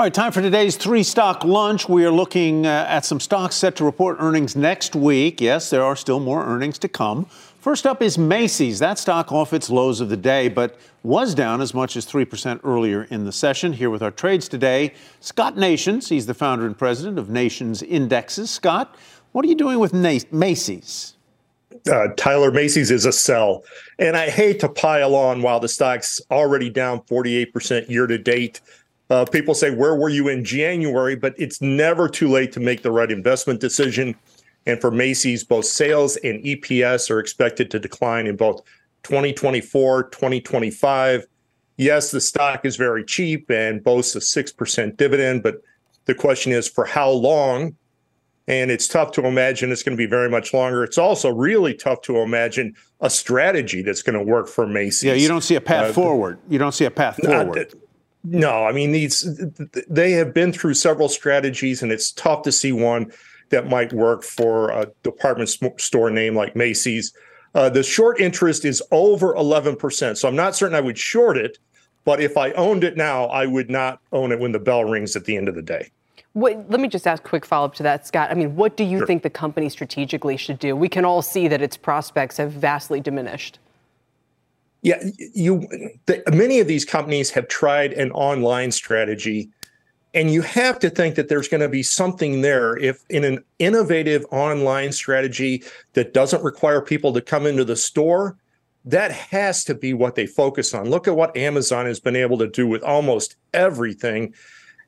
All 0.00 0.04
right, 0.04 0.14
time 0.14 0.32
for 0.32 0.40
today's 0.40 0.78
three 0.78 1.02
stock 1.02 1.44
lunch. 1.44 1.86
We 1.86 2.06
are 2.06 2.10
looking 2.10 2.64
uh, 2.64 2.86
at 2.88 3.04
some 3.04 3.20
stocks 3.20 3.54
set 3.54 3.76
to 3.76 3.84
report 3.84 4.16
earnings 4.18 4.56
next 4.56 4.96
week. 4.96 5.42
Yes, 5.42 5.68
there 5.68 5.84
are 5.84 5.94
still 5.94 6.20
more 6.20 6.42
earnings 6.42 6.78
to 6.78 6.88
come. 6.88 7.26
First 7.58 7.86
up 7.86 8.00
is 8.00 8.16
Macy's. 8.16 8.78
That 8.78 8.98
stock 8.98 9.30
off 9.30 9.52
its 9.52 9.68
lows 9.68 10.00
of 10.00 10.08
the 10.08 10.16
day, 10.16 10.48
but 10.48 10.78
was 11.02 11.34
down 11.34 11.60
as 11.60 11.74
much 11.74 11.96
as 11.96 12.06
3% 12.06 12.60
earlier 12.64 13.02
in 13.10 13.26
the 13.26 13.30
session. 13.30 13.74
Here 13.74 13.90
with 13.90 14.02
our 14.02 14.10
trades 14.10 14.48
today, 14.48 14.94
Scott 15.20 15.58
Nations. 15.58 16.08
He's 16.08 16.24
the 16.24 16.32
founder 16.32 16.64
and 16.64 16.78
president 16.78 17.18
of 17.18 17.28
Nations 17.28 17.82
Indexes. 17.82 18.50
Scott, 18.50 18.96
what 19.32 19.44
are 19.44 19.48
you 19.48 19.54
doing 19.54 19.80
with 19.80 19.92
Macy's? 19.92 21.14
Uh, 21.90 22.08
Tyler 22.16 22.50
Macy's 22.50 22.90
is 22.90 23.04
a 23.04 23.12
sell. 23.12 23.64
And 23.98 24.16
I 24.16 24.30
hate 24.30 24.60
to 24.60 24.68
pile 24.68 25.14
on 25.14 25.42
while 25.42 25.60
the 25.60 25.68
stock's 25.68 26.20
already 26.30 26.70
down 26.70 27.00
48% 27.02 27.88
year 27.88 28.06
to 28.06 28.18
date. 28.18 28.60
Uh, 29.10 29.24
people 29.24 29.54
say, 29.54 29.70
Where 29.70 29.96
were 29.96 30.08
you 30.08 30.28
in 30.28 30.44
January? 30.44 31.16
But 31.16 31.34
it's 31.36 31.60
never 31.60 32.08
too 32.08 32.28
late 32.28 32.52
to 32.52 32.60
make 32.60 32.82
the 32.82 32.92
right 32.92 33.10
investment 33.10 33.60
decision. 33.60 34.14
And 34.66 34.80
for 34.80 34.90
Macy's, 34.90 35.42
both 35.42 35.64
sales 35.64 36.16
and 36.18 36.42
EPS 36.44 37.10
are 37.10 37.18
expected 37.18 37.70
to 37.72 37.78
decline 37.78 38.26
in 38.26 38.36
both 38.36 38.62
2024, 39.02 40.04
2025. 40.04 41.26
Yes, 41.76 42.10
the 42.10 42.20
stock 42.20 42.64
is 42.64 42.76
very 42.76 43.04
cheap 43.04 43.50
and 43.50 43.82
boasts 43.82 44.14
a 44.14 44.18
6% 44.18 44.96
dividend, 44.96 45.42
but 45.42 45.62
the 46.04 46.14
question 46.14 46.52
is 46.52 46.68
for 46.68 46.84
how 46.84 47.10
long? 47.10 47.74
And 48.48 48.70
it's 48.70 48.86
tough 48.86 49.12
to 49.12 49.26
imagine 49.26 49.72
it's 49.72 49.82
going 49.82 49.96
to 49.96 50.00
be 50.00 50.10
very 50.10 50.28
much 50.28 50.52
longer. 50.52 50.84
It's 50.84 50.98
also 50.98 51.30
really 51.30 51.72
tough 51.72 52.02
to 52.02 52.18
imagine 52.18 52.74
a 53.00 53.08
strategy 53.08 53.80
that's 53.80 54.02
going 54.02 54.18
to 54.18 54.22
work 54.22 54.48
for 54.48 54.66
Macy's. 54.66 55.04
Yeah, 55.04 55.14
you 55.14 55.28
don't 55.28 55.42
see 55.42 55.54
a 55.54 55.60
path 55.60 55.90
uh, 55.90 55.92
forward. 55.92 56.38
You 56.48 56.58
don't 56.58 56.72
see 56.72 56.84
a 56.84 56.90
path 56.90 57.16
forward. 57.16 57.72
No, 58.22 58.64
I 58.64 58.72
mean 58.72 58.92
these 58.92 59.26
they 59.88 60.12
have 60.12 60.34
been 60.34 60.52
through 60.52 60.74
several 60.74 61.08
strategies 61.08 61.82
and 61.82 61.90
it's 61.90 62.12
tough 62.12 62.42
to 62.42 62.52
see 62.52 62.72
one 62.72 63.12
that 63.50 63.68
might 63.68 63.92
work 63.92 64.22
for 64.22 64.70
a 64.70 64.86
department 65.02 65.48
store 65.80 66.10
name 66.10 66.34
like 66.34 66.54
Macy's. 66.54 67.12
Uh, 67.54 67.68
the 67.68 67.82
short 67.82 68.20
interest 68.20 68.64
is 68.64 68.82
over 68.92 69.34
11%. 69.34 70.16
So 70.16 70.28
I'm 70.28 70.36
not 70.36 70.54
certain 70.54 70.76
I 70.76 70.80
would 70.80 70.96
short 70.96 71.36
it, 71.36 71.58
but 72.04 72.20
if 72.20 72.36
I 72.36 72.52
owned 72.52 72.84
it 72.84 72.96
now, 72.96 73.26
I 73.26 73.46
would 73.46 73.68
not 73.68 74.00
own 74.12 74.32
it 74.32 74.38
when 74.38 74.52
the 74.52 74.60
bell 74.60 74.84
rings 74.84 75.16
at 75.16 75.24
the 75.24 75.36
end 75.36 75.48
of 75.48 75.56
the 75.56 75.62
day. 75.62 75.90
What, 76.32 76.70
let 76.70 76.78
me 76.78 76.86
just 76.86 77.08
ask 77.08 77.24
a 77.24 77.28
quick 77.28 77.44
follow 77.44 77.66
up 77.66 77.74
to 77.74 77.82
that, 77.82 78.06
Scott. 78.06 78.30
I 78.30 78.34
mean, 78.34 78.54
what 78.54 78.76
do 78.76 78.84
you 78.84 78.98
sure. 78.98 79.06
think 79.06 79.24
the 79.24 79.30
company 79.30 79.68
strategically 79.68 80.36
should 80.36 80.60
do? 80.60 80.76
We 80.76 80.88
can 80.88 81.04
all 81.04 81.22
see 81.22 81.48
that 81.48 81.60
its 81.60 81.76
prospects 81.76 82.36
have 82.36 82.52
vastly 82.52 83.00
diminished. 83.00 83.58
Yeah, 84.82 85.02
you. 85.34 85.68
The, 86.06 86.22
many 86.32 86.58
of 86.60 86.66
these 86.66 86.84
companies 86.84 87.30
have 87.30 87.48
tried 87.48 87.92
an 87.92 88.10
online 88.12 88.70
strategy, 88.70 89.50
and 90.14 90.30
you 90.30 90.42
have 90.42 90.78
to 90.78 90.88
think 90.88 91.16
that 91.16 91.28
there's 91.28 91.48
going 91.48 91.60
to 91.60 91.68
be 91.68 91.82
something 91.82 92.40
there. 92.40 92.76
If 92.78 93.04
in 93.10 93.24
an 93.24 93.44
innovative 93.58 94.24
online 94.30 94.92
strategy 94.92 95.64
that 95.92 96.14
doesn't 96.14 96.42
require 96.42 96.80
people 96.80 97.12
to 97.12 97.20
come 97.20 97.46
into 97.46 97.64
the 97.64 97.76
store, 97.76 98.38
that 98.86 99.12
has 99.12 99.64
to 99.64 99.74
be 99.74 99.92
what 99.92 100.14
they 100.14 100.26
focus 100.26 100.72
on. 100.72 100.88
Look 100.88 101.06
at 101.06 101.16
what 101.16 101.36
Amazon 101.36 101.84
has 101.86 102.00
been 102.00 102.16
able 102.16 102.38
to 102.38 102.48
do 102.48 102.66
with 102.66 102.82
almost 102.82 103.36
everything, 103.52 104.34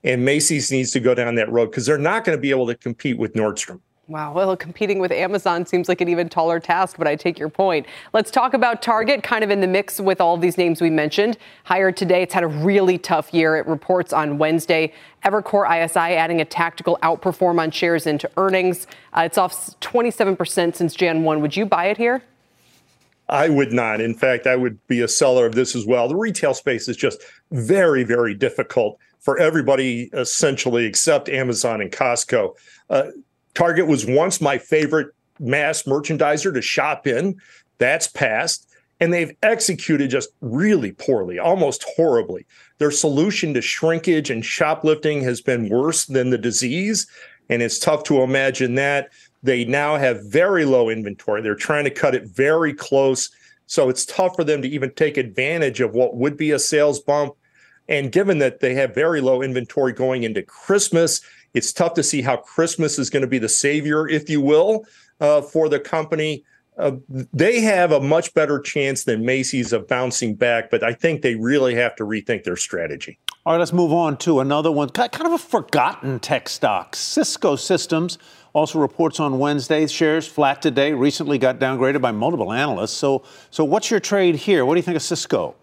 and 0.04 0.24
Macy's 0.24 0.72
needs 0.72 0.90
to 0.92 1.00
go 1.00 1.14
down 1.14 1.34
that 1.34 1.52
road 1.52 1.66
because 1.66 1.84
they're 1.84 1.98
not 1.98 2.24
going 2.24 2.36
to 2.36 2.40
be 2.40 2.50
able 2.50 2.66
to 2.66 2.74
compete 2.74 3.18
with 3.18 3.34
Nordstrom. 3.34 3.80
Wow. 4.08 4.32
Well, 4.32 4.56
competing 4.56 4.98
with 4.98 5.12
Amazon 5.12 5.64
seems 5.64 5.88
like 5.88 6.00
an 6.00 6.08
even 6.08 6.28
taller 6.28 6.58
task, 6.58 6.96
but 6.98 7.06
I 7.06 7.14
take 7.14 7.38
your 7.38 7.48
point. 7.48 7.86
Let's 8.12 8.32
talk 8.32 8.52
about 8.52 8.82
Target, 8.82 9.22
kind 9.22 9.44
of 9.44 9.50
in 9.50 9.60
the 9.60 9.68
mix 9.68 10.00
with 10.00 10.20
all 10.20 10.36
these 10.36 10.58
names 10.58 10.80
we 10.80 10.90
mentioned. 10.90 11.38
Higher 11.64 11.92
today. 11.92 12.22
It's 12.22 12.34
had 12.34 12.42
a 12.42 12.48
really 12.48 12.98
tough 12.98 13.32
year. 13.32 13.56
It 13.56 13.66
reports 13.66 14.12
on 14.12 14.38
Wednesday. 14.38 14.92
Evercore 15.24 15.64
ISI 15.64 16.16
adding 16.16 16.40
a 16.40 16.44
tactical 16.44 16.98
outperform 17.04 17.60
on 17.60 17.70
shares 17.70 18.08
into 18.08 18.28
earnings. 18.36 18.88
Uh, 19.16 19.22
it's 19.22 19.38
off 19.38 19.78
27% 19.80 20.74
since 20.74 20.94
Jan 20.94 21.22
1. 21.22 21.40
Would 21.40 21.56
you 21.56 21.64
buy 21.64 21.86
it 21.86 21.96
here? 21.96 22.24
I 23.28 23.48
would 23.48 23.72
not. 23.72 24.00
In 24.00 24.14
fact, 24.14 24.48
I 24.48 24.56
would 24.56 24.84
be 24.88 25.00
a 25.00 25.08
seller 25.08 25.46
of 25.46 25.54
this 25.54 25.76
as 25.76 25.86
well. 25.86 26.08
The 26.08 26.16
retail 26.16 26.54
space 26.54 26.88
is 26.88 26.96
just 26.96 27.22
very, 27.52 28.02
very 28.02 28.34
difficult 28.34 28.98
for 29.20 29.38
everybody, 29.38 30.10
essentially, 30.12 30.86
except 30.86 31.28
Amazon 31.28 31.80
and 31.80 31.92
Costco. 31.92 32.56
Uh, 32.90 33.04
Target 33.54 33.86
was 33.86 34.06
once 34.06 34.40
my 34.40 34.58
favorite 34.58 35.14
mass 35.38 35.82
merchandiser 35.84 36.52
to 36.52 36.62
shop 36.62 37.06
in. 37.06 37.36
That's 37.78 38.08
passed. 38.08 38.68
And 39.00 39.12
they've 39.12 39.34
executed 39.42 40.10
just 40.10 40.30
really 40.40 40.92
poorly, 40.92 41.38
almost 41.38 41.84
horribly. 41.96 42.46
Their 42.78 42.92
solution 42.92 43.52
to 43.54 43.60
shrinkage 43.60 44.30
and 44.30 44.44
shoplifting 44.44 45.22
has 45.22 45.40
been 45.40 45.68
worse 45.68 46.04
than 46.04 46.30
the 46.30 46.38
disease. 46.38 47.06
And 47.48 47.62
it's 47.62 47.80
tough 47.80 48.04
to 48.04 48.22
imagine 48.22 48.76
that. 48.76 49.10
They 49.42 49.64
now 49.64 49.96
have 49.96 50.24
very 50.26 50.64
low 50.64 50.88
inventory. 50.88 51.42
They're 51.42 51.56
trying 51.56 51.84
to 51.84 51.90
cut 51.90 52.14
it 52.14 52.26
very 52.28 52.72
close. 52.72 53.28
So 53.66 53.88
it's 53.88 54.06
tough 54.06 54.36
for 54.36 54.44
them 54.44 54.62
to 54.62 54.68
even 54.68 54.92
take 54.94 55.16
advantage 55.16 55.80
of 55.80 55.94
what 55.94 56.16
would 56.16 56.36
be 56.36 56.52
a 56.52 56.58
sales 56.58 57.00
bump. 57.00 57.34
And 57.88 58.12
given 58.12 58.38
that 58.38 58.60
they 58.60 58.74
have 58.74 58.94
very 58.94 59.20
low 59.20 59.42
inventory 59.42 59.92
going 59.92 60.22
into 60.22 60.42
Christmas, 60.42 61.20
it's 61.54 61.72
tough 61.72 61.94
to 61.94 62.02
see 62.02 62.22
how 62.22 62.36
Christmas 62.36 62.98
is 62.98 63.10
going 63.10 63.22
to 63.22 63.26
be 63.26 63.38
the 63.38 63.48
savior, 63.48 64.08
if 64.08 64.28
you 64.30 64.40
will, 64.40 64.84
uh, 65.20 65.42
for 65.42 65.68
the 65.68 65.80
company. 65.80 66.44
Uh, 66.78 66.92
they 67.32 67.60
have 67.60 67.92
a 67.92 68.00
much 68.00 68.32
better 68.32 68.58
chance 68.58 69.04
than 69.04 69.24
Macy's 69.24 69.72
of 69.74 69.86
bouncing 69.86 70.34
back, 70.34 70.70
but 70.70 70.82
I 70.82 70.94
think 70.94 71.20
they 71.20 71.34
really 71.34 71.74
have 71.74 71.94
to 71.96 72.04
rethink 72.04 72.44
their 72.44 72.56
strategy. 72.56 73.18
All 73.44 73.52
right, 73.52 73.58
let's 73.58 73.72
move 73.72 73.92
on 73.92 74.16
to 74.18 74.40
another 74.40 74.72
one, 74.72 74.88
kind 74.88 75.26
of 75.26 75.32
a 75.32 75.38
forgotten 75.38 76.18
tech 76.18 76.48
stock. 76.48 76.96
Cisco 76.96 77.56
Systems 77.56 78.16
also 78.54 78.78
reports 78.78 79.20
on 79.20 79.38
Wednesday. 79.38 79.86
Shares 79.86 80.26
flat 80.26 80.62
today. 80.62 80.92
Recently 80.92 81.38
got 81.38 81.58
downgraded 81.58 82.00
by 82.00 82.12
multiple 82.12 82.52
analysts. 82.52 82.92
So, 82.92 83.22
so 83.50 83.64
what's 83.64 83.90
your 83.90 84.00
trade 84.00 84.36
here? 84.36 84.64
What 84.64 84.74
do 84.74 84.78
you 84.78 84.82
think 84.82 84.96
of 84.96 85.02
Cisco? 85.02 85.54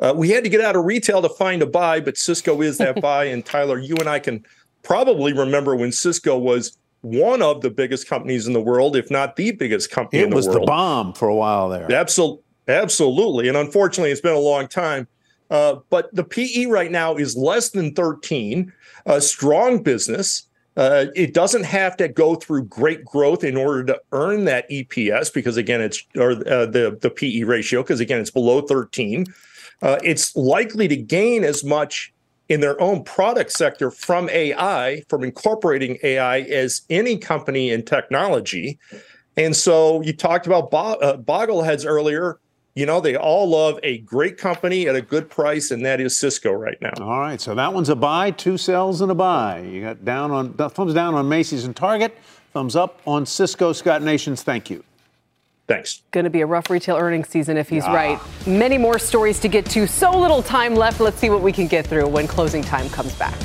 Uh, 0.00 0.14
we 0.16 0.30
had 0.30 0.44
to 0.44 0.50
get 0.50 0.60
out 0.60 0.76
of 0.76 0.84
retail 0.84 1.20
to 1.22 1.28
find 1.28 1.62
a 1.62 1.66
buy, 1.66 1.98
but 2.00 2.16
Cisco 2.16 2.60
is 2.62 2.78
that 2.78 3.00
buy. 3.00 3.24
And 3.24 3.44
Tyler, 3.44 3.78
you 3.78 3.96
and 3.96 4.08
I 4.08 4.18
can 4.20 4.44
probably 4.82 5.32
remember 5.32 5.76
when 5.76 5.92
Cisco 5.92 6.36
was 6.38 6.78
one 7.02 7.42
of 7.42 7.60
the 7.60 7.70
biggest 7.70 8.08
companies 8.08 8.46
in 8.46 8.52
the 8.52 8.60
world, 8.60 8.96
if 8.96 9.10
not 9.10 9.36
the 9.36 9.52
biggest 9.52 9.90
company 9.90 10.20
it 10.20 10.24
in 10.24 10.30
the 10.30 10.36
world. 10.36 10.46
It 10.46 10.48
was 10.48 10.60
the 10.60 10.66
bomb 10.66 11.12
for 11.12 11.28
a 11.28 11.34
while 11.34 11.68
there. 11.68 11.90
Absolutely. 11.90 12.42
Absolutely. 12.68 13.48
And 13.48 13.56
unfortunately, 13.56 14.10
it's 14.10 14.20
been 14.20 14.34
a 14.34 14.38
long 14.38 14.68
time. 14.68 15.08
Uh, 15.50 15.76
but 15.88 16.14
the 16.14 16.24
PE 16.24 16.66
right 16.66 16.90
now 16.90 17.16
is 17.16 17.34
less 17.34 17.70
than 17.70 17.94
13, 17.94 18.70
a 19.06 19.20
strong 19.20 19.82
business. 19.82 20.46
Uh, 20.76 21.06
it 21.16 21.32
doesn't 21.34 21.64
have 21.64 21.96
to 21.96 22.06
go 22.06 22.34
through 22.36 22.64
great 22.64 23.04
growth 23.04 23.42
in 23.42 23.56
order 23.56 23.82
to 23.82 24.00
earn 24.12 24.44
that 24.44 24.68
EPS 24.70 25.32
because 25.32 25.56
again, 25.56 25.80
it's 25.80 26.04
or 26.16 26.32
uh, 26.32 26.66
the 26.66 26.96
the 27.00 27.10
PE 27.10 27.42
ratio 27.42 27.82
because 27.82 27.98
again, 27.98 28.20
it's 28.20 28.30
below 28.30 28.60
13. 28.60 29.26
Uh, 29.80 29.98
it's 30.04 30.36
likely 30.36 30.86
to 30.86 30.96
gain 30.96 31.42
as 31.42 31.64
much 31.64 32.12
in 32.48 32.60
their 32.60 32.80
own 32.80 33.04
product 33.04 33.52
sector 33.52 33.90
from 33.90 34.28
AI, 34.30 35.02
from 35.08 35.22
incorporating 35.22 35.98
AI 36.02 36.40
as 36.40 36.82
any 36.88 37.18
company 37.18 37.70
in 37.70 37.84
technology. 37.84 38.78
And 39.36 39.54
so 39.54 40.00
you 40.02 40.12
talked 40.12 40.46
about 40.46 40.70
bo- 40.70 40.94
uh, 40.94 41.16
Bogleheads 41.16 41.84
earlier. 41.86 42.40
You 42.74 42.86
know, 42.86 43.00
they 43.00 43.16
all 43.16 43.48
love 43.48 43.78
a 43.82 43.98
great 43.98 44.38
company 44.38 44.88
at 44.88 44.94
a 44.94 45.02
good 45.02 45.28
price, 45.28 45.70
and 45.70 45.84
that 45.84 46.00
is 46.00 46.18
Cisco 46.18 46.52
right 46.52 46.80
now. 46.80 46.92
All 47.00 47.20
right, 47.20 47.40
so 47.40 47.54
that 47.54 47.72
one's 47.72 47.88
a 47.88 47.96
buy, 47.96 48.30
two 48.30 48.56
sells 48.56 49.00
and 49.00 49.10
a 49.10 49.14
buy. 49.14 49.60
You 49.60 49.82
got 49.82 50.04
down 50.04 50.30
on 50.30 50.54
thumbs 50.54 50.94
down 50.94 51.14
on 51.14 51.28
Macy's 51.28 51.64
and 51.64 51.74
Target, 51.74 52.16
thumbs 52.52 52.76
up 52.76 53.00
on 53.06 53.26
Cisco. 53.26 53.72
Scott 53.72 54.02
Nations, 54.02 54.42
thank 54.42 54.70
you. 54.70 54.84
Thanks. 55.68 56.02
Going 56.12 56.24
to 56.24 56.30
be 56.30 56.40
a 56.40 56.46
rough 56.46 56.70
retail 56.70 56.96
earnings 56.96 57.28
season 57.28 57.58
if 57.58 57.68
he's 57.68 57.84
yeah. 57.84 57.94
right. 57.94 58.20
Many 58.46 58.78
more 58.78 58.98
stories 58.98 59.38
to 59.40 59.48
get 59.48 59.66
to. 59.66 59.86
So 59.86 60.10
little 60.18 60.42
time 60.42 60.74
left. 60.74 60.98
Let's 60.98 61.18
see 61.18 61.28
what 61.28 61.42
we 61.42 61.52
can 61.52 61.66
get 61.66 61.86
through 61.86 62.08
when 62.08 62.26
closing 62.26 62.62
time 62.62 62.88
comes 62.88 63.14
back. 63.14 63.38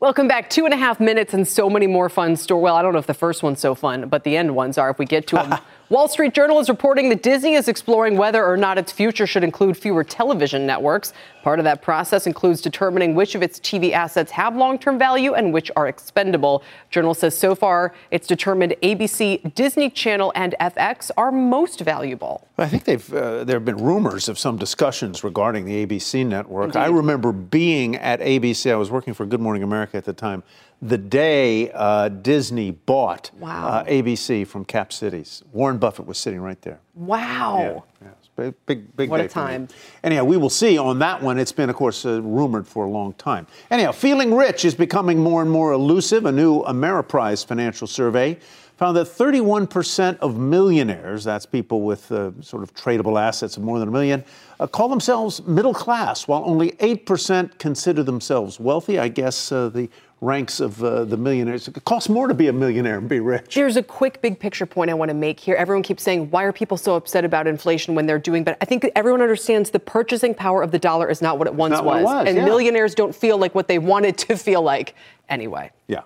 Welcome 0.00 0.28
back. 0.28 0.48
Two 0.48 0.64
and 0.64 0.72
a 0.74 0.78
half 0.78 0.98
minutes 0.98 1.34
and 1.34 1.46
so 1.46 1.68
many 1.70 1.86
more 1.86 2.08
fun 2.08 2.34
stories. 2.34 2.62
Well, 2.62 2.74
I 2.74 2.82
don't 2.82 2.94
know 2.94 2.98
if 2.98 3.06
the 3.06 3.14
first 3.14 3.42
one's 3.42 3.60
so 3.60 3.74
fun, 3.74 4.08
but 4.08 4.24
the 4.24 4.36
end 4.36 4.56
ones 4.56 4.78
are 4.78 4.90
if 4.90 4.98
we 4.98 5.04
get 5.04 5.26
to 5.28 5.36
them. 5.36 5.58
Wall 5.90 6.08
Street 6.08 6.32
Journal 6.32 6.58
is 6.58 6.68
reporting 6.70 7.10
that 7.10 7.22
Disney 7.22 7.54
is 7.54 7.68
exploring 7.68 8.16
whether 8.16 8.44
or 8.44 8.56
not 8.56 8.78
its 8.78 8.90
future 8.92 9.26
should 9.26 9.44
include 9.44 9.76
fewer 9.76 10.02
television 10.02 10.64
networks. 10.66 11.12
Part 11.42 11.58
of 11.58 11.64
that 11.64 11.82
process 11.82 12.26
includes 12.26 12.60
determining 12.60 13.14
which 13.14 13.34
of 13.34 13.42
its 13.42 13.58
TV 13.60 13.92
assets 13.92 14.30
have 14.32 14.56
long 14.56 14.78
term 14.78 14.98
value 14.98 15.34
and 15.34 15.52
which 15.52 15.70
are 15.76 15.88
expendable. 15.88 16.62
Journal 16.90 17.14
says 17.14 17.36
so 17.36 17.54
far 17.54 17.94
it's 18.10 18.26
determined 18.26 18.74
ABC, 18.82 19.54
Disney 19.54 19.90
Channel, 19.90 20.32
and 20.34 20.54
FX 20.60 21.10
are 21.16 21.32
most 21.32 21.80
valuable. 21.80 22.46
I 22.58 22.68
think 22.68 22.84
they've 22.84 23.14
uh, 23.14 23.44
there 23.44 23.56
have 23.56 23.64
been 23.64 23.78
rumors 23.78 24.28
of 24.28 24.38
some 24.38 24.56
discussions 24.56 25.24
regarding 25.24 25.64
the 25.64 25.86
ABC 25.86 26.26
network. 26.26 26.66
Indeed. 26.66 26.78
I 26.78 26.86
remember 26.86 27.32
being 27.32 27.96
at 27.96 28.20
ABC. 28.20 28.70
I 28.70 28.76
was 28.76 28.90
working 28.90 29.14
for 29.14 29.24
Good 29.26 29.40
Morning 29.40 29.62
America 29.62 29.96
at 29.96 30.04
the 30.04 30.12
time. 30.12 30.42
The 30.82 30.98
day 30.98 31.70
uh, 31.72 32.08
Disney 32.08 32.70
bought 32.70 33.30
wow. 33.38 33.68
uh, 33.68 33.84
ABC 33.84 34.46
from 34.46 34.64
Cap 34.64 34.92
Cities, 34.94 35.42
Warren 35.52 35.76
Buffett 35.76 36.06
was 36.06 36.16
sitting 36.16 36.40
right 36.40 36.60
there. 36.62 36.80
Wow. 36.94 37.84
Yeah, 38.00 38.06
yeah. 38.06 38.14
Big, 38.36 38.54
big, 38.66 38.96
big 38.96 39.10
what 39.10 39.20
a 39.20 39.28
time. 39.28 39.68
Anyhow, 40.02 40.24
we 40.24 40.36
will 40.36 40.50
see 40.50 40.78
on 40.78 40.98
that 41.00 41.22
one. 41.22 41.38
It's 41.38 41.52
been, 41.52 41.68
of 41.68 41.76
course, 41.76 42.06
uh, 42.06 42.22
rumored 42.22 42.66
for 42.66 42.86
a 42.86 42.90
long 42.90 43.12
time. 43.14 43.46
Anyhow, 43.70 43.92
feeling 43.92 44.34
rich 44.34 44.64
is 44.64 44.74
becoming 44.74 45.18
more 45.18 45.42
and 45.42 45.50
more 45.50 45.72
elusive. 45.72 46.24
A 46.24 46.32
new 46.32 46.62
Ameriprise 46.62 47.44
financial 47.44 47.86
survey 47.86 48.38
found 48.80 48.96
that 48.96 49.06
31% 49.06 50.18
of 50.20 50.38
millionaires, 50.38 51.22
that's 51.22 51.44
people 51.44 51.82
with 51.82 52.10
uh, 52.10 52.30
sort 52.40 52.62
of 52.62 52.72
tradable 52.72 53.20
assets 53.20 53.58
of 53.58 53.62
more 53.62 53.78
than 53.78 53.88
a 53.88 53.90
million, 53.90 54.24
uh, 54.58 54.66
call 54.66 54.88
themselves 54.88 55.42
middle 55.46 55.74
class, 55.74 56.26
while 56.26 56.42
only 56.46 56.70
8% 56.72 57.58
consider 57.58 58.02
themselves 58.02 58.58
wealthy. 58.58 58.98
I 58.98 59.08
guess 59.08 59.52
uh, 59.52 59.68
the 59.68 59.90
ranks 60.20 60.60
of 60.60 60.82
uh, 60.84 61.04
the 61.04 61.16
millionaires. 61.16 61.66
It 61.66 61.84
costs 61.84 62.08
more 62.08 62.28
to 62.28 62.34
be 62.34 62.48
a 62.48 62.52
millionaire 62.52 62.98
and 62.98 63.08
be 63.08 63.20
rich. 63.20 63.54
There's 63.54 63.76
a 63.76 63.82
quick 63.82 64.20
big 64.20 64.38
picture 64.38 64.66
point 64.66 64.90
I 64.90 64.94
want 64.94 65.08
to 65.08 65.14
make 65.14 65.40
here. 65.40 65.56
Everyone 65.56 65.82
keeps 65.82 66.02
saying, 66.02 66.30
why 66.30 66.44
are 66.44 66.52
people 66.52 66.76
so 66.76 66.94
upset 66.94 67.24
about 67.24 67.46
inflation 67.46 67.94
when 67.94 68.06
they're 68.06 68.18
doing 68.18 68.44
but 68.44 68.56
I 68.60 68.64
think 68.64 68.86
everyone 68.94 69.22
understands 69.22 69.70
the 69.70 69.80
purchasing 69.80 70.34
power 70.34 70.62
of 70.62 70.70
the 70.70 70.78
dollar 70.78 71.08
is 71.10 71.22
not 71.22 71.38
what 71.38 71.46
it 71.46 71.54
once 71.54 71.80
was. 71.80 71.84
was. 71.84 72.00
It 72.00 72.04
was 72.04 72.28
and 72.28 72.36
yeah. 72.36 72.44
millionaires 72.44 72.94
don't 72.94 73.14
feel 73.14 73.38
like 73.38 73.54
what 73.54 73.68
they 73.68 73.78
wanted 73.78 74.18
to 74.18 74.36
feel 74.36 74.62
like 74.62 74.94
anyway. 75.28 75.70
Yeah. 75.86 76.02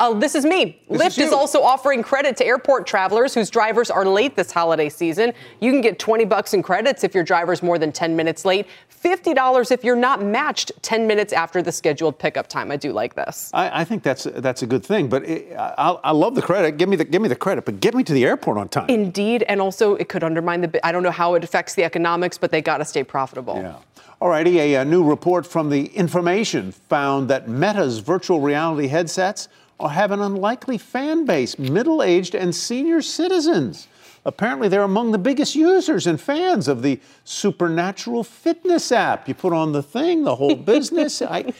Oh, 0.00 0.18
this 0.18 0.34
is 0.34 0.44
me. 0.44 0.82
This 0.90 1.00
Lyft 1.00 1.18
is, 1.18 1.28
is, 1.28 1.32
also 1.32 1.62
offering 1.62 2.02
credit 2.02 2.36
to 2.38 2.44
airport 2.44 2.84
travelers 2.84 3.32
whose 3.32 3.48
drivers 3.48 3.92
are 3.92 4.04
late 4.04 4.34
this 4.34 4.50
holiday 4.50 4.88
season. 4.88 5.32
You 5.60 5.70
can 5.70 5.80
get 5.80 6.00
20 6.00 6.24
bucks 6.24 6.52
in 6.52 6.64
credits 6.64 7.04
if 7.04 7.14
your 7.14 7.22
driver's 7.22 7.62
more 7.62 7.78
than 7.78 7.92
10 7.92 8.16
minutes 8.16 8.44
late, 8.44 8.66
$50 9.04 9.70
if 9.70 9.84
you're 9.84 9.94
not 9.94 10.20
matched 10.20 10.72
10 10.82 11.06
minutes 11.06 11.32
after 11.32 11.62
the 11.62 11.70
scheduled 11.70 12.18
pickup 12.18 12.48
time. 12.48 12.72
I 12.72 12.76
do 12.76 12.92
like 12.92 13.14
this. 13.14 13.52
I, 13.54 13.82
I 13.82 13.84
think 13.84 14.02
that's 14.02 14.24
that's 14.24 14.62
a 14.62 14.66
good 14.66 14.84
thing, 14.84 15.08
but 15.08 15.24
it, 15.26 15.54
I, 15.56 15.96
I, 16.02 16.10
love 16.10 16.34
the 16.34 16.42
credit. 16.42 16.76
Give 16.76 16.88
me 16.88 16.96
the 16.96 17.04
give 17.04 17.22
me 17.22 17.28
the 17.28 17.36
credit, 17.36 17.64
but 17.64 17.78
get 17.78 17.94
me 17.94 18.02
to 18.02 18.12
the 18.12 18.24
airport 18.24 18.58
on 18.58 18.68
time. 18.68 18.86
Indeed, 18.88 19.44
and 19.48 19.60
also 19.60 19.94
it 19.94 20.08
could 20.08 20.24
undermine 20.24 20.62
the. 20.62 20.84
I 20.84 20.90
don't 20.90 21.04
know 21.04 21.12
how 21.12 21.34
it 21.34 21.44
affects 21.44 21.76
the 21.76 21.84
economics, 21.84 22.36
but 22.36 22.50
they 22.50 22.62
got 22.62 22.78
to 22.78 22.84
stay 22.84 23.04
profitable. 23.04 23.58
Yeah. 23.58 23.76
All 24.20 24.28
righty, 24.28 24.58
a, 24.58 24.74
a 24.80 24.84
new 24.84 25.04
report 25.04 25.46
from 25.46 25.70
the 25.70 25.86
Information 25.86 26.72
found 26.72 27.28
that 27.28 27.48
Meta's 27.48 28.00
virtual 28.00 28.40
reality 28.40 28.88
headsets 28.88 29.48
have 29.80 30.10
an 30.10 30.20
unlikely 30.20 30.78
fan 30.78 31.24
base 31.24 31.58
middle 31.58 32.02
aged 32.02 32.34
and 32.34 32.54
senior 32.54 33.02
citizens. 33.02 33.88
Apparently, 34.26 34.68
they're 34.68 34.82
among 34.82 35.12
the 35.12 35.18
biggest 35.18 35.54
users 35.54 36.06
and 36.06 36.18
fans 36.18 36.66
of 36.66 36.80
the 36.80 36.98
Supernatural 37.24 38.24
Fitness 38.24 38.90
app. 38.90 39.28
You 39.28 39.34
put 39.34 39.52
on 39.52 39.72
the 39.72 39.82
thing, 39.82 40.24
the 40.24 40.34
whole 40.34 40.54
business. 40.72 41.20
I, 41.20 41.52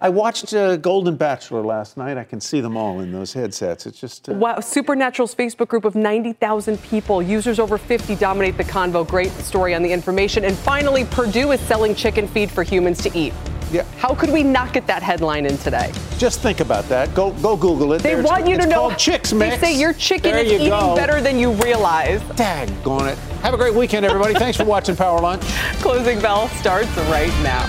I 0.00 0.08
watched 0.08 0.54
uh, 0.54 0.76
Golden 0.76 1.16
Bachelor 1.16 1.62
last 1.62 1.96
night. 1.96 2.16
I 2.16 2.22
can 2.22 2.40
see 2.40 2.60
them 2.60 2.76
all 2.76 3.00
in 3.00 3.10
those 3.10 3.32
headsets. 3.32 3.86
It's 3.86 3.98
just. 3.98 4.28
Uh... 4.28 4.34
Wow. 4.34 4.60
Supernatural's 4.60 5.34
Facebook 5.34 5.66
group 5.66 5.84
of 5.84 5.96
90,000 5.96 6.80
people, 6.84 7.20
users 7.20 7.58
over 7.58 7.76
50 7.76 8.14
dominate 8.14 8.56
the 8.56 8.64
convo. 8.64 9.06
Great 9.06 9.32
story 9.32 9.74
on 9.74 9.82
the 9.82 9.92
information. 9.92 10.44
And 10.44 10.56
finally, 10.56 11.04
Perdue 11.06 11.50
is 11.50 11.60
selling 11.62 11.92
chicken 11.92 12.28
feed 12.28 12.52
for 12.52 12.62
humans 12.62 13.02
to 13.02 13.18
eat. 13.18 13.32
Yeah. 13.72 13.84
How 13.96 14.14
could 14.14 14.30
we 14.30 14.42
not 14.42 14.74
get 14.74 14.86
that 14.86 15.02
headline 15.02 15.46
in 15.46 15.56
today? 15.56 15.90
Just 16.18 16.40
think 16.40 16.60
about 16.60 16.84
that. 16.90 17.14
Go 17.14 17.32
go 17.40 17.56
Google 17.56 17.94
it. 17.94 18.02
They 18.02 18.14
There's, 18.14 18.24
want 18.26 18.46
you 18.46 18.58
to 18.58 18.66
know. 18.66 18.92
Chicks 18.94 19.32
Mix. 19.32 19.56
They 19.56 19.72
say 19.72 19.80
your 19.80 19.94
chicken 19.94 20.32
there 20.32 20.44
is 20.44 20.52
you 20.52 20.58
eating 20.58 20.68
go. 20.68 20.94
better 20.94 21.22
than 21.22 21.38
you 21.38 21.52
realize. 21.52 22.20
Daggone 22.34 23.12
it. 23.12 23.18
Have 23.42 23.54
a 23.54 23.56
great 23.56 23.74
weekend, 23.74 24.04
everybody. 24.04 24.34
Thanks 24.34 24.58
for 24.58 24.64
watching 24.64 24.94
Power 24.94 25.20
Lunch. 25.20 25.42
Closing 25.80 26.20
bell 26.20 26.48
starts 26.48 26.94
right 27.08 27.32
now. 27.42 27.66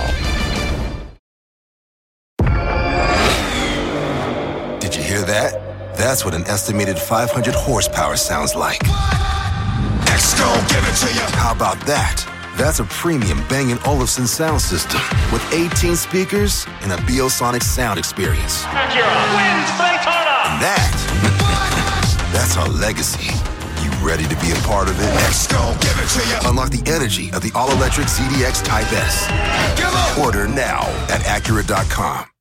Did 4.79 4.95
you 4.95 5.01
hear 5.01 5.21
that? 5.21 5.95
That's 5.95 6.25
what 6.25 6.33
an 6.33 6.43
estimated 6.47 6.99
500 6.99 7.55
horsepower 7.55 8.17
sounds 8.17 8.55
like. 8.55 8.79
Exco, 10.11 10.69
give 10.69 10.83
it 10.83 10.95
to 11.07 11.13
you. 11.13 11.37
How 11.37 11.53
about 11.53 11.79
that? 11.85 12.32
That's 12.55 12.79
a 12.79 12.85
premium 12.85 13.39
Bang 13.49 13.75
& 13.83 13.85
Olufsen 13.87 14.27
sound 14.27 14.61
system 14.61 15.01
with 15.31 15.41
18 15.53 15.95
speakers 15.95 16.65
and 16.81 16.91
a 16.91 16.97
Biosonic 16.97 17.63
sound 17.63 17.97
experience. 17.97 18.63
Acura 18.63 19.25
wins 19.33 19.69
Daytona. 19.77 20.33
And 20.45 20.61
that, 20.61 22.29
that's 22.31 22.55
our 22.57 22.69
legacy. 22.69 23.33
You 23.83 23.89
ready 24.05 24.23
to 24.23 24.35
be 24.39 24.51
a 24.51 24.55
part 24.67 24.87
of 24.87 24.99
it? 24.99 25.09
Exco, 25.25 25.73
give 25.81 25.97
it 25.97 26.09
to 26.09 26.29
you. 26.29 26.49
Unlock 26.49 26.69
the 26.69 26.83
energy 26.89 27.31
of 27.31 27.41
the 27.41 27.51
all-electric 27.55 28.07
ZDX 28.07 28.63
Type 28.63 28.91
S. 28.93 29.27
Order 30.19 30.47
now 30.47 30.81
at 31.09 31.21
Acura.com. 31.21 32.32